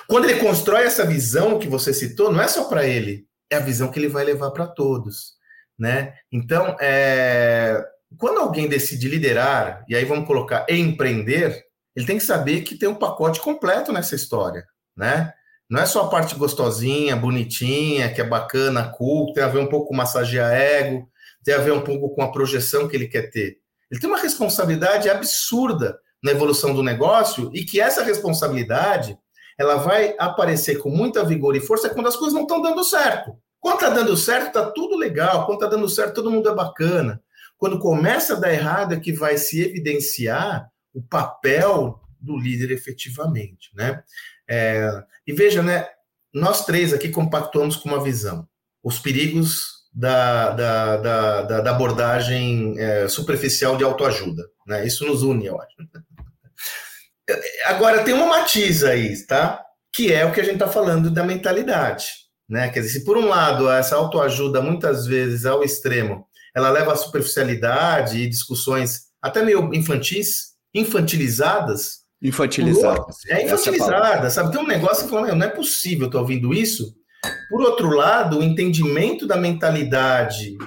Quando 0.07 0.25
ele 0.29 0.39
constrói 0.39 0.83
essa 0.83 1.05
visão 1.05 1.57
que 1.57 1.67
você 1.67 1.91
citou, 1.91 2.31
não 2.31 2.41
é 2.41 2.47
só 2.47 2.65
para 2.65 2.85
ele, 2.85 3.25
é 3.49 3.55
a 3.55 3.59
visão 3.59 3.89
que 3.89 3.97
ele 3.97 4.07
vai 4.07 4.23
levar 4.23 4.51
para 4.51 4.67
todos, 4.67 5.33
né? 5.77 6.13
Então, 6.31 6.75
é, 6.79 7.83
quando 8.17 8.39
alguém 8.39 8.67
decide 8.67 9.07
liderar, 9.07 9.83
e 9.89 9.95
aí 9.95 10.05
vamos 10.05 10.27
colocar 10.27 10.65
empreender, 10.69 11.65
ele 11.95 12.05
tem 12.05 12.17
que 12.17 12.23
saber 12.23 12.61
que 12.61 12.75
tem 12.75 12.89
um 12.89 12.95
pacote 12.95 13.39
completo 13.41 13.91
nessa 13.91 14.15
história, 14.15 14.65
né? 14.95 15.33
Não 15.69 15.81
é 15.81 15.85
só 15.85 16.01
a 16.01 16.09
parte 16.09 16.35
gostosinha, 16.35 17.15
bonitinha, 17.15 18.13
que 18.13 18.19
é 18.19 18.25
bacana, 18.25 18.89
cool, 18.89 19.31
tem 19.33 19.43
a 19.43 19.47
ver 19.47 19.59
um 19.59 19.67
pouco 19.67 19.87
com 19.87 19.95
massagear 19.95 20.51
ego, 20.51 21.07
tem 21.43 21.53
a 21.53 21.59
ver 21.59 21.71
um 21.71 21.81
pouco 21.81 22.13
com 22.13 22.21
a 22.21 22.31
projeção 22.31 22.87
que 22.87 22.95
ele 22.95 23.07
quer 23.07 23.29
ter. 23.29 23.57
Ele 23.89 23.99
tem 23.99 24.09
uma 24.09 24.19
responsabilidade 24.19 25.09
absurda 25.09 25.97
na 26.23 26.31
evolução 26.31 26.73
do 26.73 26.83
negócio 26.83 27.49
e 27.53 27.63
que 27.63 27.79
essa 27.79 28.03
responsabilidade 28.03 29.17
ela 29.57 29.75
vai 29.75 30.15
aparecer 30.17 30.79
com 30.79 30.89
muita 30.89 31.23
vigor 31.23 31.55
e 31.55 31.59
força 31.59 31.89
quando 31.89 32.07
as 32.07 32.15
coisas 32.15 32.33
não 32.33 32.43
estão 32.43 32.61
dando 32.61 32.83
certo. 32.83 33.35
Quando 33.59 33.75
está 33.75 33.89
dando 33.89 34.17
certo, 34.17 34.47
está 34.47 34.71
tudo 34.71 34.97
legal. 34.97 35.45
Quando 35.45 35.63
está 35.63 35.67
dando 35.67 35.87
certo, 35.87 36.15
todo 36.15 36.31
mundo 36.31 36.49
é 36.49 36.55
bacana. 36.55 37.21
Quando 37.57 37.79
começa 37.79 38.33
a 38.33 38.39
dar 38.39 38.51
errado, 38.51 38.93
é 38.93 38.99
que 38.99 39.13
vai 39.13 39.37
se 39.37 39.61
evidenciar 39.61 40.67
o 40.93 41.01
papel 41.01 41.99
do 42.19 42.37
líder 42.37 42.71
efetivamente, 42.71 43.69
né? 43.73 44.03
É, 44.47 45.03
e 45.25 45.33
veja, 45.33 45.63
né? 45.63 45.87
Nós 46.33 46.65
três 46.65 46.93
aqui 46.93 47.09
compactuamos 47.09 47.75
com 47.75 47.89
uma 47.89 48.03
visão. 48.03 48.47
Os 48.83 48.99
perigos 48.99 49.81
da, 49.93 50.51
da, 50.51 50.97
da, 50.97 51.61
da 51.61 51.71
abordagem 51.71 52.79
é, 52.79 53.07
superficial 53.07 53.75
de 53.75 53.83
autoajuda. 53.83 54.43
Né? 54.65 54.85
Isso 54.85 55.05
nos 55.05 55.21
une, 55.23 55.45
eu 55.45 55.59
acho. 55.59 55.75
Agora, 57.65 58.03
tem 58.03 58.13
uma 58.13 58.27
matiz 58.27 58.83
aí, 58.83 59.25
tá? 59.25 59.63
Que 59.93 60.13
é 60.13 60.25
o 60.25 60.31
que 60.31 60.39
a 60.39 60.43
gente 60.43 60.53
está 60.53 60.67
falando 60.67 61.09
da 61.09 61.23
mentalidade. 61.23 62.05
Né? 62.47 62.69
Quer 62.69 62.81
dizer, 62.81 62.99
se 62.99 63.05
por 63.05 63.17
um 63.17 63.27
lado 63.27 63.69
essa 63.69 63.95
autoajuda, 63.95 64.61
muitas 64.61 65.05
vezes, 65.05 65.45
ao 65.45 65.63
extremo, 65.63 66.25
ela 66.55 66.69
leva 66.69 66.93
a 66.93 66.97
superficialidade 66.97 68.17
e 68.17 68.29
discussões 68.29 69.11
até 69.21 69.43
meio 69.43 69.73
infantis, 69.73 70.50
infantilizadas. 70.73 72.01
Infantilizadas. 72.21 73.17
É, 73.27 73.41
é 73.41 73.45
infantilizada, 73.45 74.29
sabe? 74.29 74.51
Tem 74.51 74.61
um 74.61 74.67
negócio 74.67 75.05
que 75.05 75.09
fala, 75.09 75.33
não 75.33 75.45
é 75.45 75.49
possível, 75.49 76.05
eu 76.05 76.11
tô 76.11 76.19
ouvindo 76.19 76.53
isso. 76.53 76.95
Por 77.49 77.61
outro 77.61 77.89
lado, 77.89 78.39
o 78.39 78.43
entendimento 78.43 79.27
da 79.27 79.37
mentalidade 79.37 80.57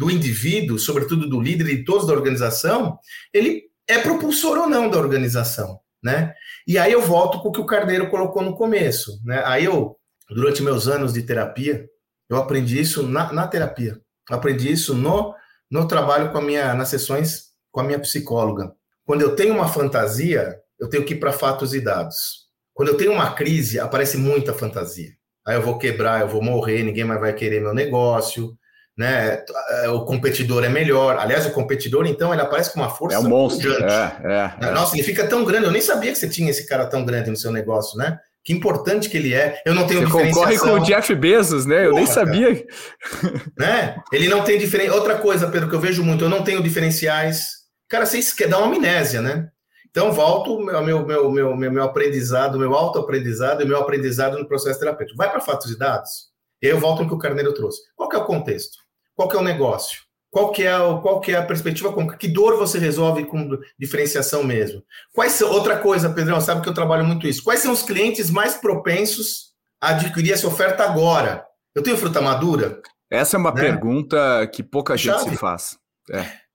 do 0.00 0.10
indivíduo, 0.10 0.78
sobretudo 0.78 1.28
do 1.28 1.40
líder 1.40 1.68
e 1.68 1.76
de 1.76 1.84
todos 1.84 2.06
da 2.06 2.12
organização, 2.12 2.98
ele 3.32 3.64
é 3.86 3.98
propulsor 3.98 4.58
ou 4.58 4.68
não 4.68 4.88
da 4.88 4.98
organização, 4.98 5.78
né? 6.02 6.34
E 6.66 6.78
aí 6.78 6.92
eu 6.92 7.02
volto 7.02 7.40
com 7.40 7.48
o 7.48 7.52
que 7.52 7.60
o 7.60 7.66
Carneiro 7.66 8.08
colocou 8.08 8.42
no 8.42 8.56
começo, 8.56 9.20
né? 9.24 9.42
Aí 9.44 9.64
eu, 9.64 9.96
durante 10.28 10.62
meus 10.62 10.88
anos 10.88 11.12
de 11.12 11.22
terapia, 11.22 11.86
eu 12.28 12.36
aprendi 12.36 12.80
isso 12.80 13.02
na, 13.02 13.32
na 13.32 13.46
terapia. 13.46 14.00
Eu 14.28 14.36
aprendi 14.36 14.70
isso 14.70 14.94
no, 14.94 15.34
no 15.70 15.86
trabalho 15.88 16.30
com 16.30 16.38
a 16.38 16.42
minha, 16.42 16.74
nas 16.74 16.88
sessões 16.88 17.50
com 17.72 17.80
a 17.80 17.84
minha 17.84 17.98
psicóloga. 17.98 18.72
Quando 19.10 19.22
eu 19.22 19.34
tenho 19.34 19.54
uma 19.54 19.66
fantasia, 19.66 20.56
eu 20.78 20.88
tenho 20.88 21.04
que 21.04 21.14
ir 21.14 21.18
para 21.18 21.32
fatos 21.32 21.74
e 21.74 21.80
dados. 21.80 22.48
Quando 22.72 22.90
eu 22.90 22.96
tenho 22.96 23.12
uma 23.12 23.32
crise, 23.32 23.80
aparece 23.80 24.16
muita 24.16 24.54
fantasia 24.54 25.10
aí 25.50 25.56
eu 25.56 25.62
vou 25.62 25.78
quebrar, 25.78 26.20
eu 26.20 26.28
vou 26.28 26.42
morrer, 26.42 26.82
ninguém 26.82 27.04
mais 27.04 27.20
vai 27.20 27.32
querer 27.32 27.60
meu 27.60 27.74
negócio, 27.74 28.52
né? 28.96 29.42
O 29.92 30.04
competidor 30.04 30.64
é 30.64 30.68
melhor. 30.68 31.18
Aliás, 31.18 31.46
o 31.46 31.50
competidor, 31.50 32.06
então, 32.06 32.32
ele 32.32 32.42
aparece 32.42 32.72
com 32.72 32.80
uma 32.80 32.90
força. 32.90 33.16
É 33.16 33.20
um 33.20 33.28
monstro. 33.28 33.72
É, 33.72 34.16
é, 34.24 34.66
é. 34.66 34.70
Nossa, 34.70 34.94
ele 34.96 35.02
fica 35.02 35.26
tão 35.26 35.44
grande. 35.44 35.66
Eu 35.66 35.72
nem 35.72 35.80
sabia 35.80 36.12
que 36.12 36.18
você 36.18 36.28
tinha 36.28 36.50
esse 36.50 36.66
cara 36.66 36.86
tão 36.86 37.04
grande 37.04 37.30
no 37.30 37.36
seu 37.36 37.50
negócio, 37.50 37.98
né? 37.98 38.18
Que 38.44 38.52
importante 38.52 39.08
que 39.08 39.16
ele 39.16 39.34
é. 39.34 39.60
Eu 39.66 39.74
não 39.74 39.86
tenho 39.86 40.08
Você 40.08 40.30
concorre 40.30 40.58
com 40.58 40.70
o 40.70 40.80
Jeff 40.80 41.14
Bezos, 41.14 41.66
né? 41.66 41.86
Eu 41.86 41.90
Porra, 41.90 42.02
nem 42.02 42.12
sabia. 42.12 42.64
né? 43.58 43.96
Ele 44.12 44.28
não 44.28 44.42
tem 44.42 44.58
diferença. 44.58 44.94
Outra 44.94 45.16
coisa, 45.16 45.48
Pedro, 45.48 45.68
que 45.68 45.74
eu 45.74 45.80
vejo 45.80 46.02
muito, 46.02 46.24
eu 46.24 46.30
não 46.30 46.42
tenho 46.42 46.62
diferenciais. 46.62 47.59
Cara, 47.90 48.06
você 48.06 48.20
quer 48.36 48.48
dar 48.48 48.58
uma 48.58 48.68
amnésia, 48.68 49.20
né? 49.20 49.50
Então, 49.90 50.12
volto 50.12 50.52
ao 50.70 50.84
meu, 50.84 51.04
meu, 51.04 51.30
meu, 51.32 51.56
meu, 51.56 51.72
meu 51.72 51.82
aprendizado, 51.82 52.56
meu 52.56 52.72
autoaprendizado 52.72 53.62
e 53.62 53.66
meu 53.66 53.76
aprendizado 53.76 54.38
no 54.38 54.46
processo 54.46 54.78
terapêutico. 54.78 55.18
Vai 55.18 55.28
para 55.28 55.40
fatos 55.40 55.68
e 55.72 55.76
dados, 55.76 56.30
e 56.62 56.68
aí 56.68 56.72
eu 56.72 56.78
volto 56.78 57.02
no 57.02 57.08
que 57.08 57.14
o 57.14 57.18
Carneiro 57.18 57.52
trouxe. 57.52 57.80
Qual 57.96 58.08
que 58.08 58.14
é 58.14 58.18
o 58.20 58.24
contexto? 58.24 58.78
Qual 59.16 59.28
que 59.28 59.36
é 59.36 59.40
o 59.40 59.42
negócio? 59.42 60.02
Qual 60.30 60.52
que 60.52 60.62
é, 60.62 60.78
o, 60.78 61.00
qual 61.00 61.20
que 61.20 61.32
é 61.32 61.36
a 61.36 61.44
perspectiva? 61.44 61.92
Com 61.92 62.06
que 62.06 62.28
dor 62.28 62.56
você 62.56 62.78
resolve 62.78 63.24
com 63.24 63.58
diferenciação 63.76 64.44
mesmo? 64.44 64.80
Quais 65.12 65.32
são, 65.32 65.50
outra 65.50 65.76
coisa, 65.76 66.08
Pedrão, 66.08 66.40
sabe 66.40 66.62
que 66.62 66.68
eu 66.68 66.74
trabalho 66.74 67.04
muito 67.04 67.26
isso. 67.26 67.42
Quais 67.42 67.58
são 67.58 67.72
os 67.72 67.82
clientes 67.82 68.30
mais 68.30 68.54
propensos 68.54 69.50
a 69.82 69.88
adquirir 69.88 70.32
essa 70.32 70.46
oferta 70.46 70.84
agora? 70.84 71.44
Eu 71.74 71.82
tenho 71.82 71.96
fruta 71.96 72.20
madura? 72.20 72.80
Essa 73.10 73.36
é 73.36 73.38
uma 73.38 73.52
né? 73.52 73.60
pergunta 73.60 74.46
que 74.54 74.62
pouca 74.62 74.96
gente 74.96 75.18
Chave. 75.18 75.30
se 75.30 75.36
faz. 75.36 75.76
É. 76.12 76.49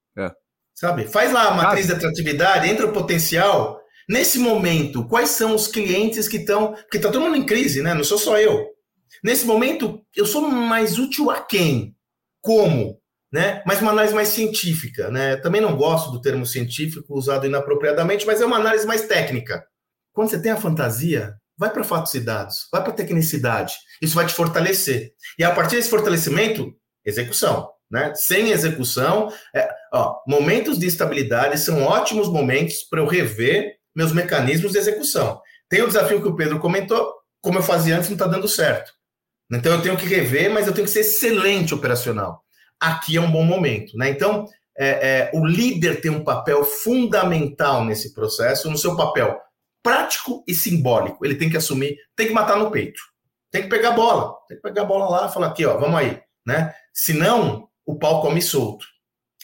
Sabe? 0.76 1.08
Faz 1.08 1.32
lá 1.32 1.48
a 1.48 1.54
matriz 1.54 1.86
ah. 1.86 1.94
de 1.94 1.94
atratividade, 1.94 2.70
entra 2.70 2.86
o 2.86 2.92
potencial. 2.92 3.82
Nesse 4.08 4.38
momento, 4.38 5.08
quais 5.08 5.30
são 5.30 5.56
os 5.56 5.68
clientes 5.68 6.28
que 6.28 6.38
estão. 6.38 6.74
Porque 6.74 6.98
está 6.98 7.10
todo 7.10 7.22
mundo 7.22 7.38
em 7.38 7.46
crise, 7.46 7.82
né? 7.82 7.94
Não 7.94 8.04
sou 8.04 8.18
só 8.18 8.38
eu. 8.38 8.68
Nesse 9.24 9.46
momento, 9.46 10.02
eu 10.16 10.26
sou 10.26 10.42
mais 10.42 11.00
útil 11.00 11.32
a 11.32 11.42
quem? 11.42 11.96
Como? 12.42 13.00
Né? 13.32 13.64
Mas 13.66 13.82
uma 13.82 13.92
análise 13.92 14.14
mais 14.14 14.28
científica. 14.28 15.10
Né? 15.10 15.38
Também 15.38 15.62
não 15.62 15.76
gosto 15.76 16.12
do 16.12 16.22
termo 16.22 16.46
científico 16.46 17.18
usado 17.18 17.48
inapropriadamente, 17.48 18.26
mas 18.26 18.42
é 18.42 18.46
uma 18.46 18.58
análise 18.58 18.86
mais 18.86 19.08
técnica. 19.08 19.66
Quando 20.14 20.30
você 20.30 20.42
tem 20.42 20.52
a 20.52 20.58
fantasia, 20.58 21.34
vai 21.58 21.72
para 21.72 21.84
fatos 21.84 22.14
e 22.14 22.20
dados, 22.20 22.68
vai 22.72 22.84
para 22.84 22.94
tecnicidade. 22.94 23.74
Isso 24.02 24.16
vai 24.16 24.26
te 24.26 24.34
fortalecer. 24.34 25.14
E 25.40 25.44
a 25.44 25.52
partir 25.52 25.78
desse 25.78 25.90
fortalecimento, 25.90 26.72
execução. 27.04 27.70
Né? 27.90 28.14
Sem 28.16 28.52
execução, 28.52 29.32
é, 29.56 29.70
ó, 29.94 30.22
momentos 30.28 30.80
de 30.80 30.88
estabilidade 30.88 31.60
são 31.60 31.84
ótimos 31.84 32.28
momentos 32.28 32.84
para 32.84 33.00
eu 33.00 33.08
rever 33.08 33.76
meus 33.96 34.12
mecanismos 34.12 34.72
de 34.72 34.78
execução. 34.78 35.40
Tem 35.70 35.82
o 35.82 35.88
desafio 35.88 36.22
que 36.22 36.28
o 36.28 36.36
Pedro 36.36 36.60
comentou, 36.60 37.14
como 37.42 37.60
eu 37.60 37.64
fazia 37.64 37.96
antes, 37.96 38.10
não 38.10 38.16
está 38.16 38.28
dando 38.28 38.48
certo. 38.48 38.92
Então 39.52 39.74
eu 39.74 39.82
tenho 39.82 39.98
que 39.98 40.06
rever, 40.06 40.52
mas 40.52 40.68
eu 40.68 40.74
tenho 40.74 40.86
que 40.86 40.94
ser 40.94 41.02
excelente 41.02 41.74
operacional. 41.74 42.44
Aqui 42.80 43.18
é 43.18 43.22
um 43.22 43.32
bom 43.32 43.44
momento. 43.44 43.98
Né? 43.98 44.10
Então, 44.10 44.46
é, 44.78 44.88
é, 44.88 45.32
o 45.34 45.46
líder 45.46 46.02
tem 46.02 46.12
um 46.12 46.24
papel 46.24 46.64
fundamental 46.64 47.86
nesse 47.86 48.14
processo, 48.14 48.70
no 48.70 48.78
seu 48.78 48.96
papel 48.96 49.40
prático 49.82 50.44
e 50.48 50.54
simbólico. 50.54 51.24
Ele 51.24 51.36
tem 51.36 51.50
que 51.50 51.58
assumir, 51.58 51.98
tem 52.16 52.28
que 52.28 52.34
matar 52.34 52.58
no 52.58 52.72
peito. 52.72 53.00
Tem 53.52 53.62
que 53.64 53.70
pegar 53.70 53.90
a 53.90 53.94
bola. 53.94 54.36
Tem 54.48 54.58
que 54.58 54.64
pegar 54.64 54.82
a 54.82 54.86
bola 54.86 55.10
lá 55.10 55.28
e 55.28 55.34
falar 55.34 55.48
aqui, 55.48 55.66
ó, 55.66 55.78
vamos 55.78 56.00
aí. 56.00 56.20
Né? 56.46 56.74
Senão, 56.94 57.70
o 57.86 57.98
pau 57.98 58.22
come 58.22 58.42
solto. 58.42 58.88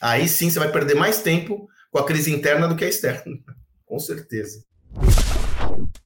Aí 0.01 0.27
sim 0.27 0.49
você 0.49 0.59
vai 0.59 0.71
perder 0.71 0.95
mais 0.95 1.21
tempo 1.21 1.69
com 1.91 1.99
a 1.99 2.05
crise 2.05 2.33
interna 2.33 2.67
do 2.67 2.75
que 2.75 2.83
a 2.83 2.89
externa. 2.89 3.37
com 3.85 3.99
certeza. 3.99 4.65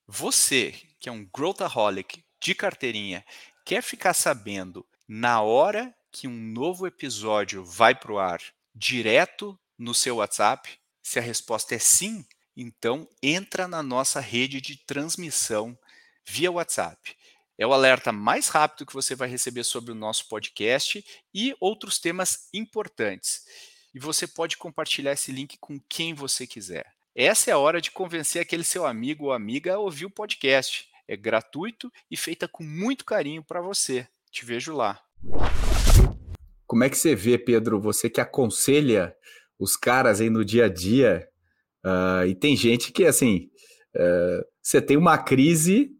Você, 0.07 0.73
que 0.99 1.07
é 1.07 1.11
um 1.11 1.25
growthaholic 1.25 2.23
de 2.41 2.55
carteirinha, 2.55 3.23
quer 3.65 3.81
ficar 3.81 4.13
sabendo 4.13 4.85
na 5.07 5.41
hora 5.41 5.93
que 6.11 6.27
um 6.27 6.35
novo 6.35 6.87
episódio 6.87 7.63
vai 7.63 7.93
para 7.93 8.11
o 8.11 8.19
ar, 8.19 8.41
direto 8.73 9.57
no 9.77 9.93
seu 9.93 10.17
WhatsApp? 10.17 10.79
Se 11.03 11.19
a 11.19 11.21
resposta 11.21 11.75
é 11.75 11.79
sim, 11.79 12.25
então 12.57 13.07
entra 13.21 13.67
na 13.67 13.83
nossa 13.83 14.19
rede 14.19 14.59
de 14.59 14.77
transmissão 14.77 15.77
via 16.25 16.51
WhatsApp. 16.51 17.15
É 17.57 17.65
o 17.65 17.71
alerta 17.71 18.11
mais 18.11 18.49
rápido 18.49 18.85
que 18.85 18.93
você 18.93 19.15
vai 19.15 19.29
receber 19.29 19.63
sobre 19.63 19.93
o 19.93 19.95
nosso 19.95 20.27
podcast 20.27 21.03
e 21.33 21.55
outros 21.57 21.97
temas 21.97 22.49
importantes. 22.53 23.45
E 23.93 23.99
você 23.99 24.27
pode 24.27 24.57
compartilhar 24.57 25.13
esse 25.13 25.31
link 25.31 25.57
com 25.57 25.79
quem 25.87 26.13
você 26.13 26.45
quiser. 26.45 26.85
Essa 27.15 27.51
é 27.51 27.53
a 27.53 27.57
hora 27.57 27.79
de 27.79 27.91
convencer 27.91 28.41
aquele 28.41 28.65
seu 28.65 28.85
amigo 28.85 29.25
ou 29.25 29.31
amiga 29.31 29.75
a 29.75 29.79
ouvir 29.79 30.05
o 30.05 30.09
podcast. 30.09 30.89
É 31.07 31.15
gratuito 31.15 31.89
e 32.11 32.17
feita 32.17 32.45
com 32.45 32.61
muito 32.61 33.05
carinho 33.05 33.41
para 33.41 33.61
você. 33.61 34.05
Te 34.29 34.43
vejo 34.43 34.75
lá. 34.75 35.01
Como 36.67 36.83
é 36.83 36.89
que 36.89 36.97
você 36.97 37.15
vê, 37.15 37.37
Pedro, 37.37 37.79
você 37.79 38.09
que 38.09 38.19
aconselha 38.19 39.15
os 39.57 39.77
caras 39.77 40.19
aí 40.19 40.29
no 40.29 40.43
dia 40.43 40.65
a 40.65 40.69
dia, 40.69 41.25
uh, 41.85 42.27
e 42.27 42.35
tem 42.35 42.57
gente 42.57 42.91
que, 42.91 43.05
assim, 43.05 43.49
uh, 43.95 44.45
você 44.61 44.81
tem 44.81 44.97
uma 44.97 45.17
crise 45.17 45.95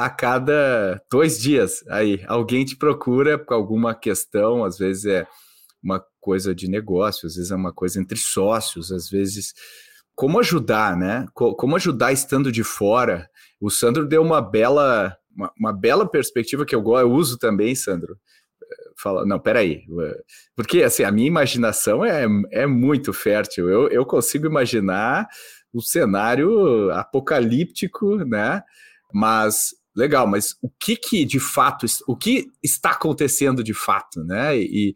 a 0.00 0.08
cada 0.08 0.98
dois 1.12 1.38
dias. 1.38 1.84
Aí 1.86 2.24
alguém 2.26 2.64
te 2.64 2.74
procura 2.74 3.38
com 3.38 3.52
alguma 3.52 3.94
questão, 3.94 4.64
às 4.64 4.78
vezes 4.78 5.04
é 5.04 5.26
uma 5.82 6.02
coisa 6.18 6.54
de 6.54 6.68
negócio, 6.68 7.26
às 7.26 7.34
vezes 7.34 7.50
é 7.50 7.54
uma 7.54 7.70
coisa 7.70 8.00
entre 8.00 8.16
sócios, 8.16 8.90
às 8.90 9.10
vezes 9.10 9.52
como 10.14 10.38
ajudar, 10.38 10.96
né? 10.96 11.26
Como 11.34 11.76
ajudar 11.76 12.12
estando 12.12 12.50
de 12.50 12.64
fora. 12.64 13.28
O 13.60 13.68
Sandro 13.68 14.06
deu 14.06 14.22
uma 14.22 14.40
bela, 14.40 15.14
uma, 15.36 15.52
uma 15.58 15.72
bela 15.72 16.10
perspectiva 16.10 16.64
que 16.64 16.74
eu, 16.74 16.82
eu 16.82 17.12
uso 17.12 17.38
também, 17.38 17.74
Sandro. 17.74 18.16
Fala, 18.96 19.26
não, 19.26 19.38
peraí, 19.38 19.82
porque 20.56 20.82
assim, 20.82 21.02
a 21.02 21.12
minha 21.12 21.28
imaginação 21.28 22.02
é, 22.02 22.24
é 22.52 22.66
muito 22.66 23.12
fértil. 23.12 23.68
Eu, 23.68 23.88
eu 23.88 24.06
consigo 24.06 24.46
imaginar 24.46 25.28
o 25.74 25.82
cenário 25.82 26.90
apocalíptico, 26.92 28.16
né? 28.24 28.62
Mas 29.12 29.74
legal, 30.00 30.26
mas 30.26 30.56
o 30.62 30.68
que 30.68 30.96
que 30.96 31.24
de 31.24 31.38
fato, 31.38 31.86
o 32.08 32.16
que 32.16 32.46
está 32.62 32.90
acontecendo 32.90 33.62
de 33.62 33.74
fato, 33.74 34.24
né? 34.24 34.58
E, 34.58 34.94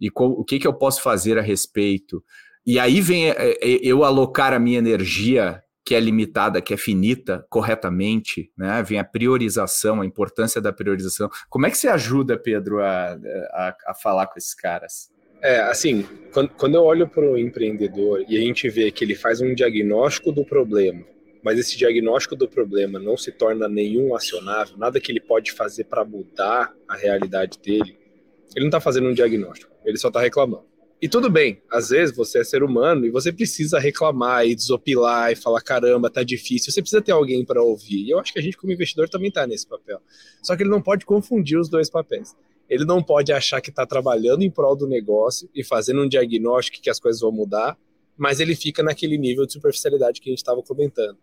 e 0.00 0.10
o 0.14 0.44
que 0.44 0.58
que 0.58 0.66
eu 0.66 0.74
posso 0.74 1.02
fazer 1.02 1.38
a 1.38 1.42
respeito? 1.42 2.22
E 2.66 2.78
aí 2.78 3.00
vem 3.00 3.30
é, 3.30 3.34
é, 3.34 3.56
eu 3.82 4.02
alocar 4.02 4.52
a 4.52 4.58
minha 4.58 4.78
energia 4.78 5.62
que 5.84 5.94
é 5.94 6.00
limitada, 6.00 6.60
que 6.60 6.74
é 6.74 6.76
finita 6.76 7.46
corretamente, 7.48 8.50
né? 8.58 8.82
Vem 8.82 8.98
a 8.98 9.04
priorização, 9.04 10.00
a 10.00 10.06
importância 10.06 10.60
da 10.60 10.72
priorização. 10.72 11.30
Como 11.48 11.64
é 11.64 11.70
que 11.70 11.78
você 11.78 11.86
ajuda, 11.86 12.36
Pedro, 12.36 12.82
a, 12.82 13.12
a, 13.52 13.76
a 13.86 13.94
falar 13.94 14.26
com 14.26 14.36
esses 14.36 14.52
caras? 14.52 15.08
É, 15.40 15.60
assim, 15.60 16.04
quando, 16.32 16.48
quando 16.50 16.74
eu 16.74 16.82
olho 16.82 17.06
para 17.06 17.24
o 17.24 17.38
empreendedor 17.38 18.24
e 18.28 18.36
a 18.36 18.40
gente 18.40 18.68
vê 18.68 18.90
que 18.90 19.04
ele 19.04 19.14
faz 19.14 19.40
um 19.40 19.54
diagnóstico 19.54 20.32
do 20.32 20.44
problema, 20.44 21.04
mas 21.46 21.60
esse 21.60 21.78
diagnóstico 21.78 22.34
do 22.34 22.48
problema 22.48 22.98
não 22.98 23.16
se 23.16 23.30
torna 23.30 23.68
nenhum 23.68 24.16
acionável, 24.16 24.76
nada 24.76 24.98
que 24.98 25.12
ele 25.12 25.20
pode 25.20 25.52
fazer 25.52 25.84
para 25.84 26.04
mudar 26.04 26.74
a 26.88 26.96
realidade 26.96 27.56
dele, 27.60 27.96
ele 28.52 28.64
não 28.64 28.66
está 28.66 28.80
fazendo 28.80 29.08
um 29.08 29.14
diagnóstico, 29.14 29.72
ele 29.84 29.96
só 29.96 30.08
está 30.08 30.20
reclamando. 30.20 30.64
E 31.00 31.08
tudo 31.08 31.30
bem, 31.30 31.62
às 31.70 31.90
vezes 31.90 32.16
você 32.16 32.40
é 32.40 32.44
ser 32.44 32.64
humano 32.64 33.06
e 33.06 33.10
você 33.10 33.32
precisa 33.32 33.78
reclamar 33.78 34.44
e 34.44 34.56
desopilar 34.56 35.30
e 35.30 35.36
falar: 35.36 35.60
caramba, 35.60 36.10
tá 36.10 36.24
difícil. 36.24 36.72
Você 36.72 36.80
precisa 36.80 37.02
ter 37.02 37.12
alguém 37.12 37.44
para 37.44 37.62
ouvir. 37.62 38.06
E 38.06 38.10
eu 38.10 38.18
acho 38.18 38.32
que 38.32 38.38
a 38.38 38.42
gente, 38.42 38.56
como 38.56 38.72
investidor, 38.72 39.06
também 39.08 39.30
tá 39.30 39.46
nesse 39.46 39.68
papel. 39.68 40.00
Só 40.42 40.56
que 40.56 40.64
ele 40.64 40.70
não 40.70 40.82
pode 40.82 41.04
confundir 41.04 41.60
os 41.60 41.68
dois 41.68 41.88
papéis. 41.90 42.34
Ele 42.68 42.84
não 42.84 43.02
pode 43.02 43.30
achar 43.30 43.60
que 43.60 43.70
está 43.70 43.86
trabalhando 43.86 44.42
em 44.42 44.50
prol 44.50 44.74
do 44.74 44.88
negócio 44.88 45.48
e 45.54 45.62
fazendo 45.62 46.02
um 46.02 46.08
diagnóstico 46.08 46.82
que 46.82 46.90
as 46.90 46.98
coisas 46.98 47.20
vão 47.20 47.30
mudar, 47.30 47.78
mas 48.16 48.40
ele 48.40 48.56
fica 48.56 48.82
naquele 48.82 49.18
nível 49.18 49.46
de 49.46 49.52
superficialidade 49.52 50.20
que 50.20 50.30
a 50.30 50.32
gente 50.32 50.38
estava 50.38 50.62
comentando. 50.62 51.18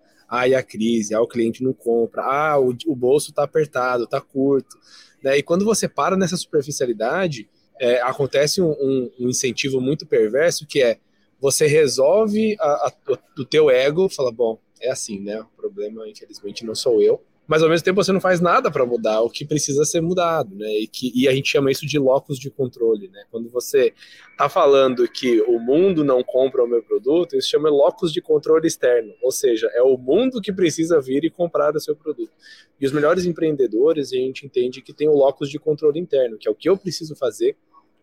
E 0.48 0.56
a 0.56 0.64
crise, 0.64 1.14
ah, 1.14 1.22
o 1.22 1.28
cliente 1.28 1.64
não 1.64 1.74
compra, 1.74 2.24
ah, 2.24 2.60
o, 2.60 2.76
o 2.88 2.96
bolso 2.96 3.30
está 3.30 3.44
apertado, 3.44 4.06
está 4.06 4.20
curto. 4.20 4.78
Né? 5.24 5.38
E 5.38 5.44
quando 5.44 5.66
você 5.66 5.88
para 5.88 6.18
nessa 6.18 6.38
superficialidade, 6.38 7.50
é, 7.80 8.02
acontece 8.02 8.62
um, 8.62 8.72
um, 8.72 9.12
um, 9.20 9.30
incentivo 9.30 9.82
muito 9.82 10.06
perverso 10.06 10.66
que 10.68 10.82
é 10.82 10.98
você 11.40 11.68
resolve 11.68 12.56
a, 12.60 12.66
a, 12.68 12.94
o 13.38 13.46
teu 13.46 13.70
ego, 13.70 14.08
fala, 14.08 14.32
bom, 14.32 14.60
é 14.82 14.92
assim, 14.92 15.20
né? 15.20 15.42
O 15.42 15.46
problema, 15.58 16.08
infelizmente, 16.08 16.66
não 16.66 16.74
sou 16.74 17.02
eu 17.02 17.22
mas 17.46 17.62
ao 17.62 17.70
mesmo 17.70 17.84
tempo 17.84 18.02
você 18.02 18.12
não 18.12 18.22
faz 18.22 18.40
nada 18.40 18.72
para 18.72 18.86
mudar 18.86 19.22
o 19.22 19.30
que 19.30 19.46
precisa 19.46 19.84
ser 19.84 20.02
mudado, 20.02 20.56
né? 20.56 20.72
E, 20.80 20.88
que, 20.88 21.12
e 21.14 21.28
a 21.28 21.34
gente 21.34 21.50
chama 21.50 21.70
isso 21.72 21.86
de 21.86 22.00
locus 22.00 22.40
de 22.40 22.50
controle, 22.50 23.10
né? 23.10 23.24
Quando 23.30 23.50
você 23.50 23.94
está 24.32 24.48
falando 24.48 25.08
que 25.08 25.42
o 25.42 25.60
mundo 25.60 26.04
não 26.04 26.24
compra 26.24 26.64
o 26.64 26.68
meu 26.68 26.82
produto, 26.82 27.36
isso 27.36 27.50
chama 27.50 27.70
locus 27.70 28.14
de 28.14 28.22
controle 28.22 28.66
externo, 28.66 29.14
ou 29.22 29.32
seja, 29.32 29.70
é 29.74 29.82
o 29.82 29.98
mundo 29.98 30.42
que 30.42 30.54
precisa 30.54 31.02
vir 31.02 31.26
e 31.26 31.30
comprar 31.30 31.76
o 31.76 31.80
seu 31.80 31.96
produto. 31.96 32.32
E 32.80 32.86
os 32.86 32.94
melhores 32.94 33.26
empreendedores, 33.26 34.14
a 34.14 34.16
gente 34.16 34.46
entende 34.46 34.82
que 34.82 34.94
tem 34.94 35.10
o 35.10 35.14
locus 35.14 35.50
de 35.50 35.60
controle 35.60 36.00
interno, 36.00 36.38
que 36.38 36.48
é 36.48 36.52
o 36.52 36.56
que 36.56 36.70
eu 36.70 36.78
preciso 36.78 37.16
fazer 37.16 37.58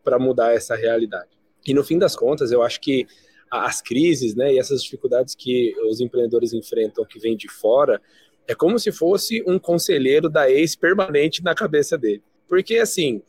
para 0.05 0.18
mudar 0.18 0.53
essa 0.53 0.76
realidade. 0.76 1.30
E 1.66 1.72
no 1.72 1.84
fim 1.84 1.99
das 1.99 2.14
contas, 2.14 2.53
eu 2.53 2.62
acho 2.62 2.80
que 2.80 3.07
as 3.51 3.82
crises, 3.82 4.34
né, 4.34 4.55
e 4.55 4.59
essas 4.59 4.82
dificuldades 4.82 5.34
que 5.34 5.74
os 5.88 6.01
empreendedores 6.01 6.53
enfrentam 6.53 7.05
que 7.05 7.18
vêm 7.18 7.36
de 7.36 7.49
fora, 7.49 8.01
é 8.51 8.55
como 8.57 8.80
se 8.80 8.90
fosse 8.90 9.44
um 9.46 9.61
conselheiro 9.61 10.28
da 10.28 10.51
ex 10.51 10.74
permanente 10.74 11.40
na 11.40 11.55
cabeça 11.55 11.96
dele. 11.96 12.20
Porque, 12.48 12.78
assim, 12.78 13.22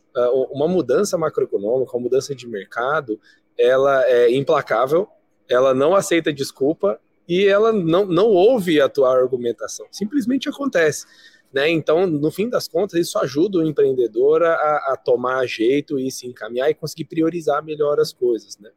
uma 0.50 0.68
mudança 0.68 1.16
macroeconômica, 1.16 1.96
uma 1.96 2.02
mudança 2.02 2.34
de 2.34 2.48
mercado, 2.48 3.20
ela 3.56 4.04
é 4.10 4.32
implacável, 4.32 5.08
ela 5.48 5.76
não 5.76 5.94
aceita 5.94 6.34
desculpa 6.34 7.00
e 7.30 7.46
ela 7.46 7.72
não, 7.72 8.04
não 8.08 8.30
ouve 8.30 8.82
a 8.82 8.90
tua 8.90 9.16
argumentação. 9.16 9.86
Simplesmente 9.92 10.50
acontece. 10.50 11.06
Né? 11.54 11.70
Então, 11.70 12.08
no 12.08 12.32
fim 12.32 12.50
das 12.50 12.68
contas, 12.68 13.00
isso 13.00 13.20
ajuda 13.20 13.60
o 13.60 13.64
empreendedor 13.64 14.42
a, 14.42 14.54
a 14.54 14.98
tomar 14.98 15.46
jeito 15.46 16.00
e 16.00 16.10
se 16.10 16.26
encaminhar 16.26 16.72
e 16.72 16.74
conseguir 16.74 17.06
priorizar 17.06 17.64
melhor 17.64 18.00
as 18.00 18.12
coisas. 18.12 18.58
Né? 18.58 18.72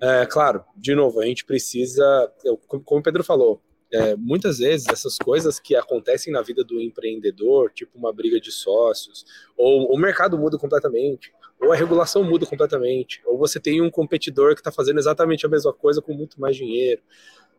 É, 0.00 0.26
claro, 0.26 0.64
de 0.76 0.96
novo, 0.96 1.20
a 1.20 1.26
gente 1.26 1.44
precisa, 1.44 2.28
como 2.66 3.00
o 3.00 3.02
Pedro 3.04 3.22
falou, 3.22 3.62
é, 3.96 4.16
muitas 4.16 4.58
vezes 4.58 4.86
essas 4.88 5.16
coisas 5.16 5.58
que 5.58 5.74
acontecem 5.74 6.32
na 6.32 6.42
vida 6.42 6.62
do 6.62 6.78
empreendedor, 6.80 7.72
tipo 7.72 7.96
uma 7.96 8.12
briga 8.12 8.38
de 8.38 8.52
sócios, 8.52 9.24
ou 9.56 9.92
o 9.92 9.96
mercado 9.96 10.36
muda 10.36 10.58
completamente, 10.58 11.32
ou 11.58 11.72
a 11.72 11.76
regulação 11.76 12.22
muda 12.22 12.44
completamente, 12.44 13.22
ou 13.24 13.38
você 13.38 13.58
tem 13.58 13.80
um 13.80 13.90
competidor 13.90 14.54
que 14.54 14.60
está 14.60 14.70
fazendo 14.70 14.98
exatamente 14.98 15.46
a 15.46 15.48
mesma 15.48 15.72
coisa 15.72 16.02
com 16.02 16.12
muito 16.12 16.38
mais 16.38 16.54
dinheiro. 16.54 17.00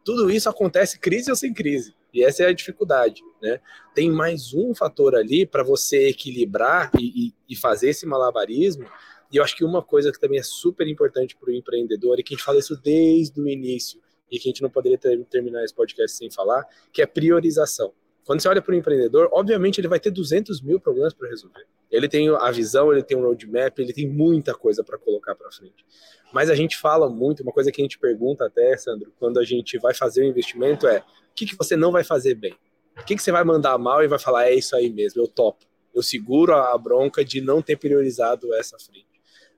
Tudo 0.06 0.30
isso 0.30 0.48
acontece 0.48 1.00
crise 1.00 1.32
ou 1.32 1.36
sem 1.36 1.54
crise, 1.54 1.96
e 2.14 2.24
essa 2.24 2.44
é 2.44 2.48
a 2.48 2.54
dificuldade. 2.54 3.24
Né? 3.42 3.60
Tem 3.96 4.12
mais 4.12 4.54
um 4.54 4.76
fator 4.76 5.16
ali 5.16 5.46
para 5.46 5.64
você 5.64 6.08
equilibrar 6.08 6.92
e, 7.00 7.28
e, 7.28 7.34
e 7.50 7.56
fazer 7.56 7.90
esse 7.90 8.06
malabarismo. 8.06 8.86
E 9.32 9.38
eu 9.38 9.44
acho 9.44 9.58
que 9.58 9.66
uma 9.66 9.82
coisa 9.82 10.12
que 10.12 10.20
também 10.20 10.40
é 10.40 10.44
super 10.44 10.88
importante 10.88 11.36
para 11.36 11.50
o 11.50 11.54
empreendedor, 11.54 12.20
e 12.20 12.24
que 12.24 12.34
a 12.34 12.38
gente 12.38 12.46
fala 12.46 12.60
isso 12.60 12.80
desde 12.82 13.42
o 13.42 13.48
início, 13.48 14.00
e 14.32 14.40
que 14.40 14.48
a 14.48 14.52
gente 14.52 14.62
não 14.62 14.70
poderia 14.70 14.98
ter, 14.98 15.24
terminar 15.26 15.64
esse 15.64 15.74
podcast 15.74 16.18
sem 16.18 16.30
falar, 16.30 16.66
que 16.92 17.02
é 17.02 17.06
priorização. 17.06 17.94
Quando 18.26 18.42
você 18.42 18.50
olha 18.50 18.62
para 18.62 18.74
o 18.74 18.76
empreendedor, 18.76 19.30
obviamente 19.32 19.80
ele 19.80 19.88
vai 19.88 20.00
ter 20.00 20.12
200 20.12 20.62
mil 20.62 20.80
problemas 20.80 21.14
para 21.14 21.30
resolver. 21.30 21.66
Ele 21.90 22.10
tem 22.10 22.28
a 22.30 22.52
visão, 22.52 22.92
ele 22.92 23.02
tem 23.02 23.18
um 23.18 23.22
roadmap, 23.22 23.80
ele 23.80 23.94
tem 23.94 24.06
muita 24.06 24.54
coisa 24.54 24.84
para 24.84 24.98
colocar 24.98 25.34
para 25.34 25.50
frente. 25.50 25.86
Mas 26.34 26.50
a 26.50 26.56
gente 26.56 26.78
fala 26.78 27.10
muito, 27.10 27.42
uma 27.42 27.54
coisa 27.54 27.72
que 27.72 27.82
a 27.82 27.86
gente 27.86 27.98
pergunta 27.98 28.46
até, 28.46 28.76
Sandro, 28.76 29.14
quando 29.18 29.40
a 29.40 29.46
gente 29.46 29.78
vai 29.78 29.94
fazer 29.94 30.24
o 30.24 30.26
um 30.26 30.28
investimento 30.28 30.86
é: 30.88 31.00
o 31.00 31.04
que, 31.34 31.46
que 31.46 31.56
você 31.56 31.78
não 31.78 31.90
vai 31.90 32.04
fazer 32.04 32.36
bem? 32.36 32.54
O 33.00 33.06
que, 33.06 33.16
que 33.16 33.24
você 33.24 33.32
vai 33.32 33.46
mandar 33.46 33.78
mal 33.78 34.04
e 34.04 34.08
vai 34.08 34.20
falar, 34.20 34.48
é 34.48 34.56
isso 34.56 34.76
aí 34.76 34.90
mesmo, 34.90 35.22
eu 35.22 35.28
topo. 35.28 35.66
Eu 35.96 36.04
seguro 36.04 36.54
a 36.54 36.78
bronca 36.78 37.24
de 37.24 37.40
não 37.40 37.62
ter 37.62 37.78
priorizado 37.78 38.54
essa 38.56 38.78
frente. 38.78 39.08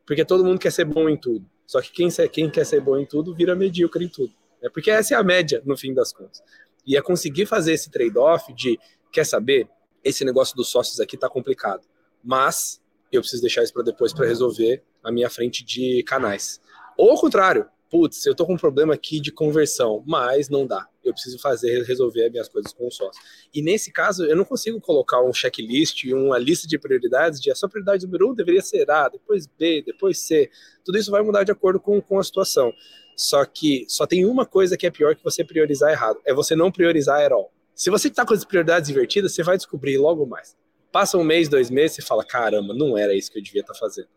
Porque 0.06 0.24
todo 0.24 0.44
mundo 0.44 0.60
quer 0.60 0.72
ser 0.72 0.86
bom 0.86 1.10
em 1.10 1.18
tudo. 1.18 1.50
Só 1.66 1.82
que 1.82 1.92
quem, 1.92 2.10
quem 2.32 2.50
quer 2.50 2.66
ser 2.66 2.82
bom 2.82 2.98
em 2.98 3.06
tudo 3.06 3.34
vira 3.34 3.56
medíocre 3.56 4.06
em 4.06 4.10
tudo. 4.10 4.34
Né? 4.62 4.70
Porque 4.74 4.92
essa 4.92 5.14
é 5.14 5.18
a 5.18 5.24
média, 5.24 5.62
no 5.66 5.78
fim 5.78 5.94
das 5.94 6.12
contas. 6.14 6.42
E 6.86 6.98
é 6.98 7.02
conseguir 7.02 7.46
fazer 7.46 7.74
esse 7.74 7.90
trade-off 7.90 8.54
de, 8.54 8.80
quer 9.12 9.26
saber, 9.26 9.68
esse 10.04 10.24
negócio 10.24 10.56
dos 10.56 10.70
sócios 10.70 11.00
aqui 11.00 11.16
está 11.16 11.30
complicado, 11.30 11.86
mas 12.24 12.82
eu 13.12 13.22
preciso 13.22 13.42
deixar 13.42 13.64
isso 13.64 13.74
para 13.74 13.84
depois 13.84 14.14
para 14.14 14.26
resolver 14.26 14.84
a 15.04 15.12
minha 15.12 15.30
frente 15.30 15.64
de 15.64 16.04
canais. 16.04 16.60
Ou 16.98 17.12
ao 17.12 17.20
contrário, 17.20 17.68
putz, 17.90 18.26
eu 18.26 18.36
tô 18.36 18.46
com 18.46 18.54
um 18.54 18.58
problema 18.58 18.94
aqui 18.94 19.20
de 19.20 19.32
conversão, 19.32 20.04
mas 20.06 20.48
não 20.48 20.66
dá. 20.66 20.88
Eu 21.04 21.12
preciso 21.12 21.40
fazer, 21.40 21.84
resolver 21.84 22.26
as 22.26 22.32
minhas 22.32 22.48
coisas 22.48 22.72
com 22.72 22.88
o 22.88 22.92
sócio. 22.92 23.22
E 23.54 23.62
nesse 23.62 23.92
caso, 23.92 24.26
eu 24.26 24.36
não 24.36 24.46
consigo 24.46 24.80
colocar 24.80 25.22
um 25.24 25.34
checklist, 25.34 26.06
uma 26.06 26.38
lista 26.38 26.68
de 26.68 26.78
prioridades 26.78 27.42
de 27.42 27.52
a 27.52 27.56
sua 27.56 27.68
prioridade 27.68 28.06
número 28.06 28.32
um 28.32 28.34
deveria 28.34 28.62
ser 28.62 28.90
A, 28.92 29.10
depois 29.10 29.48
B, 29.48 29.84
depois 29.86 30.20
C. 30.20 30.50
Tudo 30.86 30.98
isso 30.98 31.10
vai 31.10 31.22
mudar 31.24 31.44
de 31.44 31.52
acordo 31.52 31.80
com, 31.80 32.00
com 32.02 32.20
a 32.20 32.24
situação. 32.24 32.72
Só 33.18 33.44
que 33.44 33.86
só 33.90 34.06
tem 34.06 34.24
uma 34.26 34.46
coisa 34.46 34.78
que 34.78 34.88
é 34.88 34.92
pior 34.92 35.16
que 35.16 35.24
você 35.24 35.44
priorizar 35.44 35.92
errado, 35.92 36.20
é 36.26 36.34
você 36.34 36.56
não 36.56 36.72
priorizar 36.72 37.22
at 37.22 37.32
all. 37.32 37.52
Se 37.76 37.90
você 37.90 38.08
está 38.08 38.26
com 38.26 38.34
as 38.34 38.46
prioridades 38.46 38.90
invertidas, 38.90 39.34
você 39.34 39.42
vai 39.42 39.58
descobrir 39.58 39.98
logo 39.98 40.26
mais. 40.26 40.56
Passa 40.92 41.18
um 41.18 41.24
mês, 41.24 41.48
dois 41.48 41.70
meses, 41.70 41.96
você 41.98 42.02
fala, 42.02 42.26
caramba, 42.26 42.74
não 42.74 42.98
era 42.98 43.14
isso 43.14 43.32
que 43.32 43.40
eu 43.40 43.44
devia 43.44 43.62
estar 43.62 43.74
tá 43.74 43.80
fazendo. 43.80 44.08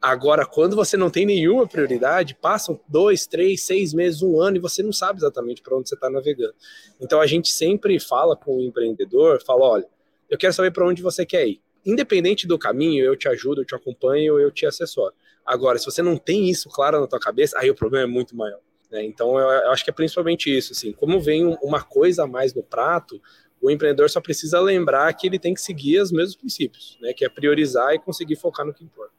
Agora, 0.00 0.46
quando 0.46 0.74
você 0.74 0.96
não 0.96 1.10
tem 1.10 1.26
nenhuma 1.26 1.66
prioridade, 1.66 2.34
passam 2.34 2.80
dois, 2.88 3.26
três, 3.26 3.62
seis 3.62 3.92
meses, 3.92 4.22
um 4.22 4.40
ano 4.40 4.56
e 4.56 4.60
você 4.60 4.82
não 4.82 4.92
sabe 4.92 5.18
exatamente 5.18 5.60
para 5.60 5.76
onde 5.76 5.90
você 5.90 5.94
está 5.94 6.08
navegando. 6.08 6.54
Então 6.98 7.20
a 7.20 7.26
gente 7.26 7.50
sempre 7.50 8.00
fala 8.00 8.34
com 8.34 8.56
o 8.56 8.62
empreendedor, 8.62 9.42
fala, 9.44 9.64
olha, 9.64 9.86
eu 10.30 10.38
quero 10.38 10.54
saber 10.54 10.70
para 10.70 10.86
onde 10.86 11.02
você 11.02 11.26
quer 11.26 11.46
ir. 11.46 11.60
Independente 11.84 12.46
do 12.46 12.58
caminho, 12.58 13.04
eu 13.04 13.14
te 13.14 13.28
ajudo, 13.28 13.60
eu 13.60 13.64
te 13.64 13.74
acompanho, 13.74 14.40
eu 14.40 14.50
te 14.50 14.64
assessoro. 14.64 15.14
Agora, 15.44 15.78
se 15.78 15.84
você 15.84 16.00
não 16.00 16.16
tem 16.16 16.48
isso 16.48 16.70
claro 16.70 17.00
na 17.00 17.06
tua 17.06 17.20
cabeça, 17.20 17.58
aí 17.58 17.70
o 17.70 17.74
problema 17.74 18.04
é 18.04 18.10
muito 18.10 18.34
maior. 18.34 18.60
Né? 18.90 19.04
Então, 19.04 19.38
eu, 19.38 19.70
acho 19.70 19.84
que 19.84 19.90
é 19.90 19.92
principalmente 19.92 20.54
isso. 20.54 20.72
Assim, 20.72 20.92
como 20.92 21.20
vem 21.20 21.58
uma 21.62 21.82
coisa 21.82 22.24
a 22.24 22.26
mais 22.26 22.54
no 22.54 22.62
prato, 22.62 23.20
o 23.60 23.70
empreendedor 23.70 24.08
só 24.08 24.20
precisa 24.20 24.58
lembrar 24.60 25.12
que 25.12 25.26
ele 25.26 25.38
tem 25.38 25.54
que 25.54 25.60
seguir 25.60 26.00
os 26.00 26.10
mesmos 26.10 26.36
princípios, 26.36 26.98
né? 27.00 27.12
que 27.12 27.24
é 27.24 27.28
priorizar 27.28 27.92
e 27.94 27.98
conseguir 27.98 28.36
focar 28.36 28.64
no 28.64 28.72
que 28.72 28.84
importa. 28.84 29.12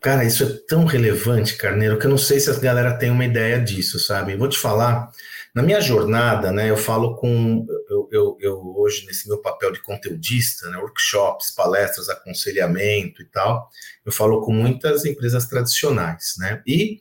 Cara, 0.00 0.24
isso 0.24 0.44
é 0.44 0.46
tão 0.68 0.84
relevante, 0.84 1.56
Carneiro, 1.56 1.98
que 1.98 2.06
eu 2.06 2.10
não 2.10 2.18
sei 2.18 2.38
se 2.38 2.50
a 2.50 2.58
galera 2.58 2.96
tem 2.96 3.10
uma 3.10 3.24
ideia 3.24 3.58
disso, 3.58 3.98
sabe? 3.98 4.36
Vou 4.36 4.48
te 4.48 4.58
falar, 4.58 5.10
na 5.54 5.62
minha 5.62 5.80
jornada, 5.80 6.52
né, 6.52 6.68
eu 6.68 6.76
falo 6.76 7.16
com, 7.16 7.66
eu, 7.88 8.08
eu, 8.12 8.36
eu 8.40 8.74
hoje 8.76 9.06
nesse 9.06 9.26
meu 9.26 9.38
papel 9.38 9.72
de 9.72 9.80
conteudista, 9.80 10.68
né, 10.68 10.76
workshops, 10.76 11.50
palestras, 11.50 12.10
aconselhamento 12.10 13.22
e 13.22 13.24
tal, 13.24 13.68
eu 14.04 14.12
falo 14.12 14.42
com 14.42 14.52
muitas 14.52 15.06
empresas 15.06 15.46
tradicionais, 15.46 16.34
né, 16.38 16.62
e 16.66 17.00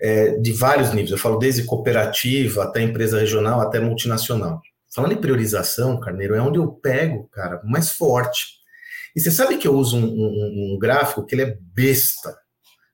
é, 0.00 0.36
de 0.38 0.52
vários 0.52 0.90
níveis, 0.90 1.12
eu 1.12 1.18
falo 1.18 1.38
desde 1.38 1.62
cooperativa 1.62 2.64
até 2.64 2.82
empresa 2.82 3.20
regional, 3.20 3.60
até 3.60 3.78
multinacional. 3.78 4.60
Falando 4.94 5.12
em 5.12 5.20
priorização, 5.20 5.98
Carneiro, 5.98 6.36
é 6.36 6.40
onde 6.40 6.58
eu 6.58 6.68
pego, 6.68 7.28
cara, 7.32 7.60
mais 7.64 7.90
forte. 7.90 8.46
E 9.16 9.20
você 9.20 9.30
sabe 9.30 9.58
que 9.58 9.66
eu 9.66 9.74
uso 9.74 9.96
um, 9.96 10.04
um, 10.04 10.74
um 10.74 10.78
gráfico 10.78 11.26
que 11.26 11.34
ele 11.34 11.42
é 11.42 11.58
besta. 11.60 12.36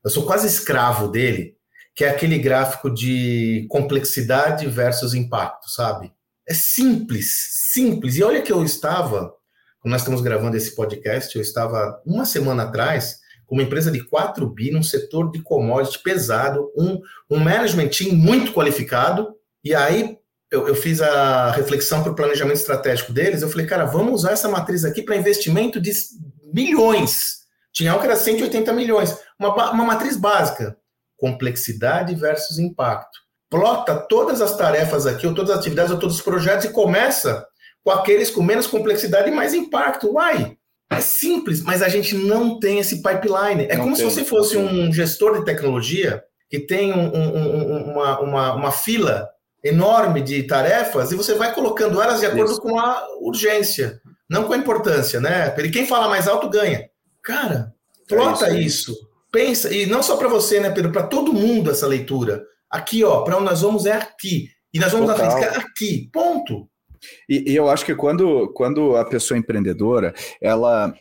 Eu 0.03 0.09
sou 0.09 0.25
quase 0.25 0.47
escravo 0.47 1.09
dele, 1.09 1.57
que 1.95 2.03
é 2.03 2.09
aquele 2.09 2.39
gráfico 2.39 2.89
de 2.89 3.67
complexidade 3.69 4.67
versus 4.67 5.13
impacto, 5.13 5.69
sabe? 5.69 6.11
É 6.49 6.55
simples, 6.55 7.37
simples. 7.71 8.17
E 8.17 8.23
olha 8.23 8.41
que 8.41 8.53
eu 8.53 8.65
estava, 8.65 9.35
quando 9.81 9.93
nós 9.93 10.01
estamos 10.01 10.23
gravando 10.23 10.57
esse 10.57 10.75
podcast, 10.75 11.37
eu 11.37 11.43
estava 11.43 12.01
uma 12.07 12.25
semana 12.25 12.63
atrás 12.63 13.19
com 13.45 13.57
uma 13.57 13.63
empresa 13.63 13.91
de 13.91 14.03
4 14.03 14.49
bi 14.49 14.71
num 14.71 14.83
setor 14.83 15.31
de 15.31 15.43
commodity 15.43 16.03
pesado, 16.03 16.73
um, 16.75 16.99
um 17.29 17.39
management 17.39 17.89
team 17.89 18.15
muito 18.15 18.55
qualificado, 18.55 19.35
e 19.63 19.75
aí 19.75 20.20
eu, 20.51 20.67
eu 20.67 20.75
fiz 20.75 21.01
a 21.01 21.53
reflexão 21.53 22.03
para 22.03 22.13
o 22.13 22.15
planejamento 22.15 22.57
estratégico 22.57 23.13
deles. 23.13 23.43
Eu 23.43 23.49
falei, 23.49 23.67
cara, 23.67 23.85
vamos 23.85 24.13
usar 24.15 24.33
essa 24.33 24.49
matriz 24.49 24.85
aqui 24.85 25.03
para 25.03 25.17
investimento 25.17 25.81
de 25.81 25.93
milhões. 26.53 27.41
Tinha 27.73 27.93
algo 27.93 28.03
que 28.03 28.09
era 28.09 28.17
180 28.17 28.73
milhões. 28.73 29.17
Uma, 29.39 29.73
uma 29.73 29.85
matriz 29.85 30.17
básica: 30.17 30.77
complexidade 31.17 32.15
versus 32.17 32.59
impacto. 32.59 33.19
Plota 33.49 33.97
todas 34.09 34.41
as 34.41 34.57
tarefas 34.57 35.07
aqui, 35.07 35.27
ou 35.27 35.35
todas 35.35 35.53
as 35.53 35.59
atividades, 35.59 35.93
ou 35.93 35.99
todos 35.99 36.17
os 36.17 36.23
projetos, 36.23 36.67
e 36.67 36.73
começa 36.73 37.47
com 37.83 37.91
aqueles 37.91 38.31
com 38.31 38.43
menos 38.43 38.67
complexidade 38.67 39.29
e 39.29 39.35
mais 39.35 39.55
impacto. 39.55 40.13
Uai! 40.13 40.57
É 40.93 41.01
simples, 41.01 41.63
mas 41.63 41.83
a 41.83 41.89
gente 41.89 42.17
não 42.17 42.59
tem 42.59 42.81
esse 42.81 43.01
pipeline. 43.01 43.67
É 43.69 43.77
não 43.77 43.85
como 43.85 43.97
tem, 43.97 44.05
se 44.09 44.15
você 44.15 44.25
fosse 44.25 44.57
um 44.57 44.93
gestor 44.93 45.39
de 45.39 45.45
tecnologia 45.45 46.21
que 46.49 46.59
tem 46.59 46.93
um, 46.93 47.15
um, 47.15 47.93
uma, 47.93 48.21
uma, 48.21 48.55
uma 48.55 48.73
fila 48.73 49.29
enorme 49.63 50.23
de 50.23 50.43
tarefas 50.45 51.13
e 51.13 51.17
você 51.17 51.35
vai 51.35 51.55
colocando 51.55 52.01
elas 52.01 52.21
de 52.21 52.27
acordo 52.27 52.53
Isso. 52.53 52.61
com 52.61 52.79
a 52.79 53.07
urgência, 53.21 54.01
não 54.29 54.45
com 54.45 54.53
a 54.53 54.57
importância, 54.57 55.21
né? 55.21 55.55
E 55.59 55.71
quem 55.71 55.87
fala 55.87 56.09
mais 56.09 56.27
alto 56.27 56.49
ganha. 56.49 56.89
Cara, 57.23 57.73
plota 58.09 58.47
é 58.47 58.55
isso, 58.55 58.93
isso, 58.93 59.09
pensa, 59.31 59.73
e 59.73 59.87
não 59.87 60.03
só 60.03 60.17
para 60.17 60.29
você, 60.29 60.59
né, 60.59 60.71
Pedro, 60.71 60.91
para 60.91 61.03
todo 61.03 61.33
mundo 61.33 61.71
essa 61.71 61.87
leitura. 61.87 62.43
Aqui, 62.71 63.05
ó, 63.05 63.23
para 63.23 63.37
onde 63.37 63.47
nós 63.47 63.61
vamos 63.61 63.85
é 63.85 63.93
aqui. 63.93 64.49
E 64.73 64.79
nós 64.79 64.93
vamos 64.93 65.11
Total. 65.11 65.27
na 65.27 65.33
frente, 65.33 65.55
é 65.55 65.59
aqui, 65.59 66.09
ponto. 66.13 66.69
E, 67.29 67.53
e, 67.53 67.57
eu 67.57 67.69
acho 67.69 67.85
que 67.85 67.95
quando, 67.95 68.53
quando 68.55 68.97
a 68.97 69.05
pessoa 69.05 69.39
empreendedora, 69.39 70.15
ela 70.41 70.95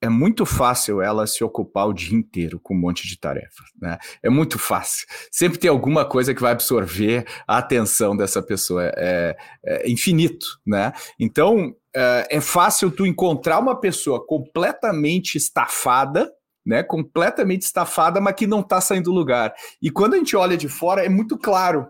é 0.00 0.08
muito 0.08 0.44
fácil 0.44 1.00
ela 1.00 1.26
se 1.26 1.42
ocupar 1.42 1.88
o 1.88 1.92
dia 1.92 2.16
inteiro 2.16 2.60
com 2.60 2.74
um 2.74 2.78
monte 2.78 3.08
de 3.08 3.18
tarefas, 3.18 3.66
né? 3.80 3.98
É 4.22 4.28
muito 4.28 4.58
fácil. 4.58 5.06
Sempre 5.30 5.58
tem 5.58 5.70
alguma 5.70 6.04
coisa 6.04 6.34
que 6.34 6.40
vai 6.40 6.52
absorver 6.52 7.26
a 7.46 7.58
atenção 7.58 8.16
dessa 8.16 8.42
pessoa. 8.42 8.92
É, 8.96 9.36
é 9.64 9.90
infinito, 9.90 10.46
né? 10.66 10.92
Então 11.18 11.74
é, 11.94 12.36
é 12.36 12.40
fácil 12.40 12.90
tu 12.90 13.06
encontrar 13.06 13.58
uma 13.58 13.80
pessoa 13.80 14.24
completamente 14.24 15.36
estafada, 15.36 16.30
né, 16.64 16.82
completamente 16.82 17.62
estafada, 17.62 18.20
mas 18.20 18.34
que 18.34 18.46
não 18.46 18.60
está 18.60 18.80
saindo 18.80 19.04
do 19.04 19.12
lugar. 19.12 19.54
E 19.80 19.90
quando 19.90 20.14
a 20.14 20.18
gente 20.18 20.36
olha 20.36 20.56
de 20.56 20.68
fora, 20.68 21.04
é 21.04 21.08
muito 21.08 21.38
claro. 21.38 21.86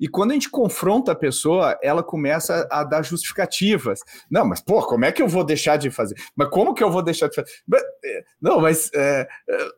E 0.00 0.08
quando 0.08 0.30
a 0.30 0.34
gente 0.34 0.48
confronta 0.48 1.12
a 1.12 1.14
pessoa, 1.14 1.78
ela 1.82 2.02
começa 2.02 2.66
a 2.70 2.82
dar 2.82 3.02
justificativas. 3.02 4.00
Não, 4.30 4.46
mas 4.46 4.60
pô, 4.60 4.82
como 4.82 5.04
é 5.04 5.12
que 5.12 5.20
eu 5.20 5.28
vou 5.28 5.44
deixar 5.44 5.76
de 5.76 5.90
fazer? 5.90 6.14
Mas 6.34 6.48
como 6.48 6.72
que 6.72 6.82
eu 6.82 6.90
vou 6.90 7.02
deixar 7.02 7.28
de 7.28 7.34
fazer? 7.34 7.50
É, 8.04 8.24
não, 8.40 8.60
mas 8.60 8.90
é, 8.94 9.28
é, 9.48 9.68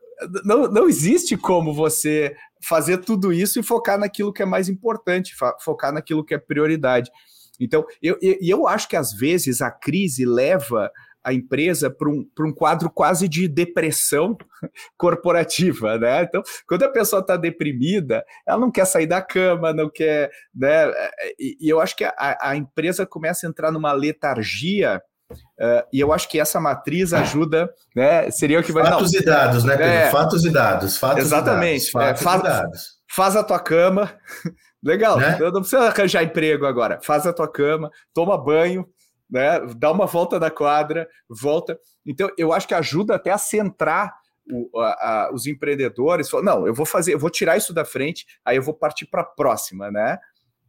não, 0.45 0.67
não 0.69 0.87
existe 0.87 1.35
como 1.35 1.73
você 1.73 2.33
fazer 2.61 2.99
tudo 2.99 3.33
isso 3.33 3.59
e 3.59 3.63
focar 3.63 3.99
naquilo 3.99 4.31
que 4.31 4.41
é 4.41 4.45
mais 4.45 4.69
importante, 4.69 5.35
focar 5.59 5.91
naquilo 5.91 6.23
que 6.23 6.33
é 6.33 6.37
prioridade. 6.37 7.11
Então, 7.59 7.85
eu, 8.01 8.17
eu, 8.21 8.37
eu 8.41 8.67
acho 8.67 8.87
que 8.87 8.95
às 8.95 9.13
vezes 9.13 9.61
a 9.61 9.69
crise 9.69 10.25
leva 10.25 10.89
a 11.23 11.33
empresa 11.33 11.89
para 11.89 12.09
um, 12.09 12.27
um 12.39 12.53
quadro 12.53 12.89
quase 12.89 13.27
de 13.29 13.47
depressão 13.47 14.37
corporativa, 14.97 15.97
né? 15.97 16.23
Então, 16.23 16.43
quando 16.67 16.83
a 16.83 16.89
pessoa 16.89 17.21
está 17.21 17.37
deprimida, 17.37 18.23
ela 18.45 18.59
não 18.59 18.71
quer 18.71 18.85
sair 18.85 19.07
da 19.07 19.21
cama, 19.21 19.73
não 19.73 19.89
quer, 19.89 20.29
né? 20.53 20.91
E, 21.39 21.57
e 21.61 21.69
eu 21.69 21.79
acho 21.79 21.95
que 21.95 22.03
a, 22.03 22.37
a, 22.41 22.55
empresa 22.55 23.05
começa 23.05 23.47
a 23.47 23.49
entrar 23.49 23.71
numa 23.71 23.93
letargia. 23.93 25.01
Uh, 25.31 25.83
e 25.91 25.99
eu 25.99 26.11
acho 26.13 26.29
que 26.29 26.39
essa 26.39 26.59
matriz 26.59 27.13
ajuda, 27.13 27.73
né? 27.95 28.29
Seria 28.29 28.59
o 28.59 28.63
que 28.63 28.71
vai. 28.71 28.83
Fatos 28.83 29.13
não, 29.13 29.19
e 29.19 29.25
dados, 29.25 29.63
né, 29.63 29.77
Pedro? 29.77 29.91
É, 29.91 30.11
fatos 30.11 30.45
e 30.45 30.49
dados. 30.51 30.97
Fatos 30.97 31.23
exatamente. 31.23 31.89
E 31.89 31.93
dados, 31.93 32.21
é, 32.21 32.23
faz, 32.23 32.43
dados. 32.43 32.81
faz 33.09 33.35
a 33.35 33.43
tua 33.43 33.59
cama. 33.59 34.13
Legal, 34.83 35.17
né? 35.17 35.39
não 35.39 35.61
precisa 35.61 35.83
arranjar 35.83 36.23
emprego 36.23 36.65
agora. 36.65 36.99
Faz 37.01 37.25
a 37.25 37.31
tua 37.31 37.49
cama, 37.49 37.89
toma 38.13 38.37
banho, 38.37 38.85
né? 39.33 39.59
Dá 39.75 39.91
uma 39.91 40.05
volta 40.05 40.39
na 40.39 40.51
quadra, 40.51 41.09
volta. 41.27 41.79
Então, 42.05 42.29
eu 42.37 42.53
acho 42.53 42.67
que 42.67 42.75
ajuda 42.75 43.15
até 43.15 43.31
a 43.31 43.37
centrar 43.39 44.13
o, 44.47 44.79
a, 44.79 44.91
a, 44.91 45.33
os 45.33 45.47
empreendedores. 45.47 46.29
Não, 46.43 46.67
eu 46.67 46.73
vou 46.73 46.85
fazer, 46.85 47.15
eu 47.15 47.19
vou 47.19 47.31
tirar 47.31 47.57
isso 47.57 47.73
da 47.73 47.83
frente, 47.83 48.27
aí 48.45 48.57
eu 48.57 48.61
vou 48.61 48.75
partir 48.75 49.07
para 49.07 49.21
a 49.21 49.25
próxima, 49.25 49.89
né? 49.89 50.19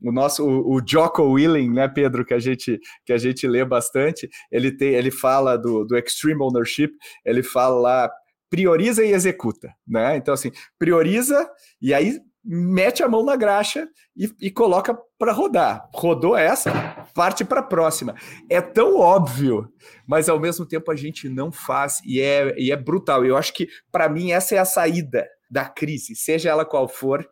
O 0.03 0.11
nosso, 0.11 0.47
o, 0.47 0.77
o 0.77 0.83
Jocko 0.85 1.25
Willing, 1.25 1.71
né, 1.71 1.87
Pedro, 1.89 2.25
que 2.25 2.33
a 2.33 2.39
gente 2.39 2.81
que 3.05 3.13
a 3.13 3.19
gente 3.19 3.47
lê 3.47 3.65
bastante, 3.67 4.31
ele 4.51 4.75
tem, 4.75 4.95
ele 4.95 5.11
fala 5.11 5.59
do, 5.59 5.85
do 5.85 5.97
extreme 5.97 6.43
ownership, 6.43 6.91
ele 7.23 7.43
fala 7.43 7.79
lá 7.79 8.13
prioriza 8.49 9.05
e 9.05 9.13
executa, 9.13 9.75
né? 9.87 10.17
Então 10.17 10.33
assim, 10.33 10.51
prioriza 10.79 11.47
e 11.83 11.93
aí 11.93 12.19
mete 12.45 13.03
a 13.03 13.09
mão 13.09 13.25
na 13.25 13.37
graxa 13.37 13.89
e, 14.17 14.31
e 14.41 14.51
coloca 14.51 14.97
para 15.19 15.33
rodar. 15.33 15.89
Rodou 15.95 16.37
essa, 16.37 16.71
parte 17.15 17.45
para 17.45 17.61
a 17.61 17.65
próxima. 17.65 18.15
É 18.51 18.61
tão 18.61 18.99
óbvio, 18.99 19.69
mas 20.07 20.29
ao 20.29 20.39
mesmo 20.39 20.67
tempo 20.67 20.91
a 20.91 20.97
gente 20.97 21.29
não 21.29 21.51
faz 21.51 22.01
e 22.05 22.21
é, 22.21 22.55
e 22.59 22.71
é 22.71 22.77
brutal. 22.77 23.25
Eu 23.25 23.37
acho 23.37 23.55
que, 23.55 23.69
para 23.91 24.09
mim, 24.09 24.33
essa 24.33 24.55
é 24.55 24.59
a 24.59 24.65
saída 24.65 25.27
da 25.51 25.65
crise, 25.65 26.15
seja 26.15 26.51
ela 26.51 26.65
qual 26.65 26.89
for. 26.89 27.27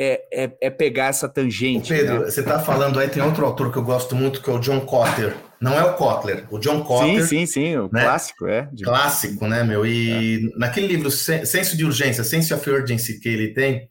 É, 0.00 0.20
é, 0.32 0.56
é 0.62 0.70
pegar 0.70 1.06
essa 1.06 1.28
tangente. 1.28 1.92
Pedro, 1.92 2.20
né? 2.20 2.30
você 2.30 2.38
está 2.38 2.60
falando 2.60 3.00
aí, 3.00 3.08
tem 3.08 3.20
outro 3.20 3.44
autor 3.44 3.72
que 3.72 3.78
eu 3.78 3.82
gosto 3.82 4.14
muito, 4.14 4.40
que 4.40 4.48
é 4.48 4.52
o 4.52 4.60
John 4.60 4.82
Kotler. 4.82 5.34
Não 5.60 5.76
é 5.76 5.82
o 5.82 5.94
Kotler, 5.94 6.46
o 6.52 6.58
John 6.60 6.84
Kotler. 6.84 7.22
Sim, 7.22 7.44
sim, 7.44 7.46
sim, 7.46 7.76
o 7.76 7.90
né? 7.92 8.04
clássico, 8.04 8.46
é. 8.46 8.68
Clássico, 8.80 9.48
né, 9.48 9.64
meu? 9.64 9.84
E 9.84 10.52
é. 10.54 10.56
naquele 10.56 10.86
livro, 10.86 11.10
Senso 11.10 11.76
de 11.76 11.84
Urgência, 11.84 12.22
Sense 12.22 12.54
of 12.54 12.70
Urgency, 12.70 13.18
que 13.18 13.28
ele 13.28 13.52
tem, 13.52 13.88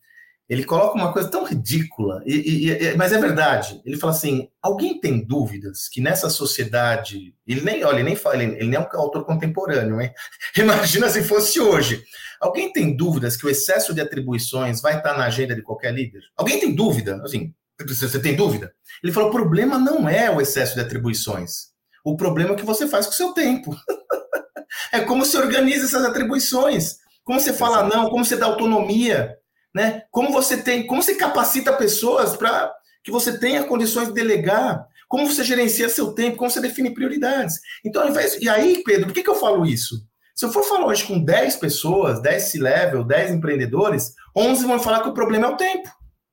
ele 0.50 0.64
coloca 0.64 0.96
uma 0.96 1.12
coisa 1.12 1.30
tão 1.30 1.44
ridícula, 1.44 2.24
e, 2.26 2.70
e, 2.70 2.96
mas 2.96 3.12
é 3.12 3.20
verdade. 3.20 3.82
Ele 3.86 3.98
fala 3.98 4.14
assim: 4.14 4.48
alguém 4.62 5.00
tem 5.00 5.26
dúvidas 5.26 5.90
que 5.90 6.00
nessa 6.00 6.30
sociedade. 6.30 7.36
Ele 7.46 7.62
nem, 7.62 7.84
olha, 7.84 7.96
ele 7.96 8.04
nem 8.04 8.16
fala, 8.16 8.42
ele, 8.42 8.54
ele 8.54 8.70
nem 8.70 8.76
é 8.76 8.80
um 8.80 8.88
autor 9.00 9.26
contemporâneo, 9.26 10.00
hein? 10.00 10.12
Imagina 10.58 11.10
se 11.10 11.22
fosse 11.24 11.60
hoje. 11.60 12.02
Alguém 12.40 12.72
tem 12.72 12.96
dúvidas 12.96 13.36
que 13.36 13.46
o 13.46 13.50
excesso 13.50 13.94
de 13.94 14.00
atribuições 14.00 14.80
vai 14.80 14.98
estar 14.98 15.18
na 15.18 15.26
agenda 15.26 15.54
de 15.54 15.62
qualquer 15.62 15.94
líder? 15.94 16.22
Alguém 16.38 16.60
tem 16.60 16.74
dúvida? 16.74 17.22
Assim, 17.24 17.54
você 17.86 18.20
tem 18.20 18.36
dúvida? 18.36 18.72
Ele 19.04 19.12
falou: 19.12 19.28
o 19.30 19.34
problema 19.34 19.78
não 19.78 20.08
é 20.08 20.32
o 20.32 20.40
excesso 20.40 20.76
de 20.76 20.82
atribuições. 20.82 21.76
O 22.06 22.16
problema 22.16 22.52
é 22.52 22.54
o 22.54 22.56
que 22.56 22.66
você 22.66 22.88
faz 22.88 23.06
com 23.06 23.12
o 23.12 23.16
seu 23.16 23.34
tempo. 23.34 23.76
é 24.94 25.02
como 25.02 25.26
se 25.26 25.36
organiza 25.36 25.84
essas 25.86 26.06
atribuições. 26.06 27.00
Como 27.26 27.38
você 27.38 27.52
fala 27.52 27.84
não, 27.84 28.10
como 28.10 28.24
você 28.24 28.38
dá 28.38 28.46
autonomia 28.46 29.36
né? 29.78 30.02
Como 30.10 30.34
você 30.34 30.58
tem, 30.58 30.88
como 30.88 31.04
você 31.04 31.14
capacita 31.14 31.72
pessoas 31.72 32.36
para 32.36 32.74
que 33.04 33.12
você 33.12 33.38
tenha 33.38 33.64
condições 33.64 34.08
de 34.08 34.14
delegar, 34.16 34.88
como 35.08 35.28
você 35.28 35.44
gerencia 35.44 35.88
seu 35.88 36.14
tempo, 36.14 36.36
como 36.36 36.50
você 36.50 36.60
define 36.60 36.90
prioridades. 36.90 37.60
Então, 37.86 38.02
ao 38.02 38.10
invés, 38.10 38.40
e 38.42 38.50
aí, 38.50 38.82
Pedro, 38.84 39.06
por 39.06 39.14
que, 39.14 39.22
que 39.22 39.30
eu 39.30 39.36
falo 39.36 39.68
isso? 39.68 40.04
Se 40.36 40.46
eu 40.46 40.52
for 40.52 40.64
falar 40.64 40.88
hoje 40.88 41.06
com 41.06 41.24
10 41.24 41.58
pessoas, 41.58 42.20
10 42.24 42.44
C-level, 42.44 43.04
10 43.04 43.32
empreendedores, 43.34 44.16
11 44.36 44.66
vão 44.66 44.80
falar 44.80 45.02
que 45.02 45.10
o 45.10 45.14
problema 45.14 45.46
é 45.46 45.50
o 45.52 45.58
tempo. 45.58 45.90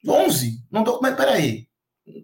11. 0.09 0.61
Não 0.73 0.83
tô, 0.83 0.99
mas 1.03 1.15
peraí. 1.15 1.67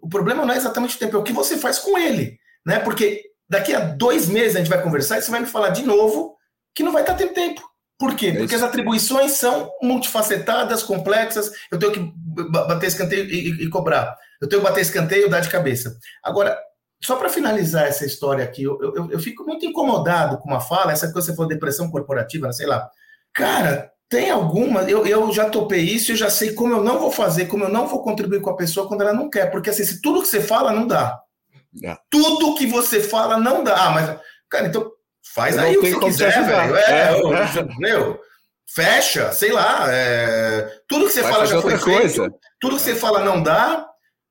O 0.01 0.09
problema 0.09 0.43
não 0.43 0.53
é 0.53 0.57
exatamente 0.57 0.95
o 0.95 0.99
tempo, 0.99 1.17
é 1.17 1.19
o 1.19 1.23
que 1.23 1.33
você 1.33 1.55
faz 1.55 1.77
com 1.77 1.99
ele. 1.99 2.39
Né? 2.65 2.79
Porque 2.79 3.21
daqui 3.47 3.75
a 3.75 3.79
dois 3.79 4.27
meses 4.27 4.55
a 4.55 4.59
gente 4.59 4.69
vai 4.69 4.81
conversar 4.81 5.19
e 5.19 5.21
você 5.21 5.29
vai 5.29 5.41
me 5.41 5.47
falar 5.47 5.69
de 5.69 5.83
novo 5.83 6.35
que 6.73 6.81
não 6.81 6.91
vai 6.91 7.03
estar 7.03 7.13
tendo 7.13 7.33
tempo. 7.33 7.61
Por 8.01 8.15
quê? 8.15 8.29
É 8.29 8.33
Porque 8.33 8.55
as 8.55 8.63
atribuições 8.63 9.33
são 9.33 9.71
multifacetadas, 9.79 10.81
complexas. 10.81 11.51
Eu 11.71 11.77
tenho 11.77 11.91
que 11.91 12.13
bater 12.49 12.87
escanteio 12.87 13.25
e, 13.25 13.63
e, 13.63 13.69
cobrar. 13.69 14.17
Eu 14.41 14.49
tenho 14.49 14.59
que 14.59 14.67
bater 14.67 14.81
escanteio 14.81 15.27
e 15.27 15.29
dar 15.29 15.41
de 15.41 15.51
cabeça. 15.51 15.95
Agora, 16.23 16.57
só 16.99 17.15
para 17.15 17.29
finalizar 17.29 17.85
essa 17.85 18.03
história 18.03 18.43
aqui, 18.43 18.63
eu, 18.63 18.81
eu, 18.81 19.11
eu, 19.11 19.19
fico 19.19 19.43
muito 19.43 19.67
incomodado 19.67 20.39
com 20.39 20.49
uma 20.49 20.59
fala, 20.59 20.91
essa 20.91 21.11
coisa 21.11 21.27
que 21.27 21.31
você 21.31 21.35
falou, 21.35 21.47
depressão 21.47 21.91
corporativa, 21.91 22.51
sei 22.51 22.65
lá. 22.65 22.89
Cara, 23.35 23.91
tem 24.09 24.31
alguma. 24.31 24.81
Eu, 24.89 25.05
eu 25.05 25.31
já 25.31 25.47
topei 25.47 25.81
isso, 25.81 26.11
eu 26.11 26.15
já 26.15 26.31
sei 26.31 26.53
como 26.53 26.73
eu 26.73 26.83
não 26.83 26.97
vou 26.97 27.11
fazer, 27.11 27.45
como 27.45 27.65
eu 27.65 27.69
não 27.69 27.85
vou 27.85 28.01
contribuir 28.01 28.41
com 28.41 28.49
a 28.49 28.57
pessoa 28.57 28.87
quando 28.87 29.01
ela 29.01 29.13
não 29.13 29.29
quer. 29.29 29.51
Porque 29.51 29.69
assim, 29.69 29.85
se 29.85 30.01
tudo 30.01 30.23
que 30.23 30.27
você 30.27 30.41
fala 30.41 30.73
não 30.73 30.87
dá. 30.87 31.21
É. 31.83 31.95
Tudo 32.09 32.55
que 32.55 32.65
você 32.65 32.99
fala 32.99 33.37
não 33.37 33.63
dá. 33.63 33.75
Ah, 33.75 33.91
mas, 33.91 34.19
cara, 34.49 34.65
então 34.69 34.90
Faz 35.23 35.57
aí 35.57 35.77
o 35.77 35.81
que 35.81 35.91
você 35.91 36.05
quiser, 36.05 36.45
velho. 36.45 36.75
É, 36.75 37.19
é, 37.19 37.77
meu, 37.77 38.19
fecha, 38.67 39.31
sei 39.31 39.51
lá. 39.51 39.85
É, 39.91 40.81
tudo 40.87 41.05
que 41.05 41.13
você 41.13 41.21
Vai 41.21 41.31
fala 41.31 41.45
já 41.45 41.61
foi 41.61 41.77
coisa. 41.79 42.23
feito. 42.23 42.39
Tudo 42.59 42.75
que 42.75 42.81
você 42.81 42.95
fala 42.95 43.23
não 43.23 43.41
dá. 43.41 43.85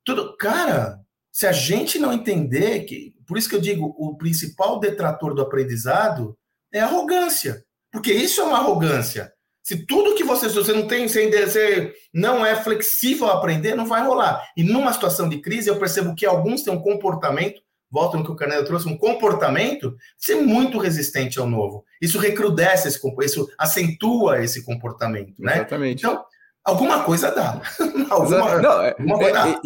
Tudo, 0.05 0.37
cara, 0.37 0.99
se 1.33 1.47
a 1.47 1.53
gente 1.53 1.99
não 1.99 2.13
entender 2.13 2.81
que, 2.81 3.15
por 3.27 3.39
isso 3.39 3.49
que 3.49 3.55
eu 3.55 3.61
digo, 3.61 3.95
o 3.99 4.17
principal 4.17 4.81
detrator 4.81 5.35
do 5.35 5.43
aprendizado 5.43 6.37
é 6.73 6.81
a 6.81 6.87
arrogância, 6.87 7.65
porque 7.93 8.13
isso 8.13 8.41
é 8.41 8.45
uma 8.45 8.59
arrogância. 8.59 9.33
Se 9.63 9.87
tudo 9.87 10.15
que 10.15 10.25
você, 10.25 10.49
você 10.49 10.73
não 10.73 10.87
tem, 10.89 11.07
você 11.07 11.95
não 12.13 12.45
é 12.45 12.57
flexível 12.57 13.29
a 13.29 13.35
aprender, 13.35 13.75
não 13.75 13.87
vai 13.87 14.03
rolar. 14.03 14.43
E 14.57 14.65
numa 14.65 14.93
situação 14.93 15.29
de 15.29 15.39
crise, 15.41 15.69
eu 15.69 15.79
percebo 15.79 16.15
que 16.15 16.27
alguns 16.27 16.63
têm 16.63 16.73
um 16.73 16.81
comportamento 16.81 17.63
volta 17.91 18.17
no 18.17 18.25
que 18.25 18.31
o 18.31 18.37
Carneiro 18.37 18.65
trouxe, 18.65 18.89
um 18.89 18.97
comportamento 18.97 19.97
ser 20.17 20.37
muito 20.37 20.79
resistente 20.79 21.39
ao 21.39 21.49
novo. 21.49 21.85
Isso 22.01 22.19
recrudesce 22.19 22.89
esse 22.89 23.01
isso 23.25 23.51
acentua 23.59 24.43
esse 24.43 24.65
comportamento, 24.65 25.35
né? 25.39 25.57
Exatamente. 25.57 25.99
Então, 25.99 26.25
alguma 26.65 27.03
coisa 27.03 27.31
dá. 27.31 27.61
alguma, 28.09 28.61
não, 28.61 28.83
é, 28.83 28.91
alguma 28.91 29.19
coisa 29.19 29.31
é, 29.31 29.33
dá. 29.33 29.61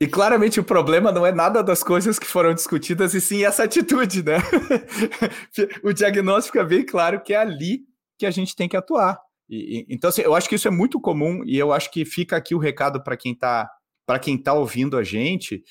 E 0.00 0.06
claramente 0.06 0.60
o 0.60 0.64
problema 0.64 1.10
não 1.10 1.26
é 1.26 1.32
nada 1.32 1.62
das 1.62 1.82
coisas 1.82 2.18
que 2.18 2.26
foram 2.26 2.54
discutidas, 2.54 3.14
e 3.14 3.20
sim 3.20 3.44
essa 3.44 3.64
atitude, 3.64 4.22
né? 4.22 4.36
o 5.82 5.92
diagnóstico 5.92 6.58
é 6.58 6.64
bem 6.64 6.86
claro 6.86 7.20
que 7.20 7.34
é 7.34 7.36
ali 7.36 7.80
que 8.16 8.24
a 8.24 8.30
gente 8.30 8.54
tem 8.54 8.68
que 8.68 8.76
atuar. 8.76 9.20
E, 9.48 9.80
e, 9.80 9.86
então, 9.88 10.08
assim, 10.08 10.22
eu 10.22 10.34
acho 10.34 10.48
que 10.48 10.54
isso 10.54 10.68
é 10.68 10.70
muito 10.70 11.00
comum, 11.00 11.42
e 11.44 11.58
eu 11.58 11.72
acho 11.72 11.90
que 11.90 12.04
fica 12.04 12.36
aqui 12.36 12.54
o 12.54 12.58
recado 12.58 13.02
para 13.02 13.16
quem 13.16 13.32
está 13.32 13.68
para 14.06 14.18
quem 14.18 14.36
está 14.36 14.54
ouvindo 14.54 14.96
a 14.96 15.04
gente, 15.04 15.62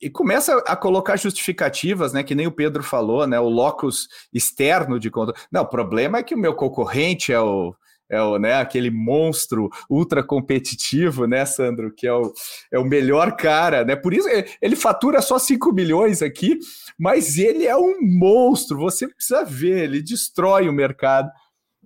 e 0.00 0.10
começa 0.10 0.56
a 0.66 0.76
colocar 0.76 1.16
justificativas, 1.16 2.12
né? 2.12 2.22
Que 2.22 2.34
nem 2.34 2.46
o 2.46 2.52
Pedro 2.52 2.82
falou, 2.82 3.26
né? 3.26 3.38
O 3.40 3.48
locus 3.48 4.08
externo 4.32 4.98
de 4.98 5.10
conta. 5.10 5.32
Não, 5.50 5.62
o 5.62 5.68
problema 5.68 6.18
é 6.18 6.22
que 6.22 6.34
o 6.34 6.38
meu 6.38 6.54
concorrente 6.54 7.32
é 7.32 7.40
o, 7.40 7.74
é 8.10 8.20
o, 8.20 8.38
né, 8.38 8.54
aquele 8.54 8.90
monstro 8.90 9.70
ultra 9.88 10.22
competitivo, 10.22 11.26
né, 11.26 11.46
Sandro, 11.46 11.94
que 11.94 12.06
é 12.06 12.12
o, 12.12 12.32
é 12.72 12.78
o 12.78 12.84
melhor 12.84 13.36
cara, 13.36 13.84
né? 13.84 13.94
Por 13.94 14.12
isso 14.12 14.28
ele 14.60 14.74
fatura 14.74 15.22
só 15.22 15.38
5 15.38 15.72
milhões 15.72 16.20
aqui, 16.20 16.58
mas 16.98 17.38
ele 17.38 17.66
é 17.66 17.76
um 17.76 17.96
monstro, 18.00 18.78
você 18.78 19.06
precisa 19.06 19.44
ver, 19.44 19.84
ele 19.84 20.02
destrói 20.02 20.68
o 20.68 20.72
mercado. 20.72 21.30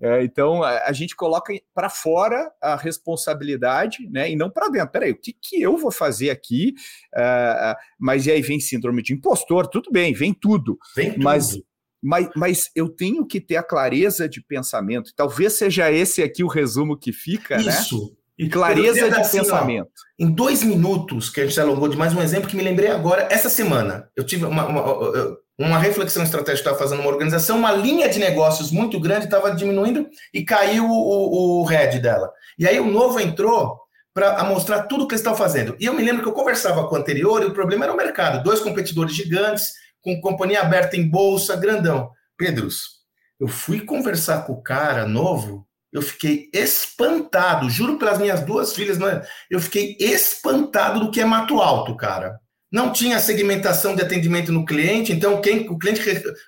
É, 0.04 0.22
então 0.22 0.62
a, 0.62 0.84
a, 0.84 0.92
gente 0.92 1.16
coloca 1.16 1.50
para 1.74 1.88
fora 1.88 2.52
a 2.60 2.76
responsabilidade, 2.76 4.06
né, 4.10 4.30
e 4.30 4.36
não 4.36 4.50
para 4.50 4.68
dentro. 4.68 4.90
Peraí, 4.90 5.12
o 5.12 5.18
que, 5.18 5.32
que 5.32 5.62
eu 5.62 5.78
vou 5.78 5.90
fazer 5.90 6.28
aqui? 6.28 6.74
Uh, 7.16 7.74
mas 7.98 8.26
e 8.26 8.30
aí 8.30 8.42
vem 8.42 8.60
síndrome 8.60 9.02
de 9.02 9.14
impostor, 9.14 9.66
tudo 9.66 9.90
bem, 9.90 10.12
vem 10.12 10.34
tudo. 10.34 10.78
Vem 10.94 11.12
tudo. 11.12 11.24
Mas 11.24 11.58
mas, 12.06 12.28
mas 12.36 12.70
eu 12.76 12.90
tenho 12.90 13.26
que 13.26 13.40
ter 13.40 13.56
a 13.56 13.62
clareza 13.62 14.28
de 14.28 14.42
pensamento. 14.42 15.10
Talvez 15.16 15.54
seja 15.54 15.90
esse 15.90 16.22
aqui 16.22 16.44
o 16.44 16.48
resumo 16.48 16.98
que 16.98 17.14
fica, 17.14 17.56
Isso. 17.56 17.66
né? 17.66 17.72
Isso. 17.72 18.16
E 18.38 18.48
clareza 18.48 19.08
de 19.08 19.14
assim, 19.14 19.38
pensamento. 19.38 19.86
Ó, 19.86 20.24
em 20.24 20.30
dois 20.30 20.62
minutos, 20.62 21.30
que 21.30 21.40
a 21.40 21.46
gente 21.46 21.60
alongou 21.60 21.88
de 21.88 21.96
mais 21.96 22.12
um 22.12 22.22
exemplo 22.22 22.48
que 22.48 22.56
me 22.56 22.64
lembrei 22.64 22.90
agora, 22.90 23.28
essa 23.30 23.48
semana, 23.48 24.08
eu 24.16 24.24
tive 24.24 24.44
uma, 24.44 24.66
uma, 24.66 25.38
uma 25.58 25.78
reflexão 25.78 26.22
estratégica, 26.22 26.70
estava 26.70 26.78
fazendo 26.78 27.00
uma 27.00 27.10
organização, 27.10 27.58
uma 27.58 27.72
linha 27.72 28.08
de 28.08 28.18
negócios 28.18 28.72
muito 28.72 28.98
grande 28.98 29.26
estava 29.26 29.54
diminuindo 29.54 30.08
e 30.32 30.44
caiu 30.44 30.84
o, 30.84 30.90
o, 30.90 31.62
o 31.62 31.64
head 31.64 32.00
dela. 32.00 32.30
E 32.58 32.66
aí 32.66 32.80
o 32.80 32.90
novo 32.90 33.20
entrou 33.20 33.78
para 34.12 34.44
mostrar 34.44 34.84
tudo 34.84 35.06
que 35.06 35.14
eles 35.14 35.20
estão 35.20 35.36
fazendo. 35.36 35.76
E 35.78 35.86
eu 35.86 35.92
me 35.92 36.02
lembro 36.02 36.22
que 36.22 36.28
eu 36.28 36.32
conversava 36.32 36.86
com 36.88 36.94
o 36.94 36.98
anterior 36.98 37.42
e 37.42 37.46
o 37.46 37.52
problema 37.52 37.84
era 37.84 37.92
o 37.92 37.96
mercado. 37.96 38.44
Dois 38.44 38.60
competidores 38.60 39.14
gigantes, 39.14 39.72
com 40.00 40.20
companhia 40.20 40.60
aberta 40.60 40.96
em 40.96 41.08
bolsa, 41.08 41.56
grandão. 41.56 42.10
Pedros, 42.36 43.00
eu 43.40 43.48
fui 43.48 43.80
conversar 43.80 44.46
com 44.46 44.52
o 44.52 44.62
cara 44.62 45.06
novo, 45.06 45.66
eu 45.94 46.02
fiquei 46.02 46.50
espantado, 46.52 47.70
juro 47.70 47.96
pelas 47.96 48.18
minhas 48.18 48.40
duas 48.40 48.74
filhas, 48.74 49.00
é? 49.00 49.22
eu 49.48 49.60
fiquei 49.60 49.96
espantado 50.00 50.98
do 50.98 51.10
que 51.12 51.20
é 51.20 51.24
mato 51.24 51.60
alto, 51.62 51.96
cara. 51.96 52.40
Não 52.70 52.90
tinha 52.90 53.20
segmentação 53.20 53.94
de 53.94 54.02
atendimento 54.02 54.50
no 54.50 54.64
cliente, 54.64 55.12
então 55.12 55.40
quem, 55.40 55.70
o 55.70 55.78
cliente, 55.78 56.02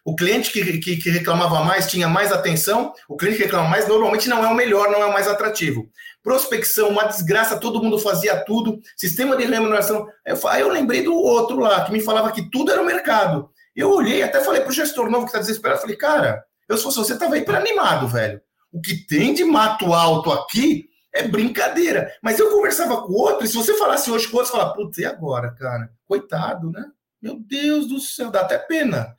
o 0.04 0.16
cliente 0.16 0.50
que, 0.50 0.78
que, 0.78 0.96
que 0.96 1.10
reclamava 1.10 1.62
mais 1.62 1.86
tinha 1.86 2.08
mais 2.08 2.32
atenção, 2.32 2.92
o 3.08 3.16
cliente 3.16 3.36
que 3.36 3.44
reclama 3.44 3.68
mais 3.68 3.86
normalmente 3.86 4.28
não 4.28 4.44
é 4.44 4.48
o 4.48 4.54
melhor, 4.54 4.90
não 4.90 5.00
é 5.00 5.06
o 5.06 5.12
mais 5.12 5.28
atrativo. 5.28 5.88
Prospecção, 6.24 6.88
uma 6.88 7.04
desgraça, 7.04 7.60
todo 7.60 7.80
mundo 7.80 8.00
fazia 8.00 8.36
tudo, 8.44 8.80
sistema 8.96 9.36
de 9.36 9.44
remuneração. 9.44 10.08
Eu, 10.26 10.36
aí 10.48 10.62
eu 10.62 10.68
lembrei 10.68 11.04
do 11.04 11.14
outro 11.14 11.60
lá, 11.60 11.84
que 11.84 11.92
me 11.92 12.00
falava 12.00 12.32
que 12.32 12.50
tudo 12.50 12.72
era 12.72 12.82
o 12.82 12.86
mercado. 12.86 13.48
Eu 13.76 13.92
olhei, 13.92 14.24
até 14.24 14.40
falei 14.40 14.62
pro 14.62 14.72
gestor 14.72 15.08
novo 15.08 15.26
que 15.26 15.30
está 15.30 15.38
desesperado, 15.38 15.82
falei, 15.82 15.94
cara, 15.94 16.42
eu 16.68 16.76
se 16.76 16.82
fosse 16.82 16.98
você, 16.98 17.16
tava 17.16 17.38
hiper 17.38 17.54
animado, 17.54 18.08
velho. 18.08 18.40
O 18.72 18.80
que 18.80 19.06
tem 19.06 19.32
de 19.32 19.44
mato 19.44 19.92
alto 19.92 20.30
aqui 20.30 20.88
é 21.12 21.26
brincadeira. 21.26 22.12
Mas 22.22 22.38
eu 22.38 22.50
conversava 22.50 23.02
com 23.02 23.12
outro, 23.12 23.44
e 23.44 23.48
se 23.48 23.54
você 23.54 23.74
falasse 23.74 24.10
hoje 24.10 24.28
com 24.28 24.36
outro, 24.36 24.52
você 24.52 24.58
fala, 24.58 24.74
putz, 24.74 24.98
e 24.98 25.04
agora, 25.04 25.52
cara? 25.54 25.90
Coitado, 26.06 26.70
né? 26.70 26.84
Meu 27.20 27.38
Deus 27.38 27.88
do 27.88 27.98
céu, 27.98 28.30
dá 28.30 28.40
até 28.40 28.58
pena. 28.58 29.16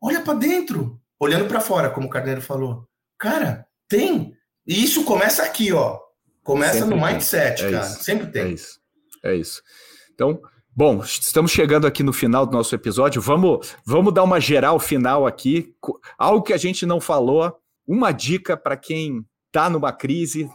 Olha 0.00 0.20
para 0.20 0.34
dentro, 0.34 1.00
olhando 1.18 1.46
para 1.46 1.60
fora, 1.60 1.90
como 1.90 2.06
o 2.06 2.10
Carneiro 2.10 2.40
falou. 2.40 2.88
Cara, 3.18 3.66
tem. 3.88 4.34
E 4.66 4.82
isso 4.82 5.04
começa 5.04 5.42
aqui, 5.42 5.72
ó. 5.72 5.98
Começa 6.42 6.80
Sempre 6.80 6.94
no 6.94 7.06
mindset, 7.06 7.64
é 7.64 7.70
cara. 7.70 7.84
Sempre 7.84 8.26
tem. 8.28 8.42
É 8.42 8.48
isso. 8.48 8.80
É 9.24 9.34
isso. 9.34 9.62
Então, 10.12 10.40
Bom, 10.74 11.02
estamos 11.02 11.50
chegando 11.52 11.86
aqui 11.86 12.02
no 12.02 12.14
final 12.14 12.46
do 12.46 12.52
nosso 12.56 12.74
episódio. 12.74 13.20
Vamos, 13.20 13.76
vamos 13.84 14.14
dar 14.14 14.22
uma 14.22 14.40
geral 14.40 14.80
final 14.80 15.26
aqui. 15.26 15.74
Algo 16.16 16.42
que 16.42 16.54
a 16.54 16.56
gente 16.56 16.86
não 16.86 16.98
falou, 16.98 17.54
uma 17.86 18.12
dica 18.12 18.56
para 18.56 18.76
quem 18.76 19.24
está 19.46 19.68
numa 19.68 19.92
crise, 19.92 20.48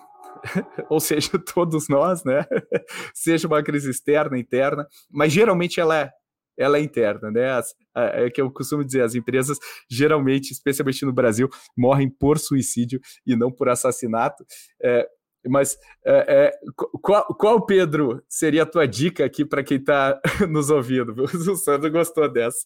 ou 0.89 0.99
seja, 0.99 1.31
todos 1.53 1.87
nós, 1.87 2.23
né? 2.23 2.45
seja 3.13 3.47
uma 3.47 3.63
crise 3.63 3.89
externa, 3.89 4.37
interna, 4.37 4.87
mas 5.09 5.31
geralmente 5.31 5.79
ela 5.79 5.97
é, 5.97 6.11
ela 6.57 6.77
é 6.77 6.81
interna, 6.81 7.29
né? 7.29 7.51
As, 7.51 7.73
é 7.95 8.29
que 8.29 8.41
eu 8.41 8.51
costumo 8.51 8.83
dizer, 8.83 9.03
as 9.03 9.15
empresas 9.15 9.59
geralmente, 9.89 10.51
especialmente 10.51 11.05
no 11.05 11.13
Brasil, 11.13 11.47
morrem 11.77 12.09
por 12.09 12.39
suicídio 12.39 12.99
e 13.25 13.35
não 13.35 13.51
por 13.51 13.69
assassinato. 13.69 14.43
É, 14.81 15.07
mas 15.47 15.77
é, 16.05 16.25
é, 16.27 16.51
qual, 17.01 17.25
qual, 17.35 17.65
Pedro, 17.65 18.23
seria 18.27 18.63
a 18.63 18.65
tua 18.65 18.87
dica 18.87 19.23
aqui 19.23 19.45
para 19.45 19.63
quem 19.63 19.77
está 19.77 20.19
nos 20.49 20.69
ouvindo? 20.69 21.13
O 21.23 21.55
Sandro 21.55 21.91
gostou 21.91 22.31
dessa. 22.31 22.65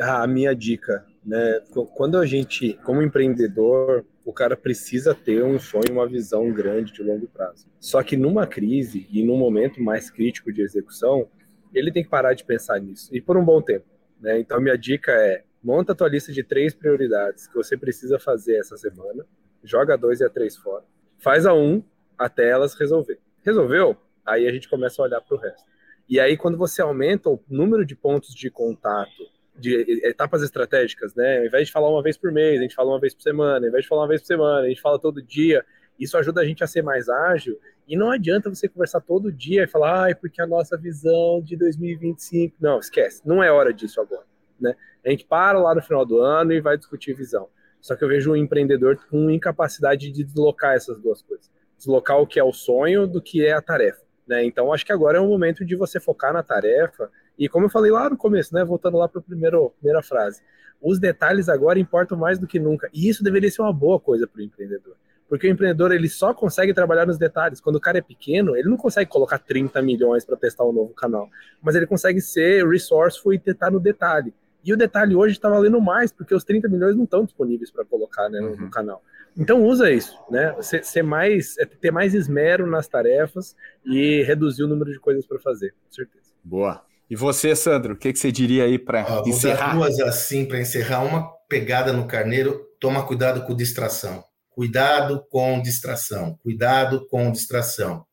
a 0.00 0.26
minha 0.26 0.54
dica, 0.54 1.04
né? 1.24 1.60
Quando 1.94 2.18
a 2.18 2.26
gente, 2.26 2.74
como 2.84 3.02
empreendedor, 3.02 4.04
o 4.24 4.32
cara 4.32 4.56
precisa 4.56 5.14
ter 5.14 5.44
um 5.44 5.58
sonho, 5.58 5.92
uma 5.92 6.06
visão 6.06 6.52
grande 6.52 6.92
de 6.92 7.02
longo 7.02 7.26
prazo. 7.26 7.66
Só 7.80 8.02
que 8.02 8.16
numa 8.16 8.46
crise 8.46 9.06
e 9.10 9.22
num 9.22 9.36
momento 9.36 9.82
mais 9.82 10.10
crítico 10.10 10.52
de 10.52 10.62
execução, 10.62 11.28
ele 11.72 11.92
tem 11.92 12.02
que 12.02 12.10
parar 12.10 12.34
de 12.34 12.44
pensar 12.44 12.80
nisso 12.80 13.14
e 13.14 13.20
por 13.20 13.36
um 13.36 13.44
bom 13.44 13.60
tempo. 13.60 13.86
Né? 14.20 14.38
Então, 14.38 14.60
minha 14.60 14.76
dica 14.76 15.12
é 15.12 15.44
monta 15.62 15.92
a 15.92 15.94
tua 15.94 16.08
lista 16.08 16.32
de 16.32 16.42
três 16.44 16.74
prioridades 16.74 17.46
que 17.46 17.54
você 17.54 17.76
precisa 17.76 18.18
fazer 18.18 18.56
essa 18.58 18.76
semana 18.76 19.24
joga 19.64 19.94
a 19.94 19.96
2 19.96 20.20
e 20.20 20.24
a 20.24 20.30
3 20.30 20.56
fora, 20.58 20.84
faz 21.18 21.46
a 21.46 21.54
1 21.54 21.58
um, 21.58 21.82
até 22.18 22.48
elas 22.48 22.74
resolver. 22.74 23.18
Resolveu? 23.42 23.96
Aí 24.24 24.46
a 24.46 24.52
gente 24.52 24.68
começa 24.68 25.00
a 25.00 25.04
olhar 25.06 25.20
para 25.20 25.36
o 25.36 25.40
resto. 25.40 25.64
E 26.08 26.20
aí, 26.20 26.36
quando 26.36 26.58
você 26.58 26.82
aumenta 26.82 27.30
o 27.30 27.42
número 27.48 27.84
de 27.84 27.96
pontos 27.96 28.34
de 28.34 28.50
contato, 28.50 29.10
de 29.56 30.00
etapas 30.04 30.42
estratégicas, 30.42 31.14
né? 31.14 31.38
Ao 31.38 31.46
invés 31.46 31.66
de 31.66 31.72
falar 31.72 31.88
uma 31.88 32.02
vez 32.02 32.16
por 32.16 32.32
mês, 32.32 32.58
a 32.58 32.62
gente 32.62 32.74
fala 32.74 32.90
uma 32.90 33.00
vez 33.00 33.14
por 33.14 33.22
semana, 33.22 33.64
ao 33.64 33.68
invés 33.68 33.84
de 33.84 33.88
falar 33.88 34.02
uma 34.02 34.08
vez 34.08 34.20
por 34.20 34.26
semana, 34.26 34.66
a 34.66 34.68
gente 34.68 34.80
fala 34.80 34.98
todo 34.98 35.22
dia. 35.22 35.64
Isso 35.98 36.18
ajuda 36.18 36.40
a 36.40 36.44
gente 36.44 36.64
a 36.64 36.66
ser 36.66 36.82
mais 36.82 37.08
ágil. 37.08 37.58
E 37.86 37.96
não 37.96 38.10
adianta 38.10 38.48
você 38.48 38.68
conversar 38.68 39.00
todo 39.00 39.30
dia 39.30 39.64
e 39.64 39.66
falar, 39.66 40.04
ai, 40.04 40.14
porque 40.14 40.40
a 40.40 40.46
nossa 40.46 40.76
visão 40.76 41.40
de 41.42 41.56
2025. 41.56 42.56
Não, 42.60 42.78
esquece, 42.80 43.22
não 43.24 43.42
é 43.42 43.50
hora 43.50 43.72
disso 43.72 44.00
agora. 44.00 44.24
Né? 44.58 44.74
A 45.04 45.10
gente 45.10 45.24
para 45.24 45.58
lá 45.58 45.74
no 45.74 45.82
final 45.82 46.04
do 46.04 46.18
ano 46.18 46.52
e 46.52 46.60
vai 46.60 46.76
discutir 46.76 47.14
visão. 47.14 47.48
Só 47.80 47.94
que 47.94 48.02
eu 48.02 48.08
vejo 48.08 48.32
um 48.32 48.36
empreendedor 48.36 48.96
com 49.10 49.30
incapacidade 49.30 50.10
de 50.10 50.24
deslocar 50.24 50.74
essas 50.74 50.98
duas 50.98 51.20
coisas. 51.22 51.50
Deslocar 51.76 52.18
o 52.18 52.26
que 52.26 52.40
é 52.40 52.44
o 52.44 52.52
sonho 52.52 53.06
do 53.06 53.20
que 53.20 53.44
é 53.44 53.52
a 53.52 53.60
tarefa. 53.60 54.02
Né? 54.26 54.44
Então, 54.44 54.72
acho 54.72 54.86
que 54.86 54.92
agora 54.92 55.18
é 55.18 55.20
o 55.20 55.28
momento 55.28 55.64
de 55.64 55.76
você 55.76 56.00
focar 56.00 56.32
na 56.32 56.42
tarefa. 56.42 57.10
E 57.38 57.48
como 57.48 57.66
eu 57.66 57.70
falei 57.70 57.90
lá 57.90 58.08
no 58.08 58.16
começo, 58.16 58.54
né? 58.54 58.64
voltando 58.64 58.96
lá 58.96 59.08
para 59.08 59.20
a 59.20 59.22
primeira 59.22 60.02
frase, 60.02 60.42
os 60.80 60.98
detalhes 60.98 61.48
agora 61.48 61.78
importam 61.78 62.16
mais 62.16 62.38
do 62.38 62.46
que 62.46 62.58
nunca. 62.58 62.88
E 62.92 63.08
isso 63.08 63.24
deveria 63.24 63.50
ser 63.50 63.62
uma 63.62 63.72
boa 63.72 63.98
coisa 63.98 64.26
para 64.26 64.40
o 64.40 64.42
empreendedor. 64.42 64.96
Porque 65.28 65.48
o 65.48 65.50
empreendedor 65.50 65.92
ele 65.92 66.08
só 66.08 66.34
consegue 66.34 66.74
trabalhar 66.74 67.06
nos 67.06 67.16
detalhes. 67.16 67.60
Quando 67.60 67.76
o 67.76 67.80
cara 67.80 67.98
é 67.98 68.02
pequeno, 68.02 68.54
ele 68.54 68.68
não 68.68 68.76
consegue 68.76 69.10
colocar 69.10 69.38
30 69.38 69.80
milhões 69.80 70.24
para 70.24 70.36
testar 70.36 70.64
um 70.64 70.72
novo 70.72 70.92
canal. 70.92 71.28
Mas 71.62 71.74
ele 71.74 71.86
consegue 71.86 72.20
ser 72.20 72.68
resourceful 72.68 73.32
e 73.32 73.38
tentar 73.38 73.70
no 73.70 73.80
detalhe. 73.80 74.34
E 74.62 74.72
o 74.72 74.76
detalhe 74.76 75.14
hoje 75.14 75.34
está 75.34 75.48
valendo 75.48 75.80
mais, 75.80 76.12
porque 76.12 76.34
os 76.34 76.44
30 76.44 76.68
milhões 76.68 76.96
não 76.96 77.04
estão 77.04 77.24
disponíveis 77.24 77.70
para 77.70 77.84
colocar 77.84 78.28
né, 78.28 78.40
no, 78.40 78.50
uhum. 78.50 78.56
no, 78.56 78.70
canal. 78.70 79.02
Então 79.36 79.62
usa 79.64 79.90
isso, 79.90 80.16
né? 80.30 80.54
Ser, 80.62 80.84
ser, 80.84 81.02
mais, 81.02 81.58
é 81.58 81.66
ter 81.66 81.90
mais 81.90 82.14
esmero 82.14 82.66
nas 82.66 82.86
tarefas 82.88 83.56
e 83.84 84.22
reduzir 84.22 84.62
o 84.62 84.68
número 84.68 84.92
de 84.92 84.98
coisas 84.98 85.26
para 85.26 85.38
fazer, 85.38 85.72
com 85.72 85.92
certeza. 85.92 86.30
Boa. 86.42 86.82
E 87.08 87.16
você, 87.16 87.54
Sandro, 87.54 87.94
o 87.94 87.96
que, 87.96 88.12
que 88.12 88.18
você 88.18 88.32
diria 88.32 88.64
aí 88.64 88.78
para 88.78 89.02
ah, 89.02 89.22
encerrar? 89.26 89.74
duas 89.74 90.00
assim 90.00 90.44
para 90.44 90.60
encerrar. 90.60 91.02
Uma 91.02 91.30
pegada 91.48 91.92
no 91.92 92.06
carneiro, 92.06 92.60
toma 92.80 93.06
cuidado 93.06 93.44
com 93.44 93.54
distração. 93.54 94.24
Cuidado 94.50 95.24
com 95.30 95.60
distração. 95.60 96.38
Cuidado 96.42 97.06
com 97.08 97.30
distração. 97.30 98.04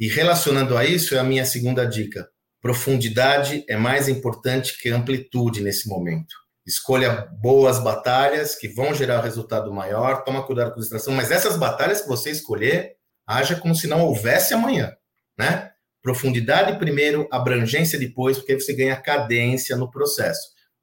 E 0.00 0.08
relacionando 0.08 0.76
a 0.76 0.84
isso, 0.84 1.14
é 1.14 1.18
a 1.18 1.24
minha 1.24 1.44
segunda 1.44 1.84
dica 1.84 2.28
Profundidade 2.60 3.64
é 3.68 3.76
mais 3.76 4.08
importante 4.08 4.76
que 4.78 4.88
amplitude 4.88 5.62
nesse 5.62 5.88
momento. 5.88 6.34
Escolha 6.66 7.28
boas 7.40 7.78
batalhas 7.78 8.56
que 8.56 8.68
vão 8.68 8.92
gerar 8.92 9.22
resultado 9.22 9.72
maior, 9.72 10.24
toma 10.24 10.44
cuidado 10.44 10.74
com 10.74 10.80
distração, 10.80 11.14
mas 11.14 11.30
essas 11.30 11.56
batalhas 11.56 12.00
que 12.00 12.08
você 12.08 12.30
escolher, 12.30 12.96
haja 13.26 13.54
como 13.54 13.76
se 13.76 13.86
não 13.86 14.02
houvesse 14.02 14.54
amanhã, 14.54 14.92
né? 15.38 15.67
Profundidade 16.02 16.78
primeiro, 16.78 17.28
abrangência 17.30 17.98
depois, 17.98 18.38
porque 18.38 18.52
aí 18.52 18.60
você 18.60 18.72
ganha 18.72 18.96
cadência 18.96 19.76
no 19.76 19.90
processo. 19.90 20.40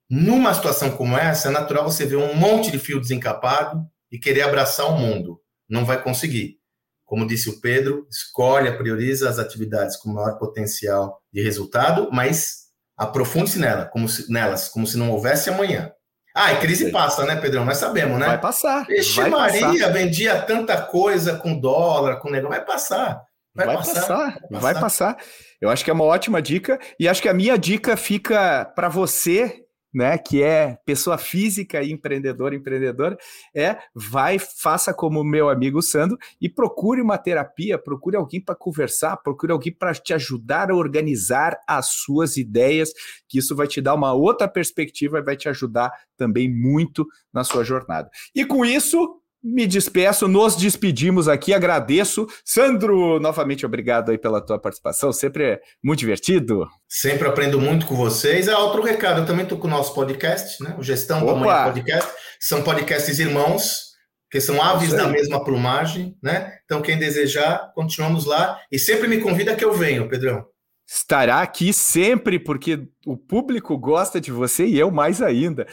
Numa 0.10 0.54
situação 0.54 0.92
como 0.92 1.18
essa, 1.18 1.48
é 1.48 1.52
natural 1.52 1.84
você 1.84 2.06
ver 2.06 2.18
um 2.18 2.36
monte 2.36 2.70
de 2.70 2.78
fio 2.78 3.00
desencapado 3.00 3.84
e 4.12 4.20
querer 4.20 4.44
abraçar 4.44 4.88
o 4.88 4.98
mundo. 4.98 5.40
Não 5.68 5.86
vai 5.86 6.02
conseguir. 6.02 6.60
como 7.06 7.28
disse 7.28 7.50
o 7.50 7.62
Pedro, 7.62 8.08
escolha, 8.10 8.78
prioriza 8.78 9.30
as 9.30 9.38
atividades 9.38 9.96
com 9.96 10.10
maior 10.10 10.40
potencial 10.40 11.22
de 11.32 11.42
resultado, 11.42 12.10
mas 12.12 12.66
aprofunde-se 12.98 13.60
nela, 13.60 13.86
como 13.86 14.10
se, 14.10 14.32
nelas, 14.32 14.68
como 14.70 14.88
se 14.88 14.98
não 14.98 15.12
houvesse 15.12 15.50
amanhã. 15.50 15.92
Ah, 16.36 16.52
e 16.52 16.60
crise 16.60 16.92
passa, 16.92 17.24
né, 17.26 17.36
Pedrão? 17.38 17.64
Nós 17.64 17.78
sabemos, 17.78 18.20
né? 18.20 18.26
Vai 18.26 18.42
passar. 18.42 18.86
Vixe, 18.88 19.22
Maria, 19.30 19.68
passar. 19.68 19.94
vendia 19.94 20.42
tanta 20.42 20.82
coisa 20.82 21.38
com 21.38 21.58
dólar, 21.58 22.18
com 22.18 22.30
negócio. 22.30 22.58
Vai 22.58 22.66
passar. 22.66 23.24
Vai, 23.56 23.68
vai, 23.68 23.78
passar, 23.78 24.02
passar, 24.02 24.40
vai 24.50 24.74
passar. 24.74 25.18
Eu 25.62 25.70
acho 25.70 25.84
que 25.84 25.90
é 25.90 25.94
uma 25.94 26.04
ótima 26.04 26.42
dica 26.42 26.78
e 27.00 27.08
acho 27.08 27.22
que 27.22 27.30
a 27.30 27.34
minha 27.34 27.58
dica 27.58 27.96
fica 27.96 28.66
para 28.76 28.90
você, 28.90 29.66
né, 29.94 30.18
que 30.18 30.44
é 30.44 30.78
pessoa 30.86 31.18
física 31.18 31.82
e 31.82 31.90
empreendedor, 31.90 32.54
empreendedora, 32.54 33.18
é 33.56 33.78
vai, 33.96 34.38
faça 34.38 34.94
como 34.94 35.24
meu 35.24 35.48
amigo 35.48 35.82
Sandro 35.82 36.18
e 36.42 36.50
procure 36.50 37.02
uma 37.02 37.18
terapia, 37.18 37.78
procure 37.78 38.18
alguém 38.18 38.42
para 38.42 38.56
conversar, 38.56 39.16
procure 39.16 39.54
alguém 39.54 39.72
para 39.72 39.94
te 39.94 40.14
ajudar 40.14 40.70
a 40.70 40.76
organizar 40.76 41.58
as 41.66 41.92
suas 41.92 42.36
ideias, 42.36 42.92
que 43.26 43.38
isso 43.38 43.56
vai 43.56 43.68
te 43.68 43.80
dar 43.80 43.94
uma 43.94 44.12
outra 44.12 44.50
perspectiva 44.50 45.20
e 45.20 45.24
vai 45.24 45.38
te 45.38 45.48
ajudar 45.48 45.94
também 46.18 46.54
muito 46.54 47.08
na 47.32 47.46
sua 47.46 47.64
jornada. 47.64 48.10
E 48.36 48.44
com 48.44 48.66
isso, 48.66 49.22
me 49.48 49.68
despeço, 49.68 50.28
nos 50.28 50.56
despedimos 50.56 51.28
aqui, 51.28 51.54
agradeço. 51.54 52.26
Sandro, 52.44 53.20
novamente 53.20 53.64
obrigado 53.64 54.10
aí 54.10 54.18
pela 54.18 54.42
tua 54.42 54.58
participação, 54.58 55.14
sempre 55.14 55.44
é 55.44 55.62
muito 55.84 56.00
divertido. 56.00 56.68
Sempre 56.90 57.28
aprendo 57.28 57.62
muito 57.62 57.86
com 57.86 57.96
vocês. 57.96 58.50
Ah, 58.50 58.58
outro 58.58 58.82
recado, 58.82 59.22
eu 59.22 59.26
também 59.28 59.44
estou 59.44 59.60
com 59.60 59.68
o 59.68 59.70
nosso 59.70 59.94
podcast, 59.94 60.64
né? 60.64 60.76
O 60.80 60.84
Gestão 60.84 61.22
Opa. 61.22 61.34
da 61.34 61.40
Manhã 61.40 61.64
Podcast. 61.66 62.12
São 62.40 62.64
podcasts 62.64 63.20
irmãos, 63.20 63.92
que 64.32 64.42
são 64.42 64.60
aves 64.60 64.92
da 64.92 65.08
mesma 65.08 65.44
plumagem, 65.44 66.18
né? 66.24 66.58
Então, 66.66 66.82
quem 66.82 66.98
desejar, 66.98 67.72
continuamos 67.76 68.26
lá. 68.26 68.60
E 68.72 68.80
sempre 68.80 69.08
me 69.08 69.22
convida 69.22 69.56
que 69.56 69.64
eu 69.64 69.74
venho, 69.74 70.10
Pedrão. 70.10 70.44
Estará 70.88 71.42
aqui 71.42 71.72
sempre, 71.72 72.40
porque 72.40 72.88
o 73.06 73.16
público 73.16 73.78
gosta 73.78 74.20
de 74.20 74.32
você 74.32 74.66
e 74.66 74.80
eu 74.80 74.90
mais 74.90 75.22
ainda. 75.22 75.68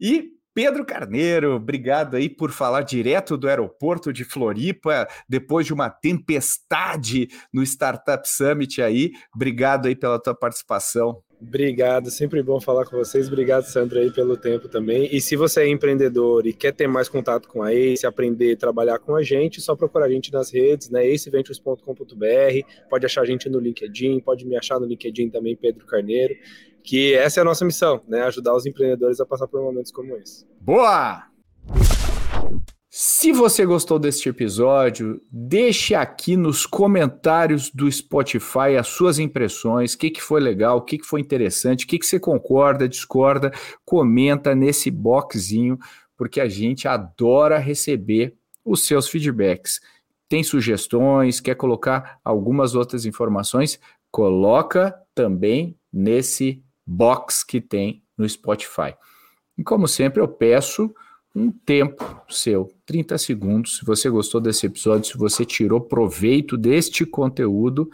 E 0.00 0.39
Pedro 0.62 0.84
Carneiro, 0.84 1.54
obrigado 1.54 2.18
aí 2.18 2.28
por 2.28 2.50
falar 2.50 2.82
direto 2.82 3.34
do 3.34 3.48
aeroporto 3.48 4.12
de 4.12 4.24
Floripa, 4.24 5.08
depois 5.26 5.64
de 5.64 5.72
uma 5.72 5.88
tempestade 5.88 7.28
no 7.50 7.62
Startup 7.62 8.22
Summit 8.28 8.82
aí. 8.82 9.10
Obrigado 9.34 9.86
aí 9.86 9.96
pela 9.96 10.18
tua 10.18 10.34
participação. 10.34 11.22
Obrigado, 11.40 12.10
sempre 12.10 12.42
bom 12.42 12.60
falar 12.60 12.84
com 12.84 12.98
vocês. 12.98 13.26
Obrigado, 13.26 13.64
Sandra, 13.64 14.00
aí 14.00 14.12
pelo 14.12 14.36
tempo 14.36 14.68
também. 14.68 15.08
E 15.10 15.18
se 15.22 15.34
você 15.34 15.62
é 15.62 15.68
empreendedor 15.68 16.46
e 16.46 16.52
quer 16.52 16.72
ter 16.72 16.86
mais 16.86 17.08
contato 17.08 17.48
com 17.48 17.62
a 17.62 17.72
Ace, 17.72 18.06
aprender 18.06 18.52
a 18.52 18.56
trabalhar 18.58 18.98
com 18.98 19.16
a 19.16 19.22
gente, 19.22 19.62
só 19.62 19.74
procura 19.74 20.04
a 20.04 20.10
gente 20.10 20.30
nas 20.30 20.52
redes, 20.52 20.90
né? 20.90 21.10
aceventures.com.br. 21.10 22.86
Pode 22.90 23.06
achar 23.06 23.22
a 23.22 23.24
gente 23.24 23.48
no 23.48 23.58
LinkedIn, 23.58 24.20
pode 24.20 24.44
me 24.44 24.58
achar 24.58 24.78
no 24.78 24.84
LinkedIn 24.84 25.30
também, 25.30 25.56
Pedro 25.56 25.86
Carneiro 25.86 26.34
que 26.82 27.14
essa 27.14 27.40
é 27.40 27.42
a 27.42 27.44
nossa 27.44 27.64
missão, 27.64 28.02
né? 28.08 28.22
Ajudar 28.22 28.54
os 28.54 28.66
empreendedores 28.66 29.20
a 29.20 29.26
passar 29.26 29.46
por 29.46 29.62
momentos 29.62 29.92
como 29.92 30.16
esse. 30.16 30.46
Boa! 30.60 31.30
Se 32.92 33.30
você 33.30 33.64
gostou 33.64 34.00
deste 34.00 34.28
episódio, 34.28 35.22
deixe 35.30 35.94
aqui 35.94 36.36
nos 36.36 36.66
comentários 36.66 37.70
do 37.70 37.90
Spotify 37.90 38.76
as 38.76 38.88
suas 38.88 39.20
impressões, 39.20 39.94
o 39.94 39.98
que, 39.98 40.10
que 40.10 40.20
foi 40.20 40.40
legal, 40.40 40.78
o 40.78 40.82
que, 40.82 40.98
que 40.98 41.06
foi 41.06 41.20
interessante, 41.20 41.84
o 41.84 41.88
que, 41.88 42.00
que 42.00 42.04
você 42.06 42.18
concorda, 42.18 42.88
discorda, 42.88 43.52
comenta 43.84 44.56
nesse 44.56 44.90
boxzinho, 44.90 45.78
porque 46.16 46.40
a 46.40 46.48
gente 46.48 46.88
adora 46.88 47.58
receber 47.58 48.34
os 48.64 48.84
seus 48.84 49.08
feedbacks. 49.08 49.80
Tem 50.28 50.42
sugestões, 50.42 51.38
quer 51.38 51.54
colocar 51.54 52.18
algumas 52.24 52.74
outras 52.74 53.06
informações, 53.06 53.78
coloca 54.10 54.92
também 55.14 55.76
nesse 55.92 56.60
box 56.90 57.44
que 57.44 57.60
tem 57.60 58.02
no 58.18 58.28
Spotify. 58.28 58.94
E 59.56 59.62
como 59.62 59.86
sempre, 59.86 60.20
eu 60.20 60.26
peço 60.26 60.92
um 61.34 61.52
tempo 61.52 62.20
seu, 62.28 62.72
30 62.84 63.16
segundos, 63.18 63.76
se 63.76 63.84
você 63.84 64.10
gostou 64.10 64.40
desse 64.40 64.66
episódio, 64.66 65.12
se 65.12 65.16
você 65.16 65.44
tirou 65.44 65.80
proveito 65.80 66.56
deste 66.56 67.06
conteúdo, 67.06 67.88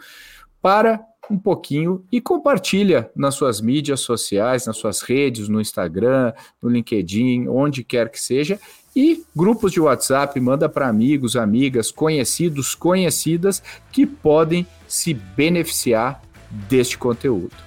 para 0.59 0.99
um 1.29 1.37
pouquinho 1.37 2.03
e 2.11 2.19
compartilha 2.19 3.11
nas 3.15 3.35
suas 3.35 3.61
mídias 3.61 3.99
sociais, 3.99 4.65
nas 4.65 4.77
suas 4.77 5.01
redes, 5.01 5.47
no 5.47 5.61
Instagram, 5.61 6.33
no 6.61 6.69
LinkedIn, 6.69 7.47
onde 7.47 7.83
quer 7.83 8.09
que 8.09 8.19
seja, 8.19 8.59
e 8.95 9.23
grupos 9.35 9.71
de 9.71 9.79
WhatsApp, 9.79 10.39
manda 10.39 10.67
para 10.67 10.87
amigos, 10.87 11.35
amigas, 11.35 11.91
conhecidos, 11.91 12.73
conhecidas 12.73 13.61
que 13.91 14.07
podem 14.07 14.65
se 14.87 15.13
beneficiar 15.13 16.23
deste 16.49 16.97
conteúdo. 16.97 17.66